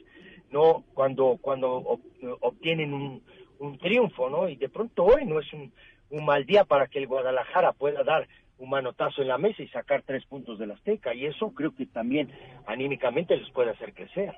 no 0.50 0.84
cuando 0.94 1.38
cuando 1.42 1.82
ob- 1.82 2.38
obtienen 2.40 2.94
un, 2.94 3.22
un 3.58 3.76
triunfo, 3.78 4.30
¿no? 4.30 4.48
Y 4.48 4.56
de 4.56 4.70
pronto 4.70 5.04
hoy 5.04 5.26
no 5.26 5.38
es 5.38 5.52
un, 5.52 5.70
un 6.08 6.24
mal 6.24 6.46
día 6.46 6.64
para 6.64 6.86
que 6.86 6.98
el 6.98 7.06
Guadalajara 7.08 7.72
pueda 7.72 8.02
dar 8.04 8.26
un 8.56 8.70
manotazo 8.70 9.20
en 9.20 9.28
la 9.28 9.36
mesa 9.36 9.62
y 9.62 9.68
sacar 9.68 10.02
tres 10.06 10.24
puntos 10.24 10.58
del 10.58 10.70
Azteca, 10.70 11.14
y 11.14 11.26
eso 11.26 11.50
creo 11.50 11.74
que 11.74 11.84
también 11.84 12.30
anímicamente 12.66 13.36
les 13.36 13.50
puede 13.50 13.70
hacer 13.70 13.92
crecer. 13.92 14.32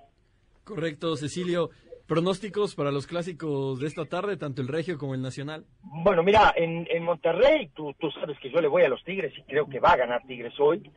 Correcto, 0.65 1.17
Cecilio. 1.17 1.71
Pronósticos 2.07 2.77
para 2.77 2.93
los 2.93 3.07
clásicos 3.07 3.81
de 3.81 3.87
esta 3.89 4.05
tarde, 4.05 4.37
tanto 4.37 4.63
el 4.63 4.69
Regio 4.69 4.97
como 4.97 5.15
el 5.15 5.23
Nacional. 5.23 5.67
Bueno, 5.83 6.23
mira, 6.23 6.53
en, 6.57 6.87
en 6.89 7.03
Monterrey, 7.03 7.69
tú, 7.75 7.95
tú 7.99 8.11
sabes 8.13 8.39
que 8.39 8.51
yo 8.51 8.61
le 8.61 8.69
voy 8.69 8.85
a 8.85 8.89
los 8.89 9.03
Tigres 9.03 9.33
y 9.37 9.43
creo 9.43 9.69
que 9.69 9.81
va 9.81 9.93
a 9.93 9.97
ganar 9.97 10.23
Tigres 10.27 10.55
hoy. 10.61 10.89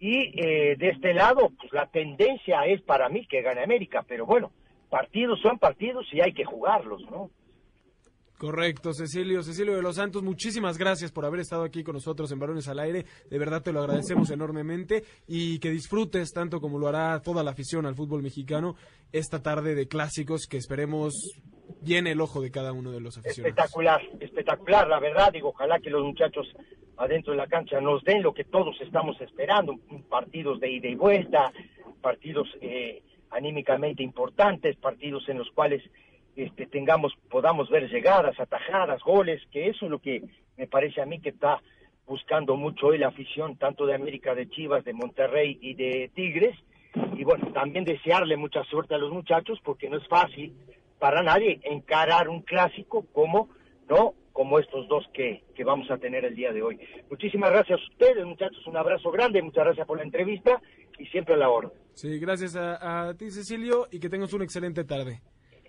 Y 0.00 0.32
eh, 0.40 0.74
de 0.76 0.88
este 0.88 1.14
lado, 1.14 1.50
pues 1.56 1.72
la 1.72 1.86
tendencia 1.86 2.66
es 2.66 2.82
para 2.82 3.08
mí 3.08 3.24
que 3.26 3.40
gane 3.40 3.62
América, 3.62 4.04
pero 4.06 4.26
bueno, 4.26 4.50
partidos 4.90 5.40
son 5.40 5.60
partidos 5.60 6.06
y 6.12 6.20
hay 6.20 6.32
que 6.32 6.44
jugarlos, 6.44 7.02
¿no? 7.08 7.30
Correcto, 8.42 8.92
Cecilio. 8.92 9.40
Cecilio 9.44 9.76
de 9.76 9.82
los 9.82 9.94
Santos, 9.94 10.20
muchísimas 10.20 10.76
gracias 10.76 11.12
por 11.12 11.24
haber 11.24 11.38
estado 11.38 11.62
aquí 11.62 11.84
con 11.84 11.94
nosotros 11.94 12.32
en 12.32 12.40
Varones 12.40 12.66
al 12.66 12.80
Aire. 12.80 13.04
De 13.30 13.38
verdad 13.38 13.62
te 13.62 13.70
lo 13.70 13.78
agradecemos 13.78 14.32
enormemente 14.32 15.04
y 15.28 15.60
que 15.60 15.70
disfrutes 15.70 16.32
tanto 16.32 16.60
como 16.60 16.76
lo 16.76 16.88
hará 16.88 17.22
toda 17.22 17.44
la 17.44 17.52
afición 17.52 17.86
al 17.86 17.94
fútbol 17.94 18.20
mexicano 18.20 18.74
esta 19.12 19.44
tarde 19.44 19.76
de 19.76 19.86
clásicos 19.86 20.48
que 20.50 20.56
esperemos 20.56 21.14
llene 21.84 22.10
el 22.10 22.20
ojo 22.20 22.40
de 22.40 22.50
cada 22.50 22.72
uno 22.72 22.90
de 22.90 22.98
los 22.98 23.16
aficionados. 23.16 23.56
Espectacular, 23.56 24.02
espectacular, 24.18 24.88
la 24.88 24.98
verdad, 24.98 25.32
digo, 25.32 25.50
ojalá 25.50 25.78
que 25.78 25.90
los 25.90 26.02
muchachos 26.02 26.48
adentro 26.96 27.34
de 27.34 27.36
la 27.36 27.46
cancha 27.46 27.80
nos 27.80 28.02
den 28.02 28.24
lo 28.24 28.34
que 28.34 28.42
todos 28.42 28.74
estamos 28.80 29.20
esperando, 29.20 29.76
partidos 30.08 30.58
de 30.58 30.68
ida 30.68 30.88
y 30.88 30.96
vuelta, 30.96 31.52
partidos 32.00 32.48
eh, 32.60 33.04
anímicamente 33.30 34.02
importantes, 34.02 34.74
partidos 34.78 35.28
en 35.28 35.38
los 35.38 35.48
cuales 35.52 35.80
este, 36.36 36.66
tengamos, 36.66 37.12
podamos 37.30 37.68
ver 37.70 37.88
llegadas, 37.90 38.38
atajadas, 38.38 39.02
goles, 39.02 39.42
que 39.50 39.68
eso 39.68 39.86
es 39.86 39.90
lo 39.90 39.98
que 39.98 40.22
me 40.56 40.66
parece 40.66 41.02
a 41.02 41.06
mí 41.06 41.20
que 41.20 41.30
está 41.30 41.60
buscando 42.06 42.56
mucho 42.56 42.88
hoy 42.88 42.98
la 42.98 43.08
afición, 43.08 43.56
tanto 43.56 43.86
de 43.86 43.94
América, 43.94 44.34
de 44.34 44.48
Chivas, 44.48 44.84
de 44.84 44.92
Monterrey 44.92 45.58
y 45.60 45.74
de 45.74 46.10
Tigres, 46.14 46.56
y 47.16 47.24
bueno, 47.24 47.52
también 47.52 47.84
desearle 47.84 48.36
mucha 48.36 48.64
suerte 48.64 48.94
a 48.94 48.98
los 48.98 49.12
muchachos, 49.12 49.58
porque 49.64 49.88
no 49.88 49.98
es 49.98 50.06
fácil 50.08 50.52
para 50.98 51.22
nadie 51.22 51.60
encarar 51.64 52.28
un 52.28 52.42
clásico 52.42 53.06
como, 53.12 53.48
¿no? 53.88 54.14
Como 54.32 54.58
estos 54.58 54.88
dos 54.88 55.04
que, 55.12 55.42
que 55.54 55.64
vamos 55.64 55.90
a 55.90 55.98
tener 55.98 56.24
el 56.24 56.34
día 56.34 56.52
de 56.52 56.62
hoy. 56.62 56.78
Muchísimas 57.10 57.50
gracias 57.50 57.80
a 57.80 57.92
ustedes, 57.92 58.24
muchachos, 58.24 58.66
un 58.66 58.76
abrazo 58.76 59.10
grande, 59.10 59.42
muchas 59.42 59.64
gracias 59.64 59.86
por 59.86 59.98
la 59.98 60.04
entrevista 60.04 60.60
y 60.98 61.06
siempre 61.06 61.34
a 61.34 61.38
la. 61.38 61.48
Sí, 61.94 62.18
gracias 62.18 62.56
a, 62.56 63.08
a 63.08 63.14
ti, 63.14 63.30
Cecilio, 63.30 63.88
y 63.90 64.00
que 64.00 64.08
tengas 64.08 64.32
una 64.32 64.44
excelente 64.44 64.84
tarde. 64.84 65.20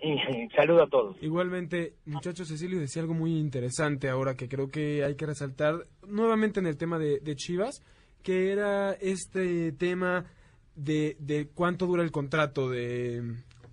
Saludo 0.56 0.82
a 0.82 0.88
todos. 0.88 1.16
Igualmente, 1.20 1.94
muchachos, 2.06 2.48
Cecilio 2.48 2.78
decía 2.78 3.02
algo 3.02 3.14
muy 3.14 3.38
interesante 3.38 4.08
ahora 4.08 4.34
que 4.34 4.48
creo 4.48 4.68
que 4.68 5.04
hay 5.04 5.14
que 5.14 5.26
resaltar 5.26 5.86
nuevamente 6.06 6.60
en 6.60 6.66
el 6.66 6.76
tema 6.76 6.98
de, 6.98 7.20
de 7.20 7.36
Chivas, 7.36 7.82
que 8.22 8.52
era 8.52 8.92
este 8.92 9.72
tema 9.72 10.26
de, 10.76 11.16
de 11.18 11.48
cuánto 11.48 11.86
dura 11.86 12.02
el 12.02 12.10
contrato 12.10 12.68
de, 12.68 13.22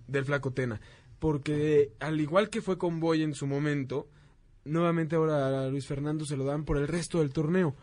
del 0.06 0.24
Flacotena. 0.24 0.80
Porque 1.18 1.92
al 2.00 2.20
igual 2.20 2.50
que 2.50 2.62
fue 2.62 2.78
con 2.78 3.00
Boy 3.00 3.22
en 3.22 3.34
su 3.34 3.46
momento, 3.46 4.08
nuevamente 4.64 5.16
ahora 5.16 5.64
a 5.64 5.68
Luis 5.68 5.86
Fernando 5.86 6.24
se 6.24 6.36
lo 6.36 6.44
dan 6.44 6.64
por 6.64 6.78
el 6.78 6.88
resto 6.88 7.18
del 7.18 7.32
torneo. 7.32 7.76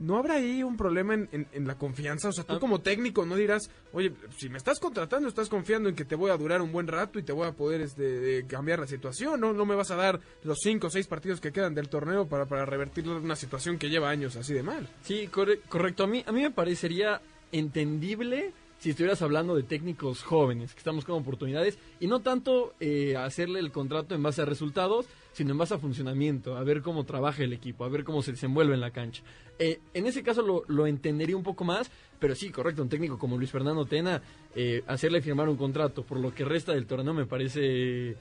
¿No 0.00 0.16
habrá 0.16 0.34
ahí 0.34 0.62
un 0.62 0.76
problema 0.76 1.14
en, 1.14 1.28
en- 1.30 1.46
en 1.52 1.66
la 1.68 1.76
confianza? 1.76 2.30
O 2.30 2.32
sea, 2.32 2.44
tú 2.44 2.58
como 2.58 2.80
técnico 2.80 3.24
no 3.26 3.36
dirás, 3.36 3.70
oye, 3.92 4.12
si 4.38 4.48
me 4.48 4.56
estás 4.58 4.80
contratando, 4.80 5.28
estás 5.28 5.48
confiando 5.48 5.88
en 5.88 5.94
que 5.94 6.04
te 6.04 6.14
voy 6.16 6.30
a 6.30 6.36
durar 6.36 6.62
un 6.62 6.72
buen 6.72 6.88
rato 6.88 7.18
y 7.18 7.22
te 7.22 7.32
voy 7.32 7.46
a 7.46 7.52
poder 7.52 7.82
este, 7.82 8.44
cambiar 8.48 8.78
la 8.80 8.86
situación, 8.86 9.38
¿no? 9.40 9.52
No 9.52 9.66
me 9.66 9.74
vas 9.74 9.90
a 9.90 9.96
dar 9.96 10.18
los 10.42 10.58
cinco 10.62 10.86
o 10.88 10.90
seis 10.90 11.06
partidos 11.06 11.40
que 11.40 11.52
quedan 11.52 11.74
del 11.74 11.88
torneo 11.88 12.26
para, 12.26 12.46
para 12.46 12.64
revertir 12.64 13.08
una 13.08 13.36
situación 13.36 13.78
que 13.78 13.90
lleva 13.90 14.08
años 14.10 14.36
así 14.36 14.54
de 14.54 14.62
mal. 14.62 14.88
Sí, 15.02 15.28
corre- 15.30 15.60
correcto. 15.68 16.04
A 16.04 16.06
mí, 16.06 16.24
a 16.26 16.32
mí 16.32 16.40
me 16.42 16.50
parecería 16.50 17.20
entendible 17.52 18.52
si 18.80 18.90
estuvieras 18.90 19.20
hablando 19.20 19.54
de 19.54 19.62
técnicos 19.62 20.22
jóvenes, 20.22 20.72
que 20.72 20.78
estamos 20.78 21.04
con 21.04 21.16
oportunidades, 21.16 21.78
y 22.00 22.06
no 22.06 22.20
tanto 22.20 22.72
eh, 22.80 23.14
hacerle 23.14 23.60
el 23.60 23.72
contrato 23.72 24.14
en 24.14 24.22
base 24.22 24.40
a 24.40 24.46
resultados, 24.46 25.04
sino 25.32 25.50
en 25.50 25.58
base 25.58 25.74
a 25.74 25.78
funcionamiento, 25.78 26.56
a 26.56 26.64
ver 26.64 26.80
cómo 26.80 27.04
trabaja 27.04 27.44
el 27.44 27.52
equipo, 27.52 27.84
a 27.84 27.90
ver 27.90 28.04
cómo 28.04 28.22
se 28.22 28.32
desenvuelve 28.32 28.72
en 28.72 28.80
la 28.80 28.90
cancha. 28.90 29.22
Eh, 29.58 29.80
en 29.92 30.06
ese 30.06 30.22
caso 30.22 30.40
lo, 30.40 30.64
lo 30.68 30.86
entendería 30.86 31.36
un 31.36 31.42
poco 31.42 31.62
más, 31.62 31.90
pero 32.18 32.34
sí, 32.34 32.50
correcto, 32.50 32.82
un 32.82 32.88
técnico 32.88 33.18
como 33.18 33.36
Luis 33.36 33.50
Fernando 33.50 33.84
Tena, 33.84 34.22
eh, 34.56 34.82
hacerle 34.86 35.20
firmar 35.20 35.50
un 35.50 35.56
contrato 35.56 36.02
por 36.02 36.18
lo 36.18 36.34
que 36.34 36.46
resta 36.46 36.72
del 36.72 36.86
torneo 36.86 37.12
me 37.12 37.26
parece 37.26 38.16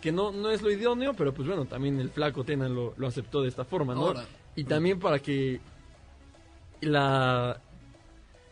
que 0.00 0.10
no, 0.10 0.32
no 0.32 0.50
es 0.50 0.62
lo 0.62 0.70
idóneo, 0.70 1.12
pero 1.12 1.34
pues 1.34 1.46
bueno, 1.46 1.66
también 1.66 2.00
el 2.00 2.08
flaco 2.08 2.44
Tena 2.44 2.66
lo, 2.66 2.94
lo 2.96 3.06
aceptó 3.06 3.42
de 3.42 3.48
esta 3.50 3.66
forma, 3.66 3.94
¿no? 3.94 4.06
Ahora. 4.06 4.24
y 4.56 4.64
también 4.64 4.98
para 4.98 5.18
que 5.18 5.60
la, 6.80 7.60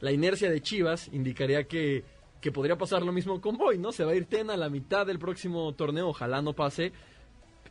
la 0.00 0.12
inercia 0.12 0.50
de 0.50 0.60
Chivas 0.60 1.08
indicaría 1.12 1.64
que, 1.64 2.04
que 2.40 2.52
podría 2.52 2.76
pasar 2.76 3.02
lo 3.02 3.12
mismo 3.12 3.40
con 3.40 3.56
Boy, 3.56 3.78
¿no? 3.78 3.92
Se 3.92 4.04
va 4.04 4.12
a 4.12 4.14
ir 4.14 4.26
Tena 4.26 4.54
a 4.54 4.56
la 4.56 4.68
mitad 4.68 5.06
del 5.06 5.18
próximo 5.18 5.72
torneo, 5.74 6.08
ojalá 6.08 6.42
no 6.42 6.52
pase, 6.52 6.92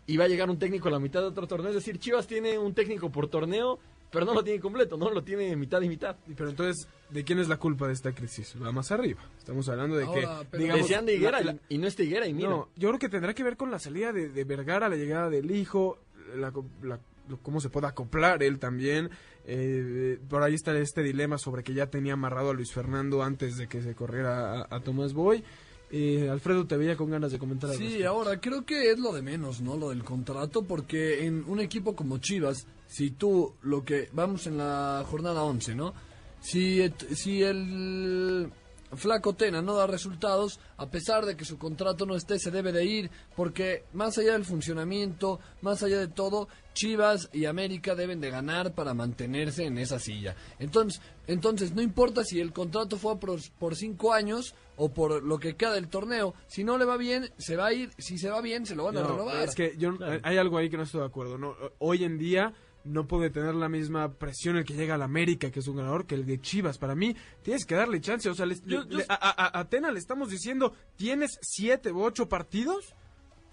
y 0.08 0.18
va 0.18 0.26
a 0.26 0.28
llegar 0.28 0.50
un 0.50 0.60
técnico 0.60 0.88
a 0.88 0.92
la 0.92 1.00
mitad 1.00 1.22
de 1.22 1.28
otro 1.28 1.48
torneo, 1.48 1.70
es 1.70 1.76
decir, 1.76 1.98
Chivas 2.00 2.28
tiene 2.28 2.58
un 2.58 2.74
técnico 2.74 3.12
por 3.12 3.28
torneo, 3.28 3.80
pero 4.12 4.26
no 4.26 4.34
lo 4.34 4.44
tiene 4.44 4.60
completo, 4.62 4.96
¿no? 4.98 5.10
Lo 5.10 5.24
tiene 5.24 5.56
mitad 5.56 5.82
y 5.82 5.90
mitad. 5.90 6.16
Pero 6.38 6.50
entonces, 6.50 6.88
¿de 7.10 7.24
quién 7.26 7.40
es 7.40 7.50
la 7.50 7.58
culpa 7.58 7.88
de 7.88 7.94
esta 7.94 8.14
crisis? 8.14 8.56
Va 8.62 8.72
más 8.72 8.92
arriba. 8.92 9.20
Estamos 9.38 9.68
hablando 9.68 9.98
de 9.98 10.06
Ahora, 10.06 10.42
que, 10.50 10.58
digamos, 10.58 10.84
Decían 10.84 11.06
de 11.06 11.16
Higuera 11.16 11.42
la- 11.42 11.54
la- 11.54 11.60
y, 11.68 11.78
no 11.80 11.88
es 11.88 11.98
de 11.98 12.04
Higuera 12.06 12.28
y 12.28 12.34
mira. 12.34 12.50
No, 12.50 12.70
yo 12.76 12.88
creo 12.90 13.00
que 13.00 13.10
tendrá 13.10 13.34
que 13.34 13.44
ver 13.44 13.58
con 13.58 13.72
la 13.72 13.80
salida 13.80 14.14
de, 14.14 14.30
de 14.30 14.44
Vergara, 14.46 14.88
la 14.90 14.96
llegada 14.96 15.30
del 15.30 15.52
hijo, 15.52 15.98
la, 16.36 16.52
co- 16.52 16.66
la 16.84 17.00
lo- 17.28 17.40
cómo 17.42 17.60
se 17.60 17.70
puede 17.70 17.88
acoplar 17.88 18.42
él 18.44 18.58
también. 18.60 19.10
Eh, 19.48 20.20
por 20.28 20.42
ahí 20.42 20.56
está 20.56 20.76
este 20.78 21.04
dilema 21.04 21.38
sobre 21.38 21.64
que 21.64 21.74
ya 21.74 21.88
tenía 21.88 22.14
amarrado 22.14 22.50
a 22.50 22.54
Luis 22.54 22.72
Fernando 22.72 23.22
antes 23.22 23.58
de 23.58 23.68
que 23.68 23.82
se 23.82 23.94
corriera 23.94 24.68
a, 24.70 24.80
Tomás 24.82 25.14
Boy. 25.14 25.44
Eh, 25.92 26.28
Alfredo, 26.30 26.66
te 26.66 26.78
veía 26.78 26.98
con 26.98 27.12
ganas 27.12 27.32
de 27.32 27.38
comentar 27.38 27.70
algo. 27.70 27.82
Sí, 27.82 28.04
ahora 28.04 28.42
creo 28.42 28.66
que 28.66 28.92
es 28.92 29.00
lo 29.00 29.14
de 29.14 29.22
menos, 29.22 29.62
¿no? 29.62 29.78
Lo 29.78 29.90
del 29.90 30.04
contrato, 30.04 30.64
porque 30.64 31.26
en 31.26 31.44
un 31.48 31.60
equipo 31.60 31.96
como 31.96 32.18
Chivas, 32.18 32.66
si 32.88 33.12
tú 33.12 33.54
lo 33.62 33.86
que 33.86 34.10
vamos 34.12 34.48
en 34.48 34.58
la 34.58 35.06
jornada 35.08 35.44
11, 35.44 35.76
¿no? 35.76 35.94
Si, 36.42 36.92
si 37.14 37.44
el 37.44 38.52
Flaco 38.94 39.34
Tena 39.34 39.62
no 39.62 39.76
da 39.76 39.88
resultados, 39.88 40.60
a 40.78 40.88
pesar 40.90 41.26
de 41.26 41.36
que 41.36 41.44
su 41.46 41.58
contrato 41.58 42.06
no 42.06 42.16
esté, 42.16 42.40
se 42.40 42.52
debe 42.52 42.72
de 42.72 42.86
ir, 42.86 43.12
porque 43.36 43.84
más 43.94 44.18
allá 44.18 44.34
del 44.34 44.46
funcionamiento, 44.46 45.40
más 45.62 45.84
allá 45.84 46.00
de 46.00 46.08
todo, 46.08 46.48
Chivas 46.74 47.30
y 47.34 47.46
América 47.46 47.96
deben 47.96 48.20
de 48.20 48.30
ganar 48.30 48.74
para 48.74 48.94
mantenerse 48.94 49.66
en 49.66 49.78
esa 49.78 49.98
silla. 50.00 50.36
Entonces, 50.60 51.02
entonces 51.28 51.74
no 51.74 51.82
importa 51.82 52.24
si 52.24 52.40
el 52.40 52.52
contrato 52.54 52.98
fue 52.98 53.18
por, 53.20 53.40
por 53.58 53.76
cinco 53.76 54.14
años 54.14 54.54
o 54.78 54.90
por 54.90 55.24
lo 55.24 55.40
que 55.40 55.56
queda 55.56 55.74
del 55.74 55.88
torneo, 55.88 56.34
si 56.48 56.64
no 56.66 56.78
le 56.78 56.84
va 56.86 56.98
bien, 56.98 57.32
se 57.38 57.56
va 57.56 57.68
a 57.68 57.74
ir, 57.74 57.92
si 57.98 58.18
se 58.18 58.30
va 58.30 58.42
bien, 58.42 58.66
se 58.66 58.76
lo 58.76 58.84
van 58.84 58.98
a 58.98 59.02
No, 59.02 59.08
renovar. 59.08 59.44
es 59.48 59.56
que 59.56 59.76
yo, 59.78 59.98
hay 60.24 60.38
algo 60.38 60.58
ahí 60.58 60.70
que 60.70 60.78
no 60.78 60.84
estoy 60.84 61.00
de 61.02 61.08
acuerdo. 61.08 61.38
¿no? 61.38 61.56
Hoy 61.80 62.04
en 62.04 62.18
día 62.18 62.54
no 62.86 63.08
puede 63.08 63.30
tener 63.30 63.56
la 63.56 63.68
misma 63.68 64.14
presión 64.14 64.56
el 64.58 64.64
que 64.64 64.76
llega 64.76 64.96
al 64.96 65.02
América, 65.02 65.52
que 65.52 65.60
es 65.60 65.68
un 65.68 65.76
ganador, 65.78 66.06
que 66.06 66.16
el 66.16 66.26
de 66.26 66.40
Chivas. 66.40 66.78
Para 66.78 66.96
mí, 66.96 67.16
tienes 67.44 67.66
que 67.66 67.76
darle 67.76 68.00
chance. 68.00 68.30
O 68.30 68.36
sea, 68.36 68.46
les- 68.46 68.64
Yo- 68.64 68.84
le- 68.84 69.00
yo- 69.00 69.06
a, 69.10 69.16
a- 69.16 69.58
a 69.58 69.60
Atena 69.60 69.92
le 69.92 70.00
estamos 70.00 70.30
diciendo, 70.30 70.74
tienes 70.96 71.38
siete 71.42 71.92
u 71.92 72.02
ocho 72.04 72.30
partidos 72.30 72.96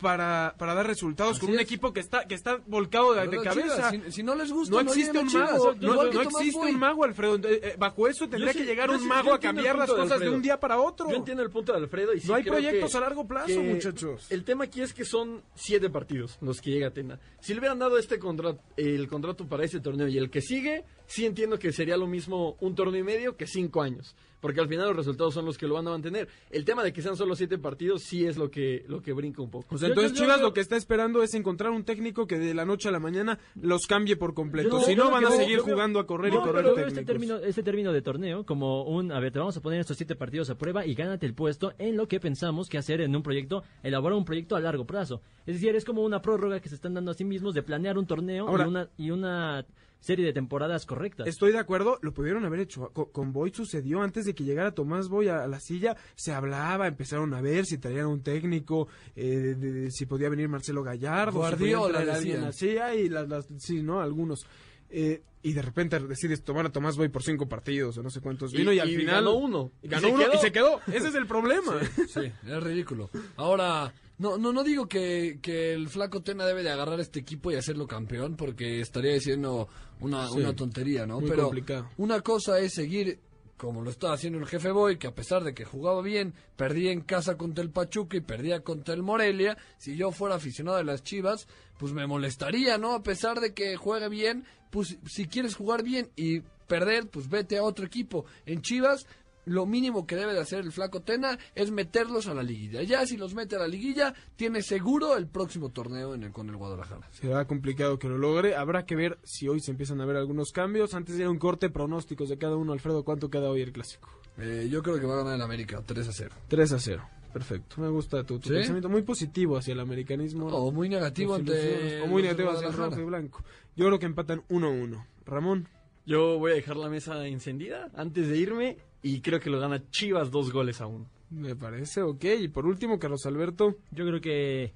para, 0.02 0.54
para 0.58 0.74
dar 0.74 0.86
resultados 0.86 1.38
con 1.38 1.48
un 1.50 1.54
es. 1.56 1.62
equipo 1.62 1.92
que 1.92 2.00
está, 2.00 2.24
que 2.26 2.34
está 2.34 2.60
volcado 2.66 3.14
de, 3.14 3.22
de 3.22 3.28
¿Verdad, 3.28 3.44
cabeza. 3.44 3.90
Chivas? 3.90 4.06
Si, 4.06 4.12
si 4.12 4.22
no 4.22 4.34
les 4.34 4.52
gusta, 4.52 4.74
No 4.74 4.80
existe 4.82 5.18
un 5.18 5.28
Chivas. 5.28 5.52
mago, 5.52 5.74
no, 5.80 6.02
existe 6.20 6.58
Boy. 6.58 6.72
un 6.72 6.78
mago, 6.78 7.04
Alfredo. 7.04 7.36
Eh, 7.36 7.60
eh, 7.62 7.74
bajo 7.78 8.08
eso 8.08 8.28
tendría 8.28 8.52
que 8.52 8.64
llegar 8.64 8.90
un 8.90 9.06
mago 9.06 9.32
a 9.32 9.38
cambiar 9.38 9.78
las 9.78 9.88
de 9.88 9.94
cosas 9.96 10.20
de 10.20 10.28
un 10.28 10.42
día 10.42 10.58
para 10.60 10.78
otro. 10.80 11.08
Yo 11.08 11.16
entiendo 11.16 11.42
el 11.42 11.50
punto 11.50 11.72
de 11.72 11.78
Alfredo 11.78 12.12
y 12.12 12.20
sí 12.20 12.28
No 12.28 12.34
hay 12.34 12.42
creo 12.42 12.54
proyectos 12.54 12.90
que- 12.90 12.96
a 12.98 13.00
largo 13.00 13.26
plazo, 13.26 13.60
muchachos. 13.62 14.26
El 14.30 14.44
tema 14.44 14.64
aquí 14.64 14.82
es 14.82 14.92
que 14.92 15.04
son 15.04 15.42
siete 15.54 15.88
partidos 15.88 16.36
los 16.40 16.60
que 16.60 16.70
llega 16.72 16.88
Atena. 16.88 17.18
Si 17.40 17.52
le 17.54 17.60
hubieran 17.60 17.78
dado 17.78 17.96
este 17.98 18.18
contrato, 18.18 18.60
el 18.76 19.06
contrato 19.08 19.46
para 19.46 19.64
ese 19.64 19.80
torneo 19.80 20.08
y 20.08 20.18
el 20.18 20.28
que 20.30 20.40
sigue, 20.42 20.84
sí 21.12 21.26
entiendo 21.26 21.58
que 21.58 21.72
sería 21.72 21.96
lo 21.96 22.06
mismo 22.06 22.56
un 22.60 22.74
torneo 22.74 23.00
y 23.00 23.04
medio 23.04 23.36
que 23.36 23.46
cinco 23.46 23.82
años. 23.82 24.14
Porque 24.40 24.60
al 24.60 24.66
final 24.66 24.88
los 24.88 24.96
resultados 24.96 25.34
son 25.34 25.44
los 25.44 25.56
que 25.56 25.68
lo 25.68 25.74
van 25.74 25.86
a 25.86 25.90
mantener. 25.90 26.26
El 26.50 26.64
tema 26.64 26.82
de 26.82 26.92
que 26.92 27.00
sean 27.00 27.16
solo 27.16 27.36
siete 27.36 27.58
partidos 27.58 28.02
sí 28.02 28.26
es 28.26 28.36
lo 28.36 28.50
que, 28.50 28.84
lo 28.88 29.00
que 29.00 29.12
brinca 29.12 29.40
un 29.40 29.50
poco. 29.50 29.72
O 29.76 29.78
sea, 29.78 29.86
Yo- 29.86 29.92
entonces 29.92 30.12
yo- 30.12 30.16
yo- 30.18 30.24
Chivas 30.24 30.40
yo- 30.40 30.46
lo 30.48 30.52
que 30.52 30.60
está 30.60 30.76
esperando 30.76 31.22
es 31.22 31.32
encontrar 31.34 31.70
un 31.70 31.84
técnico 31.84 32.26
que 32.26 32.40
de 32.40 32.52
la 32.52 32.64
noche 32.64 32.88
a 32.88 32.90
la 32.90 32.98
mañana 32.98 33.38
los 33.54 33.82
cambie 33.86 34.16
por 34.16 34.34
completo. 34.34 34.80
Yo- 34.80 34.84
si 34.84 34.96
no, 34.96 35.12
van 35.12 35.24
a 35.26 35.30
seguir 35.30 35.60
jugando 35.60 36.00
a 36.00 36.08
correr 36.08 36.32
No, 36.32 36.40
y 36.40 36.42
correr 36.42 36.54
pero 36.64 36.74
técnicos. 36.74 36.92
este 36.98 37.04
término, 37.04 37.36
este 37.38 37.62
término 37.62 37.92
de 37.92 38.02
torneo 38.02 38.44
como 38.44 38.82
un, 38.82 39.12
a 39.12 39.20
ver, 39.20 39.30
te 39.32 39.38
vamos 39.38 39.56
a 39.56 39.60
poner 39.60 39.78
estos 39.78 39.96
siete 39.96 40.16
partidos 40.16 40.50
a 40.50 40.58
prueba 40.58 40.84
y 40.86 40.94
gánate 40.94 41.24
el 41.26 41.34
puesto 41.34 41.74
en 41.78 41.96
lo 41.96 42.08
que 42.08 42.18
pensamos 42.18 42.68
que 42.68 42.78
hacer 42.78 43.00
en 43.00 43.14
un 43.14 43.22
proyecto, 43.22 43.62
elaborar 43.84 44.18
un 44.18 44.24
proyecto 44.24 44.56
a 44.56 44.60
largo 44.60 44.86
plazo. 44.86 45.20
Es 45.46 45.54
decir, 45.54 45.76
es 45.76 45.84
como 45.84 46.02
una 46.02 46.20
prórroga 46.20 46.58
que 46.58 46.68
se 46.68 46.74
están 46.74 46.94
dando 46.94 47.12
a 47.12 47.14
sí 47.14 47.22
mismos 47.24 47.54
de 47.54 47.62
planear 47.62 47.96
un 47.96 48.06
torneo 48.08 48.48
Ahora- 48.48 48.64
y, 48.64 48.68
una, 48.68 48.88
y 48.98 49.10
una 49.12 49.66
serie 50.02 50.26
de 50.26 50.34
temporadas 50.34 50.84
correctas. 50.84 51.26
Estoy 51.26 51.52
de 51.52 51.58
acuerdo, 51.58 51.98
lo 52.02 52.12
pudieron 52.12 52.44
haber 52.44 52.60
hecho. 52.60 52.90
Co- 52.92 53.10
Con, 53.10 53.32
Boy 53.32 53.50
sucedió 53.54 54.02
antes 54.02 54.26
de 54.26 54.34
que 54.34 54.44
llegara 54.44 54.72
Tomás 54.72 55.08
Boy 55.08 55.28
a, 55.28 55.44
a 55.44 55.46
la 55.46 55.60
silla. 55.60 55.96
Se 56.14 56.32
hablaba, 56.32 56.86
empezaron 56.88 57.32
a 57.32 57.40
ver 57.40 57.64
si 57.64 57.78
traían 57.78 58.06
un 58.08 58.22
técnico, 58.22 58.88
eh, 59.16 59.54
de- 59.58 59.72
de- 59.72 59.90
si 59.90 60.04
podía 60.04 60.28
venir 60.28 60.48
Marcelo 60.50 60.82
Gallardo, 60.82 61.38
Guardiola, 61.38 62.02
si 62.02 62.10
alguien 62.10 62.44
así. 62.44 62.68
hay 62.76 63.08
las, 63.08 63.28
las- 63.28 63.48
sí, 63.56 63.82
¿no? 63.82 64.00
Algunos. 64.02 64.44
Eh, 64.90 65.22
y 65.44 65.54
de 65.54 65.62
repente 65.62 65.98
decides 66.00 66.44
tomar 66.44 66.66
a 66.66 66.70
Tomás 66.70 66.96
Boy 66.96 67.08
por 67.08 67.22
cinco 67.22 67.48
partidos 67.48 67.96
o 67.96 68.02
no 68.02 68.10
sé 68.10 68.20
cuántos. 68.20 68.52
Vino 68.52 68.72
y, 68.72 68.78
al 68.78 68.88
final. 68.90 69.14
ganó 69.24 69.34
uno. 69.36 69.72
Y 69.82 69.88
ganó 69.88 70.08
Y 70.08 70.10
se 70.10 70.14
uno 70.16 70.24
quedó. 70.24 70.34
y 70.34 70.38
se 70.38 70.52
quedó. 70.52 70.80
Ese 70.88 71.08
es 71.08 71.14
el 71.14 71.26
problema. 71.26 71.80
Sí, 72.08 72.20
es 72.46 72.62
ridículo. 72.62 73.08
Ahora, 73.36 73.92
no, 74.18 74.38
no, 74.38 74.52
no 74.52 74.62
digo 74.62 74.86
que, 74.88 75.38
que 75.42 75.72
el 75.72 75.88
flaco 75.88 76.22
Tena 76.22 76.46
debe 76.46 76.62
de 76.62 76.70
agarrar 76.70 77.00
este 77.00 77.20
equipo 77.20 77.50
y 77.50 77.56
hacerlo 77.56 77.86
campeón, 77.86 78.36
porque 78.36 78.80
estaría 78.80 79.14
diciendo 79.14 79.68
una, 80.00 80.28
Sí, 80.28 80.38
una 80.38 80.54
tontería, 80.54 81.06
¿no? 81.06 81.20
Pero 81.20 81.44
complicado. 81.44 81.88
una 81.96 82.20
cosa 82.20 82.58
es 82.60 82.74
seguir 82.74 83.18
como 83.62 83.82
lo 83.82 83.90
estaba 83.90 84.14
haciendo 84.14 84.40
el 84.40 84.46
jefe 84.46 84.72
Boy, 84.72 84.96
que 84.98 85.06
a 85.06 85.14
pesar 85.14 85.44
de 85.44 85.54
que 85.54 85.64
jugaba 85.64 86.02
bien, 86.02 86.34
perdía 86.56 86.90
en 86.90 87.00
casa 87.00 87.36
contra 87.36 87.62
el 87.62 87.70
Pachuca 87.70 88.16
y 88.16 88.20
perdía 88.20 88.64
contra 88.64 88.92
el 88.92 89.04
Morelia. 89.04 89.56
Si 89.78 89.96
yo 89.96 90.10
fuera 90.10 90.34
aficionado 90.34 90.78
de 90.78 90.84
las 90.84 91.04
Chivas, 91.04 91.46
pues 91.78 91.92
me 91.92 92.08
molestaría, 92.08 92.76
¿no? 92.76 92.92
A 92.92 93.04
pesar 93.04 93.38
de 93.38 93.54
que 93.54 93.76
juegue 93.76 94.08
bien, 94.08 94.44
pues 94.70 94.98
si 95.06 95.28
quieres 95.28 95.54
jugar 95.54 95.84
bien 95.84 96.10
y 96.16 96.40
perder, 96.66 97.06
pues 97.06 97.28
vete 97.28 97.56
a 97.56 97.62
otro 97.62 97.86
equipo. 97.86 98.24
En 98.46 98.62
Chivas, 98.62 99.06
lo 99.44 99.66
mínimo 99.66 100.06
que 100.06 100.16
debe 100.16 100.32
de 100.32 100.40
hacer 100.40 100.60
el 100.60 100.72
flaco 100.72 101.00
Tena 101.00 101.38
es 101.54 101.70
meterlos 101.70 102.26
a 102.28 102.34
la 102.34 102.42
liguilla. 102.42 102.82
Ya 102.82 103.06
si 103.06 103.16
los 103.16 103.34
mete 103.34 103.56
a 103.56 103.60
la 103.60 103.68
liguilla, 103.68 104.14
tiene 104.36 104.62
seguro 104.62 105.16
el 105.16 105.26
próximo 105.26 105.70
torneo 105.70 106.14
en 106.14 106.24
el, 106.24 106.32
con 106.32 106.48
el 106.48 106.56
Guadalajara. 106.56 107.08
Será 107.12 107.46
complicado 107.46 107.98
que 107.98 108.08
lo 108.08 108.18
logre. 108.18 108.54
Habrá 108.54 108.86
que 108.86 108.96
ver 108.96 109.18
si 109.22 109.48
hoy 109.48 109.60
se 109.60 109.70
empiezan 109.70 110.00
a 110.00 110.06
ver 110.06 110.16
algunos 110.16 110.52
cambios. 110.52 110.94
Antes 110.94 111.16
de 111.16 111.22
ir 111.22 111.26
a 111.26 111.30
un 111.30 111.38
corte, 111.38 111.70
pronósticos 111.70 112.28
de 112.28 112.38
cada 112.38 112.56
uno. 112.56 112.72
Alfredo, 112.72 113.04
¿cuánto 113.04 113.30
queda 113.30 113.50
hoy 113.50 113.62
el 113.62 113.72
clásico? 113.72 114.08
Eh, 114.38 114.68
yo 114.70 114.82
creo 114.82 114.98
que 114.98 115.06
va 115.06 115.14
a 115.14 115.18
ganar 115.18 115.34
el 115.34 115.42
América 115.42 115.82
3 115.84 116.08
a 116.08 116.12
0. 116.12 116.34
3 116.48 116.72
a 116.72 116.78
0. 116.78 117.08
Perfecto. 117.32 117.80
Me 117.80 117.88
gusta 117.88 118.24
tu, 118.24 118.38
tu 118.38 118.48
¿Sí? 118.48 118.54
pensamiento 118.54 118.88
muy 118.88 119.02
positivo 119.02 119.56
hacia 119.56 119.72
el 119.72 119.80
americanismo. 119.80 120.46
O 120.48 120.70
muy 120.70 120.88
negativo 120.88 121.34
ante 121.34 122.02
O 122.02 122.06
muy 122.06 122.22
negativo 122.22 122.50
hacia 122.50 122.68
el 122.68 122.74
rojo 122.74 123.00
y 123.00 123.04
blanco. 123.04 123.42
Yo 123.74 123.86
creo 123.86 123.98
que 123.98 124.06
empatan 124.06 124.42
1-1. 124.48 125.06
Ramón. 125.24 125.68
Yo 126.04 126.38
voy 126.38 126.52
a 126.52 126.54
dejar 126.54 126.76
la 126.76 126.88
mesa 126.88 127.26
encendida 127.26 127.90
antes 127.94 128.28
de 128.28 128.36
irme 128.36 128.78
y 129.02 129.20
creo 129.20 129.40
que 129.40 129.50
lo 129.50 129.60
gana 129.60 129.82
Chivas 129.90 130.30
dos 130.30 130.52
goles 130.52 130.80
a 130.80 130.86
uno. 130.86 131.06
Me 131.30 131.56
parece, 131.56 132.02
ok. 132.02 132.24
Y 132.40 132.48
por 132.48 132.66
último, 132.66 132.98
Carlos 132.98 133.24
Alberto. 133.26 133.76
Yo 133.90 134.06
creo 134.06 134.20
que 134.20 134.72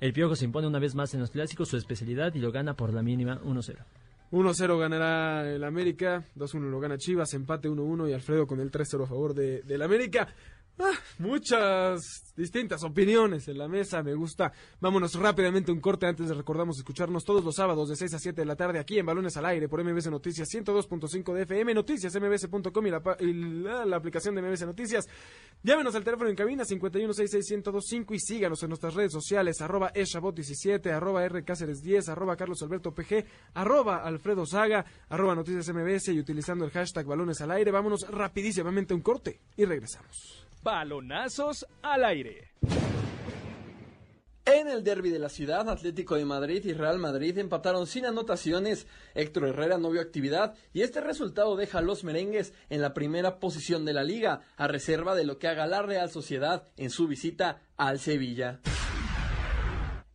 el 0.00 0.12
Piojo 0.12 0.36
se 0.36 0.44
impone 0.44 0.66
una 0.66 0.78
vez 0.78 0.94
más 0.94 1.14
en 1.14 1.20
los 1.20 1.30
clásicos 1.30 1.68
su 1.68 1.76
especialidad 1.76 2.34
y 2.34 2.40
lo 2.40 2.52
gana 2.52 2.74
por 2.74 2.92
la 2.92 3.02
mínima 3.02 3.40
1-0. 3.42 3.76
1-0 4.32 4.78
ganará 4.78 5.48
el 5.48 5.62
América, 5.62 6.24
2-1 6.36 6.70
lo 6.70 6.80
gana 6.80 6.98
Chivas, 6.98 7.32
empate 7.34 7.68
1-1 7.68 8.10
y 8.10 8.12
Alfredo 8.12 8.46
con 8.46 8.60
el 8.60 8.70
3-0 8.70 9.04
a 9.04 9.06
favor 9.06 9.32
de, 9.32 9.62
del 9.62 9.82
América. 9.82 10.28
Ah, 10.76 10.90
muchas 11.18 12.34
distintas 12.36 12.82
opiniones 12.82 13.46
en 13.46 13.58
la 13.58 13.68
mesa, 13.68 14.02
me 14.02 14.12
gusta. 14.12 14.52
Vámonos 14.80 15.14
rápidamente 15.14 15.70
un 15.70 15.80
corte 15.80 16.06
antes 16.06 16.28
de 16.28 16.34
recordamos 16.34 16.78
escucharnos 16.78 17.24
todos 17.24 17.44
los 17.44 17.54
sábados 17.54 17.88
de 17.88 17.94
6 17.94 18.14
a 18.14 18.18
7 18.18 18.40
de 18.40 18.44
la 18.44 18.56
tarde 18.56 18.80
aquí 18.80 18.98
en 18.98 19.06
Balones 19.06 19.36
al 19.36 19.46
Aire 19.46 19.68
por 19.68 19.84
MBS 19.84 20.10
Noticias 20.10 20.48
102.5 20.52 21.32
de 21.32 21.42
FM, 21.42 21.74
noticias 21.74 22.12
mbs.com 22.20 22.86
y, 22.86 22.90
la, 22.90 23.16
y 23.20 23.32
la, 23.62 23.96
aplicación 23.96 24.34
de 24.34 24.42
MBS 24.42 24.66
Noticias. 24.66 25.06
Llámenos 25.62 25.94
al 25.94 26.02
teléfono 26.02 26.28
en 26.28 26.34
cabina 26.34 26.64
5166125 26.64 28.14
y 28.14 28.18
síganos 28.18 28.60
en 28.64 28.70
nuestras 28.70 28.94
redes 28.94 29.12
sociales 29.12 29.60
arroba 29.60 29.92
eshabot17, 29.92 30.90
arroba 30.90 31.24
rcáceres10, 31.24 32.08
arroba 32.08 32.36
carlosalbertopg, 32.36 33.24
arroba 33.54 33.98
alfredo 33.98 34.44
saga, 34.44 34.84
arroba 35.08 35.36
noticias 35.36 35.72
mbs 35.72 36.08
y 36.08 36.18
utilizando 36.18 36.64
el 36.64 36.72
hashtag 36.72 37.06
balones 37.06 37.40
al 37.40 37.52
aire. 37.52 37.70
Vámonos 37.70 38.10
rapidísimamente 38.10 38.92
un 38.92 39.02
corte 39.02 39.38
y 39.56 39.64
regresamos. 39.66 40.44
Balonazos 40.64 41.66
al 41.82 42.06
aire. 42.06 42.52
En 44.46 44.66
el 44.66 44.82
derby 44.82 45.10
de 45.10 45.18
la 45.18 45.28
ciudad, 45.28 45.68
Atlético 45.68 46.14
de 46.14 46.24
Madrid 46.24 46.64
y 46.64 46.72
Real 46.72 46.98
Madrid 46.98 47.36
empataron 47.36 47.86
sin 47.86 48.06
anotaciones. 48.06 48.86
Héctor 49.14 49.48
Herrera 49.48 49.76
no 49.76 49.90
vio 49.90 50.00
actividad 50.00 50.54
y 50.72 50.80
este 50.80 51.02
resultado 51.02 51.56
deja 51.56 51.78
a 51.78 51.82
los 51.82 52.02
merengues 52.02 52.54
en 52.70 52.80
la 52.80 52.94
primera 52.94 53.40
posición 53.40 53.84
de 53.84 53.92
la 53.92 54.04
liga, 54.04 54.40
a 54.56 54.66
reserva 54.66 55.14
de 55.14 55.24
lo 55.24 55.38
que 55.38 55.48
haga 55.48 55.66
la 55.66 55.82
Real 55.82 56.10
Sociedad 56.10 56.66
en 56.78 56.88
su 56.88 57.08
visita 57.08 57.60
al 57.76 57.98
Sevilla. 57.98 58.60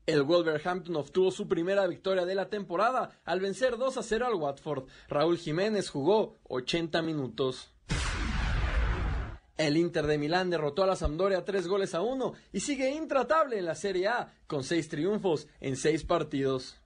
El 0.07 0.23
Wolverhampton 0.23 0.95
obtuvo 0.95 1.29
su 1.29 1.47
primera 1.47 1.85
victoria 1.85 2.25
de 2.25 2.33
la 2.33 2.49
temporada 2.49 3.11
al 3.23 3.39
vencer 3.39 3.77
2 3.77 3.97
a 3.97 4.01
0 4.01 4.25
al 4.25 4.33
Watford. 4.33 4.87
Raúl 5.09 5.37
Jiménez 5.37 5.91
jugó 5.91 6.39
80 6.45 7.03
minutos. 7.03 7.71
El 9.59 9.75
Inter 9.75 10.07
de 10.07 10.17
Milán 10.17 10.49
derrotó 10.49 10.83
a 10.83 10.87
la 10.87 10.95
Sampdoria 10.95 11.43
tres 11.43 11.67
goles 11.67 11.93
a 11.93 11.99
uno 11.99 12.31
y 12.53 12.61
sigue 12.61 12.91
intratable 12.91 13.59
en 13.59 13.65
la 13.65 13.75
Serie 13.75 14.07
A 14.07 14.33
con 14.47 14.63
seis 14.63 14.87
triunfos 14.87 15.49
en 15.59 15.75
seis 15.75 16.05
partidos. 16.05 16.77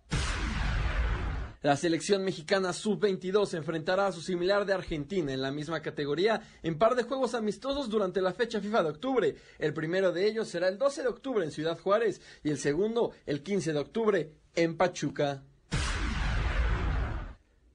La 1.62 1.78
selección 1.78 2.26
mexicana 2.26 2.74
sub-22 2.74 3.54
enfrentará 3.54 4.08
a 4.08 4.12
su 4.12 4.22
similar 4.22 4.66
de 4.66 4.74
Argentina 4.74 5.32
en 5.32 5.44
la 5.44 5.52
misma 5.52 5.84
categoría 5.84 6.42
en 6.64 6.80
par 6.80 6.96
de 6.96 7.04
juegos 7.04 7.36
amistosos 7.36 7.92
durante 7.92 8.22
la 8.22 8.34
fecha 8.34 8.60
FIFA 8.60 8.82
de 8.82 8.90
octubre. 8.90 9.36
El 9.60 9.76
primero 9.76 10.12
de 10.12 10.28
ellos 10.28 10.48
será 10.48 10.68
el 10.68 10.80
12 10.80 11.04
de 11.04 11.10
octubre 11.10 11.46
en 11.46 11.52
Ciudad 11.52 11.80
Juárez 11.80 12.22
y 12.44 12.50
el 12.50 12.58
segundo 12.58 13.12
el 13.28 13.44
15 13.44 13.72
de 13.72 13.80
octubre 13.80 14.32
en 14.56 14.78
Pachuca. 14.78 15.44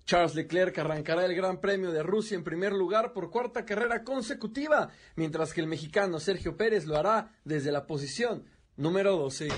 Charles 0.09 0.34
Leclerc 0.34 0.78
arrancará 0.78 1.26
el 1.26 1.34
Gran 1.34 1.61
Premio 1.61 1.92
de 1.92 2.02
Rusia 2.02 2.34
en 2.34 2.42
primer 2.42 2.72
lugar 2.72 3.12
por 3.12 3.30
cuarta 3.30 3.66
carrera 3.66 4.04
consecutiva, 4.04 4.88
mientras 5.16 5.52
que 5.52 5.61
el 5.61 5.66
mexicano 5.66 6.18
Sergio 6.18 6.56
Pérez 6.56 6.86
lo 6.86 6.96
hará 6.96 7.34
desde 7.44 7.70
la 7.70 7.86
posición 7.86 8.46
número 8.78 9.18
12. 9.18 9.48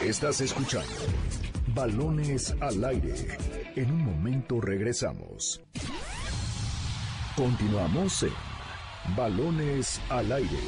Estás 0.00 0.40
escuchando 0.40 0.94
Balones 1.74 2.54
al 2.58 2.82
aire. 2.86 3.36
En 3.76 3.90
un 3.90 4.02
momento 4.02 4.62
regresamos. 4.62 5.60
Continuamos 7.36 8.22
en 8.22 8.32
Balones 9.14 10.00
al 10.08 10.32
aire. 10.32 10.58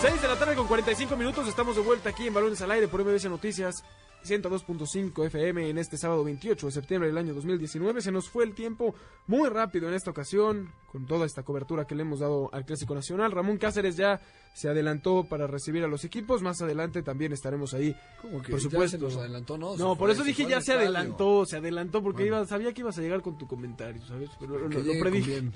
6 0.00 0.22
de 0.22 0.26
la 0.28 0.36
tarde 0.36 0.56
con 0.56 0.66
45 0.66 1.16
minutos, 1.16 1.46
estamos 1.46 1.76
de 1.76 1.82
vuelta 1.82 2.08
aquí 2.08 2.26
en 2.26 2.34
Balones 2.34 2.60
al 2.62 2.72
Aire 2.72 2.88
por 2.88 3.04
MBS 3.04 3.26
Noticias 3.26 3.84
102.5 4.24 5.26
FM 5.26 5.70
en 5.70 5.78
este 5.78 5.96
sábado 5.96 6.24
28 6.24 6.66
de 6.66 6.72
septiembre 6.72 7.08
del 7.08 7.18
año 7.18 7.34
2019. 7.34 8.00
Se 8.00 8.12
nos 8.12 8.28
fue 8.28 8.44
el 8.44 8.54
tiempo 8.54 8.94
muy 9.26 9.48
rápido 9.48 9.88
en 9.88 9.94
esta 9.94 10.10
ocasión, 10.10 10.70
con 10.92 11.06
toda 11.06 11.26
esta 11.26 11.42
cobertura 11.42 11.86
que 11.86 11.94
le 11.94 12.02
hemos 12.02 12.20
dado 12.20 12.50
al 12.52 12.64
Clásico 12.64 12.94
Nacional. 12.94 13.32
Ramón 13.32 13.58
Cáceres 13.58 13.96
ya 13.96 14.20
se 14.54 14.68
adelantó 14.68 15.24
para 15.24 15.46
recibir 15.46 15.84
a 15.84 15.88
los 15.88 16.04
equipos. 16.04 16.42
Más 16.42 16.60
adelante 16.62 17.02
también 17.02 17.32
estaremos 17.32 17.74
ahí. 17.74 17.94
Como 18.20 18.42
que 18.42 18.50
por 18.52 18.60
ya 18.60 18.64
supuesto. 18.70 18.96
se 18.98 19.02
nos 19.04 19.16
adelantó, 19.16 19.58
¿no? 19.58 19.96
Por 19.96 20.10
eso 20.10 20.24
dije 20.24 20.42
ya 20.44 20.60
se 20.60 20.72
estadio. 20.72 20.80
adelantó, 20.80 21.46
se 21.46 21.56
adelantó 21.56 22.02
porque 22.02 22.22
Bueno. 22.24 22.36
iba, 22.38 22.46
sabía 22.46 22.72
que 22.72 22.80
ibas 22.82 22.98
a 22.98 23.02
llegar 23.02 23.22
con 23.22 23.38
tu 23.38 23.46
comentario, 23.46 24.04
¿sabes? 24.06 24.30
Pero 24.38 24.58
lo, 24.58 24.68
lo- 24.68 25.00
predije. 25.00 25.42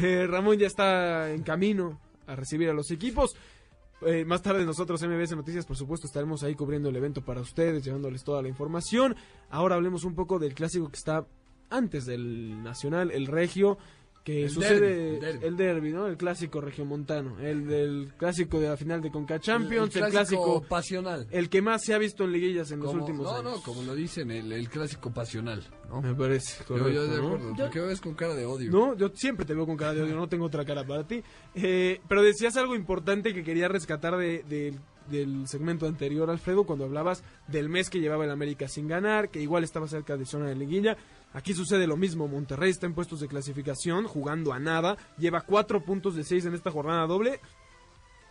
Eh, 0.00 0.26
Ramón 0.26 0.58
ya 0.58 0.66
está 0.66 1.30
en 1.32 1.42
camino 1.42 1.98
a 2.26 2.36
recibir 2.36 2.68
a 2.68 2.74
los 2.74 2.90
equipos. 2.90 3.34
Eh, 4.02 4.24
más 4.24 4.42
tarde 4.42 4.64
nosotros, 4.64 5.02
MBS 5.02 5.34
Noticias, 5.34 5.66
por 5.66 5.76
supuesto, 5.76 6.06
estaremos 6.06 6.42
ahí 6.42 6.54
cubriendo 6.54 6.88
el 6.88 6.96
evento 6.96 7.22
para 7.22 7.40
ustedes, 7.40 7.84
llevándoles 7.84 8.22
toda 8.22 8.42
la 8.42 8.48
información. 8.48 9.16
Ahora 9.50 9.74
hablemos 9.74 10.04
un 10.04 10.14
poco 10.14 10.38
del 10.38 10.54
clásico 10.54 10.88
que 10.88 10.96
está 10.96 11.26
antes 11.70 12.06
del 12.06 12.62
Nacional, 12.62 13.10
el 13.10 13.26
Regio, 13.26 13.78
que 14.28 14.42
El 14.44 14.50
sucede 14.50 15.38
el 15.46 15.56
derby, 15.56 15.90
¿no? 15.90 16.06
El 16.06 16.18
clásico 16.18 16.60
regiomontano, 16.60 17.40
el 17.40 17.66
del 17.66 18.12
clásico 18.18 18.60
de 18.60 18.68
la 18.68 18.76
final 18.76 19.00
de 19.00 19.10
Conca 19.10 19.40
Champions, 19.40 19.96
el, 19.96 20.04
el 20.04 20.10
clásico, 20.10 20.42
clásico 20.44 20.68
pasional. 20.68 21.26
el 21.30 21.48
que 21.48 21.62
más 21.62 21.82
se 21.82 21.94
ha 21.94 21.98
visto 21.98 22.24
en 22.24 22.32
liguillas 22.32 22.70
en 22.70 22.80
los 22.80 22.92
últimos 22.92 23.22
no, 23.24 23.30
años. 23.36 23.44
no, 23.56 23.62
como 23.62 23.82
lo 23.84 23.94
dicen, 23.94 24.30
el, 24.30 24.52
el 24.52 24.68
clásico 24.68 25.10
pasional. 25.10 25.64
¿no? 25.88 26.02
Me 26.02 26.14
parece, 26.14 26.58
Yo, 26.60 26.66
correcto, 26.66 26.90
yo 26.92 27.06
de 27.06 27.16
¿no? 27.22 27.26
acuerdo. 27.28 27.54
¿Por 27.56 27.70
qué 27.70 27.80
me 27.80 27.86
ves 27.86 28.00
con 28.02 28.14
cara 28.14 28.34
de 28.34 28.44
odio? 28.44 28.70
No, 28.70 28.94
yo 28.94 29.08
siempre 29.14 29.46
te 29.46 29.54
veo 29.54 29.64
con 29.64 29.78
cara 29.78 29.94
de 29.94 30.02
odio, 30.02 30.14
no 30.14 30.28
tengo 30.28 30.44
otra 30.44 30.64
cara 30.66 30.86
para 30.86 31.06
ti. 31.06 31.22
Eh, 31.54 32.00
pero 32.06 32.22
decías 32.22 32.54
algo 32.58 32.74
importante 32.76 33.32
que 33.32 33.42
quería 33.42 33.68
rescatar 33.68 34.18
de, 34.18 34.42
de- 34.46 34.74
del 35.08 35.48
segmento 35.48 35.86
anterior, 35.86 36.28
Alfredo, 36.28 36.64
cuando 36.64 36.84
hablabas 36.84 37.24
del 37.46 37.70
mes 37.70 37.88
que 37.88 37.98
llevaba 37.98 38.26
el 38.26 38.30
América 38.30 38.68
sin 38.68 38.88
ganar, 38.88 39.30
que 39.30 39.40
igual 39.40 39.64
estaba 39.64 39.88
cerca 39.88 40.18
de 40.18 40.26
zona 40.26 40.48
de 40.50 40.54
liguilla. 40.54 40.98
Aquí 41.32 41.52
sucede 41.54 41.86
lo 41.86 41.96
mismo, 41.96 42.26
Monterrey 42.26 42.70
está 42.70 42.86
en 42.86 42.94
puestos 42.94 43.20
de 43.20 43.28
clasificación, 43.28 44.06
jugando 44.06 44.52
a 44.52 44.58
nada, 44.58 44.96
lleva 45.18 45.42
cuatro 45.42 45.84
puntos 45.84 46.14
de 46.16 46.24
seis 46.24 46.44
en 46.46 46.54
esta 46.54 46.70
jornada 46.70 47.06
doble, 47.06 47.40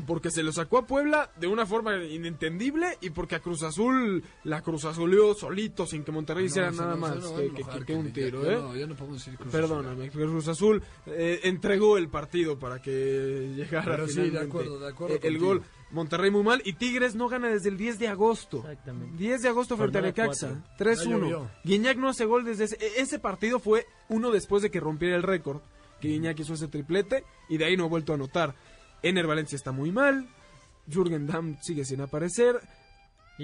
porque 0.05 0.29
se 0.31 0.43
lo 0.43 0.51
sacó 0.51 0.77
a 0.77 0.85
Puebla 0.85 1.31
de 1.39 1.47
una 1.47 1.65
forma 1.65 1.97
inentendible 2.05 2.97
y 3.01 3.09
porque 3.09 3.35
a 3.35 3.39
Cruz 3.39 3.63
Azul 3.63 4.23
la 4.43 4.61
Cruz 4.61 4.85
Azuleó 4.85 5.33
solito 5.33 5.85
sin 5.87 6.03
que 6.03 6.11
Monterrey 6.11 6.43
No, 6.43 6.47
hiciera 6.49 6.71
se 6.71 6.77
nada 6.77 6.95
más 6.95 7.13
que, 7.15 7.19
que, 7.19 7.61
enojar, 7.61 7.79
que 7.79 7.85
que 7.85 7.95
un 7.95 8.13
tiro, 8.13 8.43
ya 8.43 8.51
¿eh? 8.51 8.55
no, 8.57 8.75
ya 8.75 8.85
no 8.87 8.95
podemos 8.95 9.17
decir 9.19 9.37
Cruz 9.37 9.51
Perdóname, 9.51 10.09
Cruz 10.11 10.47
Azul 10.47 10.83
eh, 11.07 11.39
entregó 11.43 11.97
el 11.97 12.09
partido 12.09 12.59
para 12.59 12.81
que 12.81 13.53
llegara 13.55 13.85
Pero 13.95 14.07
sí, 14.07 14.29
de 14.29 14.39
acuerdo, 14.39 14.79
de 14.79 14.87
acuerdo 14.87 15.15
eh, 15.15 15.19
el 15.23 15.39
gol. 15.39 15.63
Monterrey 15.89 16.29
muy 16.29 16.43
mal 16.43 16.61
y 16.65 16.73
Tigres 16.73 17.15
no 17.15 17.29
gana 17.29 17.47
desde 17.47 17.69
el 17.69 17.77
10 17.77 17.97
de 17.99 18.09
agosto. 18.09 18.57
Exactamente. 18.57 19.15
10 19.17 19.41
de 19.41 19.47
agosto 19.47 19.77
frente 19.77 19.97
a 19.99 20.01
Necaxa, 20.01 20.61
cuatro. 20.77 20.85
3-1. 20.91 21.09
llovió. 21.09 21.49
Guiñac 21.63 21.97
no 21.97 22.09
hace 22.09 22.25
gol 22.25 22.43
desde 22.43 22.65
ese, 22.65 22.75
e- 22.75 22.99
ese 23.01 23.19
partido 23.19 23.59
fue 23.59 23.85
uno 24.09 24.31
después 24.31 24.61
de 24.61 24.69
que 24.69 24.81
rompiera 24.81 25.15
el 25.15 25.23
récord, 25.23 25.61
que 26.01 26.09
Guiñac 26.09 26.37
hizo 26.41 26.55
ese 26.55 26.67
triplete 26.67 27.23
y 27.47 27.57
de 27.57 27.65
ahí 27.65 27.77
no 27.77 27.85
ha 27.85 27.87
vuelto 27.87 28.11
a 28.11 28.15
anotar. 28.15 28.53
Ener 29.03 29.27
Valencia 29.27 29.55
está 29.55 29.71
muy 29.71 29.91
mal, 29.91 30.27
Jürgen 30.91 31.27
Damm 31.27 31.57
sigue 31.61 31.85
sin 31.85 32.01
aparecer, 32.01 32.59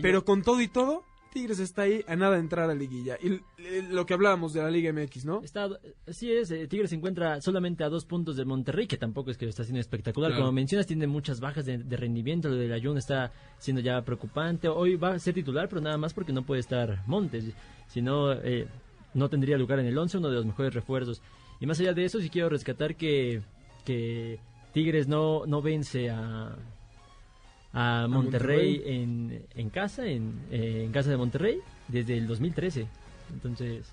pero 0.01 0.25
con 0.25 0.41
todo 0.41 0.61
y 0.61 0.67
todo, 0.67 1.03
Tigres 1.33 1.59
está 1.59 1.81
ahí 1.83 2.05
a 2.07 2.15
nada 2.15 2.33
de 2.33 2.41
entrar 2.41 2.69
a 2.69 2.75
liguilla. 2.75 3.17
Y 3.21 3.41
lo 3.89 4.05
que 4.05 4.13
hablábamos 4.13 4.53
de 4.53 4.61
la 4.61 4.69
Liga 4.69 4.93
MX, 4.93 5.25
¿no? 5.25 5.41
Está, 5.41 5.67
así 6.07 6.31
es, 6.31 6.51
eh, 6.51 6.67
Tigres 6.67 6.91
se 6.91 6.95
encuentra 6.95 7.41
solamente 7.41 7.83
a 7.83 7.89
dos 7.89 8.05
puntos 8.05 8.37
de 8.37 8.45
Monterrey, 8.45 8.85
que 8.85 8.97
tampoco 8.97 9.31
es 9.31 9.37
que 9.37 9.45
lo 9.45 9.49
está 9.49 9.63
haciendo 9.63 9.81
espectacular. 9.81 10.29
Claro. 10.29 10.43
Como 10.43 10.51
mencionas, 10.51 10.85
tiene 10.85 11.07
muchas 11.07 11.39
bajas 11.39 11.65
de, 11.65 11.79
de 11.79 11.97
rendimiento. 11.97 12.49
Lo 12.49 12.55
de 12.55 12.71
Ayun 12.71 12.99
está 12.99 13.31
siendo 13.57 13.81
ya 13.81 13.99
preocupante. 14.03 14.67
Hoy 14.67 14.95
va 14.95 15.13
a 15.13 15.19
ser 15.19 15.33
titular, 15.33 15.67
pero 15.69 15.81
nada 15.81 15.97
más 15.97 16.13
porque 16.13 16.33
no 16.33 16.43
puede 16.43 16.61
estar 16.61 17.01
Montes. 17.07 17.45
Si 17.87 18.01
no, 18.01 18.31
eh, 18.33 18.67
no 19.15 19.27
tendría 19.27 19.57
lugar 19.57 19.79
en 19.79 19.87
el 19.87 19.97
11, 19.97 20.19
uno 20.19 20.29
de 20.29 20.35
los 20.35 20.45
mejores 20.45 20.73
refuerzos. 20.73 21.21
Y 21.59 21.65
más 21.65 21.79
allá 21.79 21.93
de 21.93 22.05
eso, 22.05 22.19
sí 22.19 22.29
quiero 22.29 22.49
rescatar 22.49 22.95
que, 22.95 23.41
que 23.85 24.39
Tigres 24.73 25.07
no, 25.07 25.45
no 25.45 25.61
vence 25.61 26.09
a, 26.09 26.55
a 27.73 28.07
Monterrey, 28.07 28.79
Monterrey. 28.79 28.83
En, 28.85 29.45
en 29.55 29.69
casa, 29.69 30.05
en, 30.07 30.41
eh, 30.51 30.83
en 30.85 30.91
casa 30.91 31.11
de 31.11 31.17
Monterrey, 31.17 31.59
desde 31.87 32.17
el 32.17 32.27
2013. 32.27 32.87
Entonces, 33.33 33.91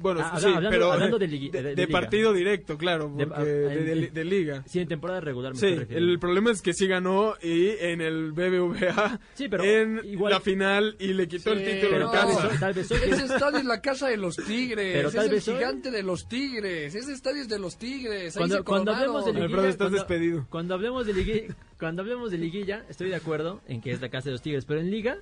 Bueno, 0.00 0.20
Ah, 0.22 0.38
sí, 0.38 0.46
hablando- 0.46 0.70
pero 0.70 0.92
hablando 0.92 1.18
de 1.18 1.26
de, 1.26 1.50
de 1.50 1.62
de 1.62 1.74
liga. 1.86 1.88
partido 2.00 2.32
directo, 2.32 2.78
claro, 2.78 3.12
De- 3.14 3.26
porque 3.26 3.40
ah, 3.40 3.44
de, 3.44 4.24
liga. 4.24 4.62
sí, 4.66 4.78
en 4.78 4.86
temporada 4.88 5.20
regular 5.20 5.52
me 5.52 5.58
Sí, 5.58 5.66
estoy 5.66 5.96
el 5.96 6.18
problema 6.20 6.52
es 6.52 6.62
que 6.62 6.72
sí 6.72 6.86
ganó 6.86 7.34
y 7.42 7.70
en 7.80 8.00
el 8.00 8.30
BBVA 8.32 9.18
Sí, 9.34 9.48
pero 9.48 9.64
en 9.64 10.00
igual- 10.04 10.32
la 10.32 10.40
final 10.40 10.96
y 11.00 11.12
le 11.12 11.26
quitó 11.26 11.52
el 11.52 11.58
Sí, 11.58 11.64
título 11.64 11.90
pero 11.90 12.06
en 12.06 12.12
tal 12.12 12.26
vez, 12.28 12.36
casa. 12.36 12.60
tal 12.60 12.72
vez 12.74 12.90
Ese 12.90 13.24
estadio 13.24 13.58
es 13.58 13.64
la 13.64 13.80
casa 13.80 14.08
de 14.08 14.16
los 14.16 14.36
tigres. 14.36 14.92
Pero 14.94 15.08
es 15.08 15.14
tal 15.14 15.24
el 15.26 15.30
vez 15.32 15.48
hoy- 15.48 15.54
gigante 15.56 15.90
de 15.90 16.02
los 16.04 16.28
tigres. 16.28 16.94
Ese 16.94 17.12
estadio 17.12 17.42
es 17.42 17.48
de 17.48 17.58
los 17.58 17.76
tigres. 17.76 18.36
Ahí 18.36 18.40
cuando, 18.40 18.56
se 18.58 18.62
cuando 18.62 18.92
hablemos 18.94 19.24
de 19.26 19.32
liguilla, 19.32 19.68
estás 19.68 19.76
cuando, 19.76 19.96
despedido. 19.98 20.46
cuando 20.48 20.74
hablemos 20.74 21.06
de 21.06 21.12
liguilla, 21.14 21.54
cuando 21.78 22.02
hablemos 22.02 22.30
de 22.30 22.38
liguilla, 22.38 22.84
estoy 22.88 23.08
de 23.08 23.16
acuerdo 23.16 23.60
en 23.66 23.80
que 23.80 23.90
es 23.90 24.00
la 24.00 24.08
casa 24.08 24.26
de 24.26 24.32
los 24.32 24.42
Tigres, 24.42 24.64
pero 24.64 24.80
en 24.80 24.90
liga, 24.90 25.18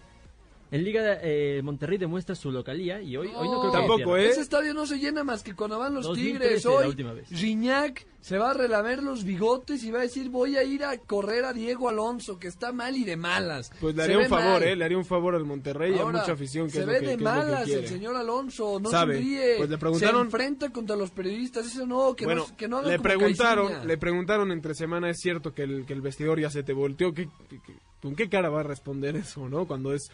en 0.70 0.84
liga 0.84 1.18
eh, 1.22 1.60
Monterrey 1.62 1.96
demuestra 1.98 2.34
su 2.34 2.50
localía 2.50 3.00
y 3.00 3.16
hoy, 3.16 3.28
hoy 3.34 3.48
no 3.48 3.60
creo 3.60 3.72
que 3.72 3.78
Tampoco. 3.78 4.16
¿eh? 4.16 4.28
Ese 4.28 4.40
estadio 4.40 4.74
no 4.74 4.86
se 4.86 4.98
llena 4.98 5.22
más 5.24 5.42
que 5.42 5.54
cuando 5.54 5.78
van 5.78 5.94
los 5.94 6.04
2013 6.06 6.48
tigres. 6.48 6.64
la 6.64 6.70
Hoy, 6.72 6.86
última 6.88 7.12
vez. 7.12 7.28
Gignac 7.30 8.06
se 8.20 8.38
va 8.38 8.50
a 8.50 8.54
relamer 8.54 9.02
los 9.04 9.22
bigotes 9.22 9.84
y 9.84 9.92
va 9.92 10.00
a 10.00 10.02
decir: 10.02 10.28
Voy 10.30 10.56
a 10.56 10.64
ir 10.64 10.82
a 10.84 10.98
correr 10.98 11.44
a 11.44 11.52
Diego 11.52 11.88
Alonso, 11.88 12.38
que 12.40 12.48
está 12.48 12.72
mal 12.72 12.96
y 12.96 13.04
de 13.04 13.16
malas. 13.16 13.70
Pues 13.80 13.94
le 13.94 14.02
haría 14.02 14.18
un 14.18 14.26
favor, 14.26 14.44
mal. 14.60 14.62
eh, 14.64 14.74
le 14.74 14.84
haría 14.84 14.98
un 14.98 15.04
favor 15.04 15.34
al 15.36 15.44
Monterrey 15.44 15.94
y 15.94 15.98
a 16.00 16.04
mucha 16.04 16.32
afición 16.32 16.66
que 16.66 16.72
se 16.72 16.80
es 16.80 16.86
lo 16.86 16.92
ve 16.92 17.00
que, 17.00 17.06
de 17.06 17.16
que 17.18 17.22
malas 17.22 17.68
el 17.68 17.86
señor 17.86 18.16
Alonso, 18.16 18.80
no 18.80 18.90
Sabe. 18.90 19.14
sonríe. 19.14 19.54
Pues 19.58 19.70
le 19.70 19.78
preguntaron- 19.78 20.20
Se 20.22 20.24
enfrenta 20.26 20.70
contra 20.70 20.96
los 20.96 21.10
periodistas, 21.12 21.66
eso 21.66 21.86
no, 21.86 22.14
que 22.16 22.24
bueno, 22.24 22.46
no, 22.48 22.56
que 22.56 22.66
no 22.66 22.82
le 22.82 22.98
preguntaron, 22.98 23.66
Caixinha. 23.68 23.84
le 23.86 23.98
preguntaron 23.98 24.50
entre 24.50 24.74
semana, 24.74 25.08
es 25.10 25.18
cierto 25.20 25.54
que 25.54 25.62
el, 25.62 25.86
que 25.86 25.92
el 25.92 26.00
vestidor 26.00 26.40
ya 26.40 26.50
se 26.50 26.64
te 26.64 26.72
volteó, 26.72 27.14
¿qué, 27.14 27.28
qué- 27.48 27.60
qué- 27.64 27.76
¿con 28.02 28.16
qué 28.16 28.28
cara 28.28 28.50
va 28.50 28.60
a 28.60 28.64
responder 28.64 29.14
eso, 29.16 29.48
no? 29.48 29.66
Cuando 29.66 29.92
es 29.92 30.10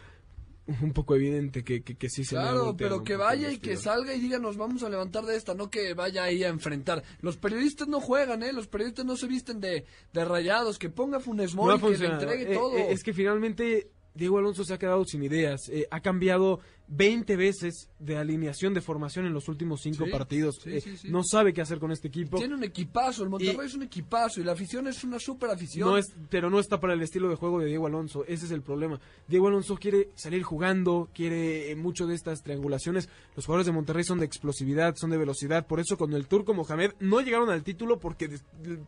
un 0.82 0.92
poco 0.92 1.14
evidente 1.16 1.64
que, 1.64 1.82
que, 1.82 1.96
que 1.96 2.08
sí 2.08 2.24
se 2.24 2.36
Claro, 2.36 2.76
pero 2.76 3.02
que 3.02 3.16
vaya 3.16 3.50
y 3.50 3.58
que 3.58 3.76
salga 3.76 4.14
y 4.14 4.20
diga 4.20 4.38
nos 4.38 4.56
vamos 4.56 4.82
a 4.82 4.88
levantar 4.88 5.24
de 5.24 5.36
esta, 5.36 5.54
no 5.54 5.70
que 5.70 5.94
vaya 5.94 6.24
ahí 6.24 6.44
a 6.44 6.48
enfrentar. 6.48 7.02
Los 7.20 7.36
periodistas 7.36 7.88
no 7.88 8.00
juegan, 8.00 8.42
¿eh? 8.42 8.52
Los 8.52 8.68
periodistas 8.68 9.04
no 9.04 9.16
se 9.16 9.26
visten 9.26 9.60
de, 9.60 9.84
de 10.12 10.24
rayados, 10.24 10.78
que 10.78 10.88
ponga 10.88 11.18
Funes 11.20 11.54
No 11.54 11.62
Mori, 11.62 11.78
ha 11.78 11.80
que 11.90 11.98
le 11.98 12.06
entregue 12.06 12.52
Eh, 12.52 12.54
todo. 12.56 12.76
eh, 12.76 12.92
es 12.92 13.02
que 13.02 13.12
finalmente 13.12 13.90
Diego 14.14 14.38
Alonso 14.38 14.64
se 14.64 14.74
ha 14.74 14.78
quedado 14.78 15.04
sin 15.04 15.22
ideas. 15.24 15.68
Eh, 15.68 15.86
ha 15.90 16.00
cambiado 16.00 16.60
20 16.94 17.36
veces 17.36 17.88
de 17.98 18.18
alineación 18.18 18.74
de 18.74 18.80
formación 18.82 19.24
en 19.26 19.32
los 19.32 19.48
últimos 19.48 19.80
cinco 19.80 20.04
Sí, 20.04 20.10
partidos. 20.10 20.56
sí, 20.62 20.70
Eh, 20.76 20.80
sí. 20.80 21.08
No 21.10 21.22
sabe 21.24 21.52
qué 21.54 21.62
hacer 21.62 21.78
con 21.78 21.90
este 21.90 22.08
equipo. 22.08 22.36
Tiene 22.36 22.54
un 22.54 22.64
equipazo, 22.64 23.22
el 23.24 23.30
Monterrey 23.30 23.56
Y- 23.62 23.66
es 23.66 23.74
un 23.74 23.82
equipazo 23.84 24.40
y 24.40 24.44
la 24.44 24.52
afición 24.52 24.86
es 24.88 25.02
una 25.02 25.18
super 25.18 25.48
afición. 25.50 25.88
No 25.88 25.96
es, 25.96 26.12
pero 26.28 26.50
no 26.50 26.58
está 26.60 26.80
para 26.80 26.92
el 26.92 27.00
estilo 27.00 27.30
de 27.30 27.36
juego 27.36 27.60
de 27.60 27.66
Diego 27.66 27.86
Alonso. 27.86 28.24
Ese 28.26 28.44
es 28.44 28.50
el 28.50 28.60
problema. 28.62 29.00
Diego 29.26 29.48
Alonso 29.48 29.76
quiere 29.76 30.10
salir 30.16 30.42
jugando, 30.42 31.08
quiere 31.14 31.70
eh, 31.70 31.76
mucho 31.76 32.06
de 32.06 32.14
estas 32.14 32.42
triangulaciones. 32.42 33.08
Los 33.36 33.46
jugadores 33.46 33.66
de 33.66 33.72
Monterrey 33.72 34.04
son 34.04 34.18
de 34.18 34.26
explosividad, 34.26 34.94
son 34.96 35.10
de 35.10 35.16
velocidad. 35.18 35.66
Por 35.66 35.80
eso 35.80 35.96
con 35.96 36.12
el 36.12 36.26
turco 36.26 36.52
Mohamed 36.52 36.92
no 37.00 37.20
llegaron 37.22 37.48
al 37.48 37.62
título 37.62 37.98
porque 37.98 38.28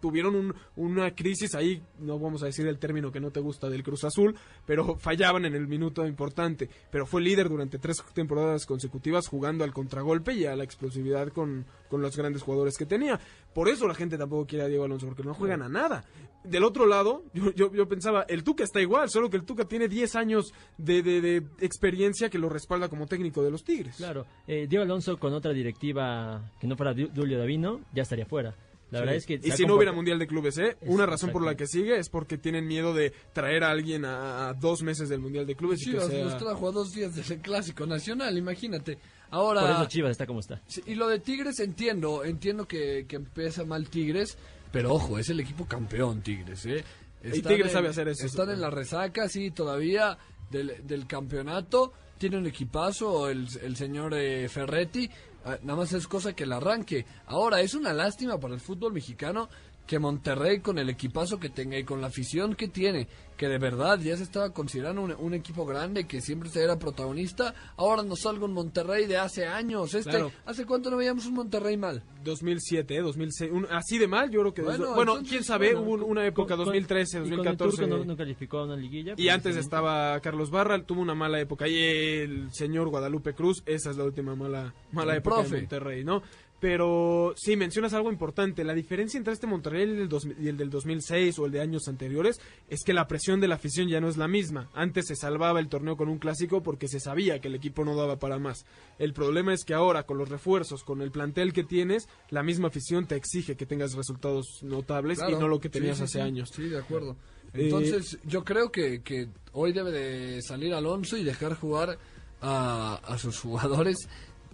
tuvieron 0.01 0.35
un- 0.35 0.55
una 0.77 1.15
crisis 1.15 1.55
ahí, 1.55 1.83
no 1.99 2.19
vamos 2.19 2.43
a 2.43 2.47
decir 2.47 2.67
el 2.67 2.79
término 2.79 3.11
que 3.13 3.21
no 3.21 3.31
te 3.31 3.41
gusta 3.41 3.69
del 3.71 3.83
Cruz 3.83 4.05
Azul, 4.05 4.35
pero 4.67 4.97
fallaban 4.99 5.45
en 5.45 5.55
el 5.55 5.67
minuto 5.67 6.07
importante. 6.07 6.69
Pero 6.91 7.07
fue 7.07 7.23
líder 7.23 7.49
durante 7.49 7.79
tres 7.79 7.94
temporadas 8.15 8.67
consecutivas 8.67 9.27
jugando 9.29 9.65
al 9.65 9.73
contragolpe 9.73 10.33
y 10.35 10.45
a 10.47 10.57
la 10.57 10.65
explosividad 10.65 11.29
con, 11.29 11.65
con 11.89 12.03
los 12.03 12.17
grandes 12.17 12.43
jugadores 12.43 12.77
que 12.77 12.87
tenía. 12.87 13.21
Por 13.55 13.69
eso 13.69 13.87
la 13.87 13.95
gente 13.95 14.19
tampoco 14.19 14.47
quiere 14.47 14.65
a 14.65 14.69
Diego 14.69 14.85
Alonso, 14.85 15.07
porque 15.07 15.23
no 15.23 15.35
juegan 15.35 15.63
a 15.63 15.69
nada. 15.69 16.05
Del 16.43 16.65
otro 16.65 16.87
lado, 16.87 17.23
yo, 17.33 17.53
yo, 17.53 17.73
yo 17.73 17.89
pensaba, 17.89 18.23
el 18.29 18.45
Tuca 18.45 18.65
está 18.65 18.81
igual, 18.81 19.09
solo 19.09 19.31
que 19.31 19.37
el 19.37 19.45
Tuca 19.45 19.65
tiene 19.65 19.89
10 19.89 20.15
años 20.17 20.53
de, 20.77 21.03
de- 21.03 21.21
de 21.21 21.37
experiencia 21.61 22.29
que 22.29 22.39
lo 22.39 22.49
respalda 22.49 22.89
como 22.89 23.07
técnico 23.07 23.43
de 23.43 23.51
los 23.51 23.65
Tigres. 23.65 23.97
Claro, 23.97 24.27
eh, 24.47 24.67
Diego 24.69 24.85
Alonso 24.85 25.17
con 25.19 25.33
otra 25.33 25.53
directiva 25.53 26.51
que 26.61 26.67
no 26.67 26.77
fuera 26.77 26.93
Julio 26.95 27.39
Davino 27.39 27.81
ya 27.95 28.03
estaría 28.03 28.27
fuera. 28.27 28.55
La 28.91 29.01
verdad 29.01 29.17
es 29.17 29.27
que 29.27 29.41
y 29.43 29.51
si 29.51 29.67
no 29.67 29.75
hubiera 29.75 29.93
Mundial 29.93 30.19
de 30.19 30.27
Clubes, 30.27 30.57
¿eh? 30.59 30.77
Es- 30.81 30.89
Una 30.89 31.05
razón 31.07 31.31
por 31.31 31.43
la 31.45 31.57
que 31.57 31.67
sigue 31.67 31.99
es 31.99 32.09
porque 32.09 32.39
tienen 32.39 32.67
miedo 32.67 32.95
de 32.95 33.13
traer 33.33 33.65
a 33.65 33.71
alguien 33.71 34.05
a, 34.05 34.49
a 34.49 34.55
dos 34.55 34.83
meses 34.83 35.09
del 35.09 35.21
Mundial 35.21 35.47
de 35.47 35.57
Clubes 35.57 35.81
y 35.83 35.87
que 35.87 35.91
Chivas 35.93 36.09
sea... 36.09 36.25
nos 36.25 36.39
trajo 36.39 36.69
a 36.69 36.73
dos 36.73 36.93
días 36.93 37.15
del 37.17 37.41
clásico 37.41 37.87
nacional, 37.87 38.37
imagínate. 38.39 38.99
Ahora, 39.31 39.63
Por 39.63 39.71
eso 39.71 39.87
Chivas 39.87 40.11
está 40.13 40.27
como 40.27 40.41
está. 40.41 40.61
Sí, 40.69 40.81
y 40.87 40.95
lo 40.95 41.09
de 41.09 41.19
Tigres 41.19 41.59
entiendo, 41.59 42.25
entiendo 42.25 42.69
que, 42.69 43.05
que 43.09 43.17
empieza 43.17 43.65
mal 43.65 43.89
Tigres, 43.89 44.39
pero 44.71 44.95
ojo, 44.95 45.19
es 45.19 45.29
el 45.29 45.41
equipo 45.41 45.67
campeón 45.67 46.23
Tigres, 46.23 46.65
¿eh? 46.67 46.85
Y 47.25 47.41
Tigres 47.43 47.67
en- 47.69 47.73
sabe 47.73 47.89
hacer 47.89 48.07
eso. 48.09 48.27
Están 48.27 48.51
en 48.51 48.61
la 48.61 48.71
resaca, 48.71 49.29
sí, 49.29 49.51
todavía. 49.51 50.17
del, 50.51 50.87
del 50.87 51.07
campeonato. 51.07 51.93
Tiene 52.19 52.37
un 52.39 52.47
equipazo 52.47 53.29
el, 53.29 53.49
el 53.63 53.75
señor 53.77 54.15
eh, 54.15 54.49
Ferretti. 54.49 55.11
Ah, 55.45 55.59
Nada 55.63 55.79
más 55.81 55.93
es 55.93 56.09
cosa 56.09 56.35
que 56.35 56.45
el 56.45 56.53
arranque. 56.53 57.05
Ahora, 57.27 57.61
es 57.61 57.75
una 57.75 57.93
lástima 57.93 58.39
para 58.39 58.55
el 58.55 58.61
fútbol 58.61 58.93
mexicano 58.93 59.49
que 59.87 59.99
Monterrey 59.99 60.61
con 60.61 60.79
el 60.79 60.89
equipazo 60.89 61.39
que 61.39 61.51
tenga 61.51 61.79
y 61.79 61.85
con 61.85 62.01
la 62.01 62.07
afición 62.07 62.55
que 62.55 62.69
tiene, 62.69 63.07
que 63.37 63.49
de 63.49 63.59
verdad 63.59 63.99
ya 64.01 64.17
se 64.17 64.23
estaba 64.23 64.51
considerando 64.55 65.03
un, 65.03 65.13
un 65.19 65.35
equipo 65.35 65.67
grande 65.67 66.07
que 66.07 66.21
siempre 66.23 66.49
se 66.49 66.63
era 66.63 66.79
protagonista, 66.79 67.55
ahora 67.77 68.03
nos 68.03 68.21
salga 68.21 68.45
un 68.47 68.53
Monterrey 68.55 69.07
de 69.07 69.19
hace 69.19 69.45
años. 69.47 69.93
Este, 69.93 70.09
Claro. 70.11 70.31
¿Hace 70.47 70.65
cuánto 70.65 70.91
no 70.91 70.97
veíamos 70.97 71.27
un 71.27 71.35
Monterrey 71.35 71.77
mal? 71.77 72.03
2007, 72.25 72.97
¿eh? 72.97 73.01
2006. 73.03 73.51
un- 73.53 73.67
así 73.71 73.99
de 73.99 74.07
mal, 74.09 74.31
yo 74.31 74.41
creo 74.41 74.55
que. 74.55 74.63
Bueno, 74.63 74.79
Bueno, 74.79 74.95
bueno 74.95 75.13
entonces, 75.13 75.31
quién 75.33 75.45
sabe, 75.45 75.75
bueno, 75.75 75.81
hubo 75.83 75.95
un- 75.95 76.03
una 76.13 76.27
época, 76.27 76.57
Con- 76.57 76.65
2013, 76.67 77.19
y 77.19 77.21
con 77.21 77.25
el 77.25 77.37
2014. 77.37 77.87
No, 77.87 78.05
no 78.05 78.17
calificó 78.17 78.59
a 78.61 78.65
una 78.65 78.77
liguilla. 78.77 79.15
Y 79.19 79.29
antes 79.29 79.55
sí. 79.55 79.61
estaba 79.61 80.19
Carlos 80.21 80.51
Barra, 80.51 80.83
tuvo 80.83 81.03
una 81.03 81.15
mala 81.15 81.41
época. 81.41 81.69
Y 81.69 81.77
el 81.79 82.49
señor 82.53 82.89
Guadalupe 82.89 83.35
Cruz, 83.35 83.63
esa 83.67 83.91
es 83.91 83.97
la 83.99 84.05
última 84.05 84.35
mala, 84.35 84.73
mala 84.93 85.13
El 85.13 85.19
época 85.19 85.37
profe. 85.37 85.57
de 85.57 85.61
Monterrey, 85.63 86.05
¿no? 86.05 86.23
Pero 86.65 87.35
sí, 87.37 87.57
mencionas 87.57 87.93
algo 87.93 88.11
importante. 88.11 88.65
La 88.65 88.73
diferencia 88.73 89.19
entre 89.19 89.35
este 89.35 89.47
Monterrey 89.47 89.83
y 89.83 89.91
el, 89.91 89.97
del 89.99 90.09
dos- 90.09 90.27
y 90.41 90.49
el 90.49 90.57
del 90.57 90.71
2006 90.71 91.39
o 91.39 91.45
el 91.45 91.53
de 91.53 91.61
años 91.61 91.89
anteriores 91.89 92.41
es 92.71 92.83
que 92.85 92.95
la 92.95 93.07
presión 93.07 93.39
de 93.39 93.49
la 93.49 93.57
afición 93.57 93.87
ya 93.87 94.01
no 94.01 94.09
es 94.09 94.17
la 94.17 94.29
misma. 94.29 94.71
Antes 94.73 95.09
se 95.09 95.15
salvaba 95.15 95.61
el 95.61 95.69
torneo 95.69 95.99
con 95.99 96.09
un 96.09 96.17
clásico 96.19 96.63
porque 96.63 96.89
se 96.89 97.01
sabía 97.01 97.39
que 97.39 97.49
el 97.49 97.55
equipo 97.55 97.85
no 97.85 97.95
daba 97.95 98.19
para 98.19 98.39
más. 98.39 98.65
El 98.99 99.13
problema 99.13 99.53
es 99.53 99.67
que 99.67 99.75
ahora, 99.75 100.05
con 100.05 100.17
los 100.17 100.31
refuerzos, 100.31 100.85
con 100.85 101.03
el 101.03 101.11
plantel 101.11 101.53
que 101.53 101.65
tienes, 101.65 102.09
la 102.31 102.43
misma 102.43 102.69
afición 102.69 103.07
te 103.07 103.17
exige 103.17 103.57
que 103.57 103.67
tengas 103.67 103.93
resultados 103.93 104.63
notables 104.63 105.19
y 105.29 105.33
no 105.33 105.49
lo 105.49 105.61
que 105.61 105.69
tenías 105.69 105.99
sí, 105.99 106.05
hace 106.05 106.13
sí. 106.15 106.21
años. 106.21 106.49
Sí, 106.51 106.63
de 106.63 106.79
acuerdo. 106.79 107.15
Eh, 107.53 107.65
Entonces, 107.65 108.19
yo 108.25 108.43
creo 108.43 108.73
que, 108.73 109.03
que 109.03 109.29
hoy 109.53 109.75
debe 109.75 109.93
de 109.93 110.41
salir 110.41 110.73
Alonso 110.73 111.19
y 111.19 111.25
dejar 111.25 111.57
jugar 111.57 111.99
a, 112.41 113.03
a 113.05 113.19
sus 113.19 113.39
jugadores 113.39 114.09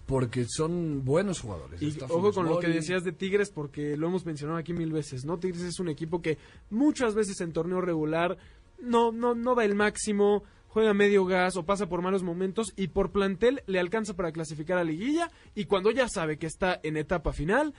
porque 0.05 0.45
son 0.47 1.05
buenos 1.05 1.41
jugadores. 1.41 1.81
Y 1.81 1.97
ojo 2.09 2.31
con 2.33 2.47
lo 2.47 2.59
que 2.59 2.67
decías 2.67 3.03
de 3.03 3.11
Tigres, 3.11 3.49
porque 3.49 3.95
lo 3.95 4.07
hemos 4.07 4.25
mencionado 4.25 4.59
aquí 4.59 4.73
mil 4.73 4.91
veces, 4.91 5.25
¿no? 5.25 5.39
Tigres 5.39 5.63
es 5.63 5.79
un 5.79 5.89
equipo 5.89 6.21
que 6.21 6.37
muchas 6.69 7.15
veces 7.15 7.39
en 7.41 7.53
torneo 7.53 7.81
regular 7.81 8.37
no, 8.81 9.11
no, 9.11 9.35
no 9.35 9.55
da 9.55 9.63
el 9.63 9.75
máximo, 9.75 10.43
juega 10.67 10.93
medio 10.93 11.25
gas 11.25 11.55
o 11.55 11.63
pasa 11.63 11.87
por 11.87 12.01
malos 12.01 12.23
momentos 12.23 12.73
y 12.75 12.87
por 12.87 13.11
plantel 13.11 13.63
le 13.67 13.79
alcanza 13.79 14.15
para 14.15 14.31
clasificar 14.31 14.77
a 14.77 14.83
liguilla 14.83 15.29
y 15.55 15.65
cuando 15.65 15.91
ya 15.91 16.07
sabe 16.07 16.37
que 16.37 16.47
está 16.47 16.79
en 16.83 16.97
etapa 16.97 17.33
final, 17.33 17.73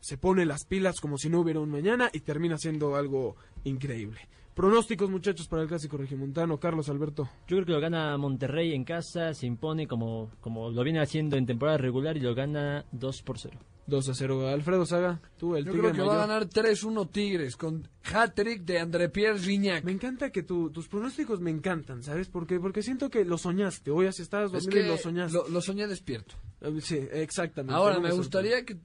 se 0.00 0.16
pone 0.16 0.46
las 0.46 0.64
pilas 0.64 1.00
como 1.00 1.18
si 1.18 1.28
no 1.28 1.40
hubiera 1.40 1.60
un 1.60 1.70
mañana 1.70 2.08
y 2.12 2.20
termina 2.20 2.58
siendo 2.58 2.96
algo 2.96 3.36
increíble. 3.64 4.20
Pronósticos, 4.56 5.10
muchachos, 5.10 5.48
para 5.48 5.60
el 5.62 5.68
clásico 5.68 5.98
regimontano. 5.98 6.58
Carlos 6.58 6.88
Alberto. 6.88 7.28
Yo 7.46 7.56
creo 7.58 7.66
que 7.66 7.72
lo 7.72 7.80
gana 7.80 8.16
Monterrey 8.16 8.72
en 8.72 8.84
casa, 8.84 9.34
se 9.34 9.46
impone 9.46 9.86
como, 9.86 10.30
como 10.40 10.70
lo 10.70 10.82
viene 10.82 10.98
haciendo 11.00 11.36
en 11.36 11.44
temporada 11.44 11.76
regular 11.76 12.16
y 12.16 12.20
lo 12.20 12.34
gana 12.34 12.86
2 12.90 13.22
por 13.22 13.38
0. 13.38 13.58
2 13.86 14.08
a 14.08 14.14
0. 14.14 14.48
Alfredo 14.48 14.86
Saga, 14.86 15.20
tú, 15.36 15.56
el 15.56 15.66
Yo 15.66 15.72
Tigre 15.72 15.90
creo 15.92 15.94
que 16.04 16.08
va 16.08 16.14
a 16.14 16.26
ganar 16.26 16.48
3-1 16.48 17.10
Tigres 17.12 17.54
con 17.56 17.86
hat-trick 18.12 18.62
de 18.64 18.78
André 18.80 19.10
Pierre 19.10 19.38
Gignac. 19.38 19.84
Me 19.84 19.92
encanta 19.92 20.30
que 20.30 20.42
tu- 20.42 20.70
tus 20.70 20.88
pronósticos 20.88 21.38
me 21.40 21.50
encantan, 21.50 22.02
¿sabes? 22.02 22.28
Porque, 22.28 22.58
porque 22.58 22.82
siento 22.82 23.10
que 23.10 23.26
lo 23.26 23.36
soñaste. 23.36 23.90
Hoy 23.90 24.06
así 24.06 24.22
estabas 24.22 24.52
Es 24.54 24.64
dormido 24.64 24.80
que 24.80 24.86
y 24.86 24.90
lo 24.90 24.96
soñaste. 24.96 25.36
lo, 25.38 25.48
lo 25.48 25.60
soñé 25.60 25.86
despierto. 25.86 26.34
Sí, 26.80 26.96
exactamente. 27.12 27.74
Ahora, 27.74 27.96
me 28.00 28.08
sorprende. 28.10 28.16
gustaría 28.16 28.64
que, 28.64 28.78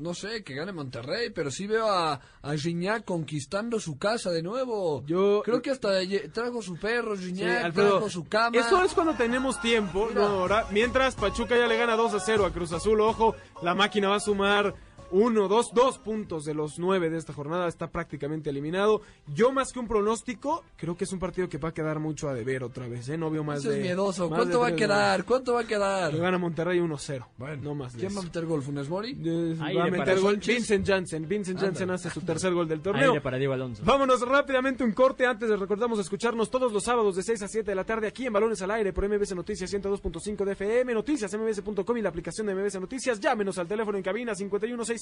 no 0.00 0.14
sé, 0.14 0.42
que 0.42 0.54
gane 0.54 0.72
Monterrey, 0.72 1.30
pero 1.30 1.50
sí 1.50 1.66
veo 1.66 1.86
a, 1.90 2.20
a 2.42 2.56
Gignac 2.56 3.04
conquistando 3.04 3.78
su 3.78 3.98
casa 3.98 4.30
de 4.30 4.42
nuevo. 4.42 5.04
Yo- 5.06 5.42
Creo 5.44 5.62
que 5.62 5.70
hasta 5.70 5.90
trajo 6.32 6.62
su 6.62 6.76
perro, 6.78 7.16
Gignac, 7.16 7.72
trajo 7.74 8.10
su 8.10 8.24
cama. 8.24 8.56
Eso 8.58 8.82
es 8.84 8.92
cuando 8.94 9.14
tenemos 9.14 9.60
tiempo, 9.60 10.06
Mira. 10.08 10.22
no 10.22 10.26
ahora. 10.26 10.66
Mientras 10.70 11.14
Pachuca 11.14 11.56
ya 11.56 11.66
le 11.66 11.76
gana 11.76 11.96
2 11.96 12.14
a 12.14 12.20
0 12.20 12.46
a 12.46 12.52
Cruz 12.52 12.72
Azul, 12.72 13.00
ojo, 13.00 13.34
la 13.62 13.74
máquina 13.74 14.08
va 14.08 14.16
a 14.16 14.20
sumar 14.20 14.74
uno, 15.10 15.48
dos, 15.48 15.72
dos 15.74 15.98
puntos 15.98 16.44
de 16.44 16.54
los 16.54 16.78
nueve 16.78 17.10
de 17.10 17.18
esta 17.18 17.32
jornada, 17.32 17.68
está 17.68 17.88
prácticamente 17.90 18.50
eliminado. 18.50 19.02
Yo 19.34 19.52
más 19.52 19.72
que 19.72 19.78
un 19.78 19.88
pronóstico, 19.88 20.64
creo 20.76 20.96
que 20.96 21.04
es 21.04 21.12
un 21.12 21.18
partido 21.18 21.48
que 21.48 21.58
va 21.58 21.70
a 21.70 21.74
quedar 21.74 21.98
mucho 21.98 22.28
a 22.28 22.34
deber 22.34 22.62
otra 22.64 22.88
vez, 22.88 23.08
¿eh? 23.08 23.16
No 23.16 23.30
veo 23.30 23.44
más 23.44 23.60
Eso 23.60 23.70
de... 23.70 23.76
es 23.78 23.82
miedoso. 23.82 24.28
¿Cuánto 24.28 24.48
de 24.48 24.56
va 24.58 24.68
a 24.68 24.76
quedar? 24.76 25.24
¿Cuánto 25.24 25.54
va 25.54 25.60
a 25.60 25.66
quedar? 25.66 26.12
Le 26.12 26.20
gana 26.20 26.38
Monterrey 26.38 26.78
1-0. 26.78 27.26
Bueno, 27.38 27.62
no 27.62 27.74
más. 27.74 27.92
de 27.94 28.00
¿Quién 28.00 28.16
va 28.16 28.20
a 28.20 28.24
meter 28.24 28.46
gol? 28.46 28.62
¿Funes 28.62 28.88
Mori? 28.88 29.18
Eh, 29.24 29.56
va 29.76 29.84
a 29.84 29.90
meter 29.90 30.20
gol 30.20 30.34
Sánchez. 30.34 30.54
Vincent 30.56 30.86
Janssen. 30.86 31.28
Vincent 31.28 31.58
Janssen 31.60 31.90
Ándale. 31.90 31.94
hace 31.94 32.10
su 32.10 32.20
tercer 32.26 32.52
gol 32.52 32.68
del 32.68 32.80
torneo. 32.80 33.10
Aire 33.10 33.20
para 33.20 33.36
Diego 33.38 33.52
Alonso. 33.52 33.82
Vámonos 33.84 34.20
rápidamente 34.22 34.84
un 34.84 34.92
corte 34.92 35.26
antes 35.26 35.48
de 35.48 35.56
recordamos 35.56 35.98
escucharnos 35.98 36.50
todos 36.50 36.72
los 36.72 36.84
sábados 36.84 37.16
de 37.16 37.22
6 37.22 37.42
a 37.42 37.48
7 37.48 37.70
de 37.70 37.74
la 37.74 37.84
tarde 37.84 38.06
aquí 38.06 38.26
en 38.26 38.32
Balones 38.32 38.60
al 38.62 38.70
Aire 38.70 38.92
por 38.92 39.08
MBS 39.08 39.34
Noticias 39.34 39.72
102.5 39.72 40.44
de 40.44 40.52
FM, 40.52 40.94
noticias 40.94 41.32
mbs.com 41.36 41.96
y 41.96 42.02
la 42.02 42.08
aplicación 42.08 42.46
de 42.46 42.54
MBS 42.54 42.80
Noticias. 42.80 43.20
Llámenos 43.20 43.58
al 43.58 43.68
teléfono 43.68 43.96
en 43.98 44.04
cabina 44.04 44.34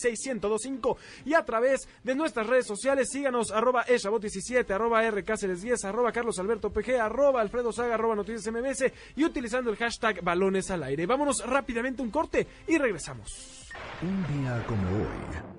5166-1025 0.03 0.97
y 1.25 1.35
a 1.35 1.45
través 1.45 1.89
de 2.05 2.15
nuestras 2.15 2.47
redes 2.47 2.67
sociales 2.67 3.09
síganos 3.11 3.51
arroba 3.51 3.85
eshabot17, 3.87 4.71
arroba 4.71 5.03
rcáceres10, 5.03 5.85
arroba 5.85 6.13
carlos 6.13 6.39
alberto 6.39 6.71
pg, 6.71 7.01
arroba 7.01 7.41
alfredo 7.41 7.73
saga, 7.73 7.95
arroba 7.95 8.15
noticias 8.15 8.53
mbs 8.53 8.93
y 9.17 9.25
utilizando 9.25 9.71
el 9.71 9.77
hashtag 9.77 10.23
Balones 10.23 10.71
al 10.71 10.83
Aire. 10.83 11.07
Vámonos 11.07 11.45
rápidamente 11.47 12.03
un 12.03 12.11
corte 12.11 12.47
y 12.67 12.79
regresamos. 12.79 13.69
Un 14.03 14.27
día 14.27 14.65
como 14.67 14.89
hoy. 14.91 15.59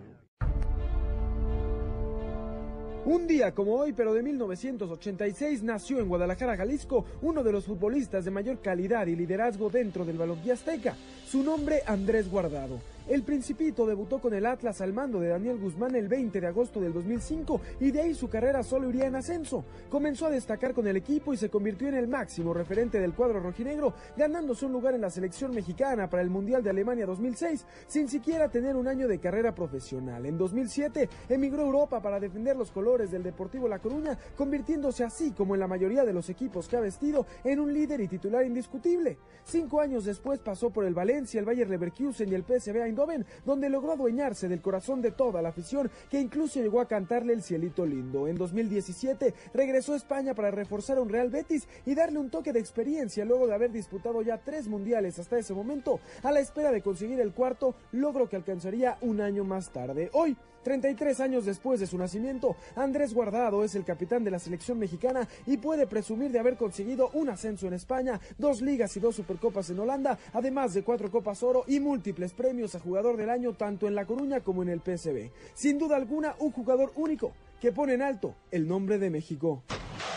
Un 3.06 3.28
día 3.28 3.54
como 3.54 3.76
hoy, 3.76 3.94
pero 3.94 4.14
de 4.14 4.22
1986, 4.22 5.64
nació 5.64 6.00
en 6.00 6.10
Guadalajara, 6.10 6.58
Jalisco, 6.58 7.06
uno 7.22 7.44
de 7.44 7.52
los 7.52 7.66
futbolistas 7.66 8.26
de 8.26 8.32
mayor 8.32 8.60
calidad 8.60 9.08
y 9.08 9.16
liderazgo 9.16 9.70
dentro 9.70 10.06
del 10.06 10.18
balompié 10.18 10.52
azteca. 10.52 10.96
Su 11.26 11.42
nombre, 11.42 11.82
Andrés 11.88 12.30
Guardado. 12.30 12.80
El 13.10 13.24
Principito 13.24 13.88
debutó 13.88 14.20
con 14.20 14.36
el 14.36 14.46
Atlas 14.46 14.82
al 14.82 14.94
mando 14.94 15.20
de 15.20 15.30
Daniel 15.30 15.58
Guzmán 15.58 15.96
el 15.96 16.08
20 16.08 16.40
de 16.40 16.46
agosto 16.46 16.80
del 16.80 16.94
2005 16.94 17.60
y 17.80 17.90
de 17.90 18.02
ahí 18.02 18.14
su 18.14 18.30
carrera 18.30 18.62
solo 18.62 18.88
iría 18.88 19.08
en 19.08 19.16
ascenso. 19.16 19.66
Comenzó 19.90 20.28
a 20.28 20.30
destacar 20.30 20.76
con 20.76 20.86
el 20.86 20.96
equipo 20.96 21.34
y 21.34 21.38
se 21.38 21.50
convirtió 21.50 21.88
en 21.88 21.96
el 21.96 22.08
máximo 22.08 22.54
referente 22.54 23.00
del 23.00 23.16
cuadro 23.16 23.40
rojinegro, 23.40 23.96
ganándose 24.16 24.68
un 24.68 24.74
lugar 24.74 24.94
en 24.94 25.02
la 25.02 25.10
selección 25.10 25.56
mexicana 25.56 26.08
para 26.08 26.22
el 26.22 26.30
Mundial 26.30 26.62
de 26.62 26.70
Alemania 26.70 27.08
2006, 27.08 27.66
sin 27.88 28.08
siquiera 28.08 28.48
tener 28.48 28.76
un 28.76 28.88
año 28.88 29.08
de 29.08 29.18
carrera 29.18 29.56
profesional. 29.56 30.28
En 30.28 30.38
2007 30.38 31.10
emigró 31.30 31.64
a 31.64 31.66
Europa 31.66 32.04
para 32.04 32.20
defender 32.20 32.58
los 32.58 32.70
colores 32.70 33.10
del 33.10 33.24
Deportivo 33.24 33.68
La 33.68 33.80
Coruña, 33.80 34.20
convirtiéndose 34.38 35.04
así, 35.04 35.32
como 35.32 35.56
en 35.56 35.62
la 35.62 35.68
mayoría 35.68 36.06
de 36.06 36.14
los 36.14 36.30
equipos 36.30 36.68
que 36.68 36.78
ha 36.78 36.82
vestido, 36.82 37.26
en 37.44 37.60
un 37.60 37.74
líder 37.74 38.02
y 38.02 38.08
titular 38.08 38.46
indiscutible. 38.46 39.18
Cinco 39.46 39.82
años 39.82 40.06
después 40.06 40.40
pasó 40.42 40.70
por 40.70 40.86
el 40.86 40.94
Valencia, 40.94 41.40
el 41.40 41.48
Bayer 41.48 41.68
Leverkusen 41.68 42.30
y 42.30 42.36
el 42.36 42.44
PSV 42.44 42.99
Donde 43.46 43.70
logró 43.70 43.94
adueñarse 43.94 44.48
del 44.48 44.62
corazón 44.62 45.02
de 45.02 45.12
toda 45.12 45.42
la 45.42 45.50
afición, 45.50 45.90
que 46.10 46.20
incluso 46.20 46.60
llegó 46.60 46.82
a 46.82 46.88
cantarle 46.88 47.34
el 47.34 47.44
cielito 47.44 47.86
lindo. 47.86 48.28
En 48.28 48.36
2017 48.38 49.34
regresó 49.54 49.94
a 49.94 49.98
España 49.98 50.34
para 50.34 50.52
reforzar 50.52 51.00
un 51.00 51.10
Real 51.10 51.30
Betis 51.30 51.68
y 51.86 51.96
darle 51.96 52.20
un 52.20 52.30
toque 52.30 52.54
de 52.54 52.60
experiencia 52.60 53.26
luego 53.26 53.48
de 53.48 53.54
haber 53.54 53.72
disputado 53.72 54.22
ya 54.22 54.38
tres 54.38 54.68
mundiales 54.68 55.18
hasta 55.20 55.38
ese 55.38 55.54
momento, 55.54 56.00
a 56.24 56.32
la 56.32 56.40
espera 56.40 56.72
de 56.72 56.82
conseguir 56.82 57.20
el 57.20 57.34
cuarto, 57.34 57.76
logro 57.92 58.28
que 58.28 58.36
alcanzaría 58.36 58.98
un 59.02 59.22
año 59.22 59.44
más 59.44 59.72
tarde. 59.72 60.10
Hoy, 60.14 60.36
33 60.64 61.20
años 61.20 61.46
después 61.46 61.80
de 61.80 61.88
su 61.88 61.98
nacimiento, 61.98 62.56
Andrés 62.76 63.14
Guardado 63.14 63.64
es 63.64 63.76
el 63.76 63.86
capitán 63.86 64.24
de 64.24 64.32
la 64.32 64.40
selección 64.40 64.80
mexicana 64.80 65.28
y 65.46 65.58
puede 65.58 65.88
presumir 65.88 66.32
de 66.32 66.40
haber 66.40 66.58
conseguido 66.58 67.10
un 67.14 67.30
ascenso 67.30 67.68
en 67.68 67.74
España, 67.74 68.20
dos 68.38 68.62
ligas 68.62 68.96
y 68.98 69.00
dos 69.00 69.16
supercopas 69.16 69.70
en 69.70 69.80
Holanda, 69.80 70.18
además 70.34 70.74
de 70.74 70.84
cuatro 70.84 71.10
copas 71.10 71.44
oro 71.44 71.64
y 71.68 71.80
múltiples 71.80 72.34
premios 72.34 72.76
a 72.76 72.80
jugador 72.80 73.18
del 73.18 73.30
año 73.30 73.54
tanto 73.54 73.88
en 73.88 73.96
La 73.96 74.06
Coruña 74.06 74.42
como 74.42 74.64
en 74.64 74.70
el 74.70 74.82
PSV. 74.82 75.32
Sin 75.54 75.78
duda 75.78 75.96
alguna, 75.96 76.36
un 76.40 76.52
jugador 76.52 76.92
único 76.96 77.34
que 77.60 77.72
pone 77.72 77.94
en 77.94 78.02
alto 78.02 78.36
el 78.52 78.68
nombre 78.68 78.98
de 78.98 79.10
México. 79.10 79.64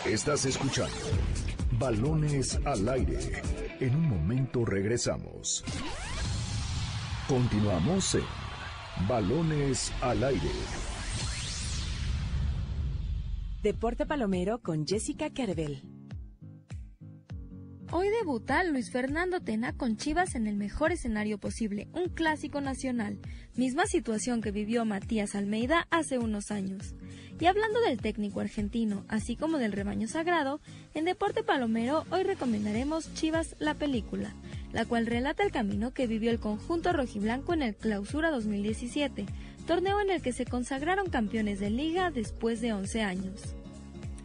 Estás 0.05 0.45
escuchando 0.45 0.95
Balones 1.79 2.59
al 2.65 2.87
Aire. 2.87 3.19
En 3.79 3.95
un 3.95 4.09
momento 4.09 4.65
regresamos. 4.65 5.63
Continuamos 7.27 8.15
en 8.15 8.42
Balones 9.07 9.91
al 10.01 10.23
Aire. 10.23 10.49
Deporte 13.61 14.05
Palomero 14.05 14.61
con 14.61 14.85
Jessica 14.85 15.33
Carvel. 15.33 15.81
Hoy 17.91 18.07
debuta 18.09 18.63
Luis 18.63 18.91
Fernando 18.91 19.41
Tena 19.41 19.73
con 19.73 19.97
Chivas 19.97 20.35
en 20.35 20.47
el 20.47 20.55
mejor 20.55 20.91
escenario 20.91 21.37
posible, 21.37 21.89
un 21.93 22.09
clásico 22.09 22.61
nacional, 22.61 23.19
misma 23.55 23.87
situación 23.87 24.41
que 24.41 24.51
vivió 24.51 24.85
Matías 24.85 25.35
Almeida 25.35 25.87
hace 25.89 26.17
unos 26.17 26.49
años. 26.51 26.95
Y 27.39 27.45
hablando 27.47 27.81
del 27.81 27.99
técnico 27.99 28.39
argentino, 28.39 29.05
así 29.09 29.35
como 29.35 29.57
del 29.57 29.73
rebaño 29.73 30.07
sagrado, 30.07 30.61
en 30.93 31.05
Deporte 31.05 31.43
Palomero 31.43 32.05
hoy 32.09 32.23
recomendaremos 32.23 33.13
Chivas 33.15 33.55
la 33.59 33.73
película, 33.73 34.33
la 34.73 34.85
cual 34.85 35.05
relata 35.05 35.43
el 35.43 35.51
camino 35.51 35.93
que 35.93 36.07
vivió 36.07 36.31
el 36.31 36.39
conjunto 36.39 36.91
rojiblanco 36.91 37.53
en 37.53 37.61
el 37.61 37.75
Clausura 37.75 38.31
2017, 38.31 39.25
torneo 39.67 40.01
en 40.01 40.09
el 40.09 40.21
que 40.21 40.33
se 40.33 40.45
consagraron 40.45 41.09
campeones 41.09 41.59
de 41.59 41.69
liga 41.69 42.11
después 42.11 42.59
de 42.59 42.73
11 42.73 43.01
años. 43.03 43.55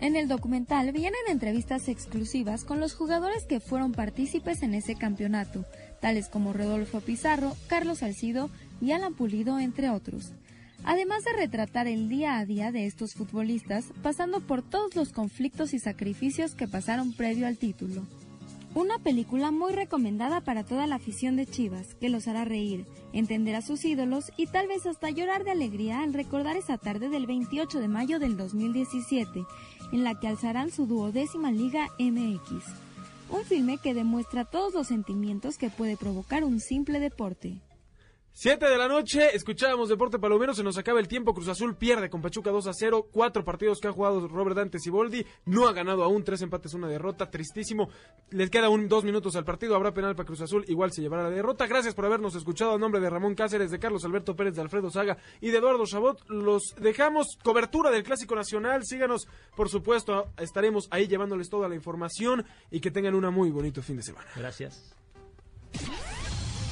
En 0.00 0.14
el 0.16 0.28
documental 0.28 0.92
vienen 0.92 1.20
entrevistas 1.28 1.88
exclusivas 1.88 2.64
con 2.64 2.78
los 2.78 2.94
jugadores 2.94 3.44
que 3.44 3.60
fueron 3.60 3.92
partícipes 3.92 4.62
en 4.62 4.74
ese 4.74 4.94
campeonato, 4.94 5.64
tales 6.00 6.28
como 6.28 6.52
Rodolfo 6.52 7.00
Pizarro, 7.00 7.56
Carlos 7.66 7.98
Salcido 7.98 8.48
y 8.80 8.92
Alan 8.92 9.14
Pulido, 9.14 9.58
entre 9.58 9.90
otros. 9.90 10.32
Además 10.84 11.24
de 11.24 11.32
retratar 11.32 11.88
el 11.88 12.08
día 12.08 12.38
a 12.38 12.44
día 12.44 12.70
de 12.70 12.86
estos 12.86 13.14
futbolistas, 13.14 13.86
pasando 14.00 14.40
por 14.40 14.62
todos 14.62 14.94
los 14.94 15.12
conflictos 15.12 15.74
y 15.74 15.80
sacrificios 15.80 16.54
que 16.54 16.68
pasaron 16.68 17.12
previo 17.12 17.48
al 17.48 17.58
título. 17.58 18.06
Una 18.74 18.98
película 18.98 19.50
muy 19.50 19.72
recomendada 19.72 20.42
para 20.42 20.62
toda 20.62 20.86
la 20.86 20.96
afición 20.96 21.36
de 21.36 21.46
Chivas, 21.46 21.94
que 21.94 22.10
los 22.10 22.28
hará 22.28 22.44
reír, 22.44 22.86
entender 23.12 23.54
a 23.54 23.62
sus 23.62 23.84
ídolos 23.84 24.30
y 24.36 24.46
tal 24.46 24.68
vez 24.68 24.84
hasta 24.86 25.10
llorar 25.10 25.44
de 25.44 25.52
alegría 25.52 26.02
al 26.02 26.12
recordar 26.12 26.56
esa 26.56 26.76
tarde 26.76 27.08
del 27.08 27.26
28 27.26 27.80
de 27.80 27.88
mayo 27.88 28.18
del 28.18 28.36
2017, 28.36 29.44
en 29.92 30.04
la 30.04 30.20
que 30.20 30.28
alzarán 30.28 30.70
su 30.70 30.86
duodécima 30.86 31.50
Liga 31.50 31.88
MX. 31.98 32.64
Un 33.30 33.44
filme 33.44 33.78
que 33.78 33.94
demuestra 33.94 34.44
todos 34.44 34.74
los 34.74 34.86
sentimientos 34.86 35.56
que 35.56 35.70
puede 35.70 35.96
provocar 35.96 36.44
un 36.44 36.60
simple 36.60 37.00
deporte. 37.00 37.60
7 38.40 38.70
de 38.70 38.78
la 38.78 38.86
noche, 38.86 39.34
escuchábamos 39.34 39.88
Deporte 39.88 40.20
Palomero, 40.20 40.54
se 40.54 40.62
nos 40.62 40.78
acaba 40.78 41.00
el 41.00 41.08
tiempo, 41.08 41.34
Cruz 41.34 41.48
Azul 41.48 41.74
pierde 41.74 42.08
con 42.08 42.22
Pachuca 42.22 42.52
2 42.52 42.68
a 42.68 42.72
0, 42.72 43.08
cuatro 43.10 43.44
partidos 43.44 43.80
que 43.80 43.88
ha 43.88 43.92
jugado 43.92 44.28
Robert 44.28 44.54
Dante 44.54 44.78
Siboldi, 44.78 45.26
no 45.46 45.66
ha 45.66 45.72
ganado 45.72 46.04
aún, 46.04 46.22
tres 46.22 46.40
empates, 46.42 46.72
una 46.72 46.86
derrota, 46.86 47.32
tristísimo, 47.32 47.88
les 48.30 48.48
queda 48.48 48.68
un 48.68 48.86
dos 48.86 49.02
minutos 49.02 49.34
al 49.34 49.44
partido, 49.44 49.74
habrá 49.74 49.92
penal 49.92 50.14
para 50.14 50.28
Cruz 50.28 50.40
Azul, 50.40 50.64
igual 50.68 50.92
se 50.92 51.02
llevará 51.02 51.24
la 51.24 51.30
derrota, 51.30 51.66
gracias 51.66 51.96
por 51.96 52.04
habernos 52.04 52.36
escuchado 52.36 52.74
a 52.74 52.78
nombre 52.78 53.00
de 53.00 53.10
Ramón 53.10 53.34
Cáceres, 53.34 53.72
de 53.72 53.80
Carlos 53.80 54.04
Alberto 54.04 54.36
Pérez, 54.36 54.54
de 54.54 54.62
Alfredo 54.62 54.88
Saga 54.88 55.18
y 55.40 55.50
de 55.50 55.58
Eduardo 55.58 55.84
Chabot, 55.84 56.24
los 56.28 56.76
dejamos 56.80 57.38
cobertura 57.42 57.90
del 57.90 58.04
Clásico 58.04 58.36
Nacional, 58.36 58.84
síganos, 58.84 59.26
por 59.56 59.68
supuesto, 59.68 60.30
estaremos 60.38 60.86
ahí 60.92 61.08
llevándoles 61.08 61.50
toda 61.50 61.68
la 61.68 61.74
información 61.74 62.46
y 62.70 62.78
que 62.78 62.92
tengan 62.92 63.16
un 63.16 63.34
muy 63.34 63.50
bonito 63.50 63.82
fin 63.82 63.96
de 63.96 64.04
semana. 64.04 64.28
Gracias. 64.36 64.94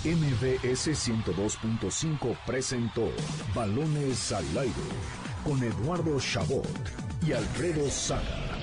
MBS 0.07 0.93
102.5 0.93 2.37
presentó 2.47 3.11
Balones 3.53 4.31
al 4.31 4.45
aire 4.57 4.73
con 5.43 5.61
Eduardo 5.61 6.21
Chabot 6.21 6.65
y 7.27 7.33
Alfredo 7.33 7.91
Saga. 7.91 8.56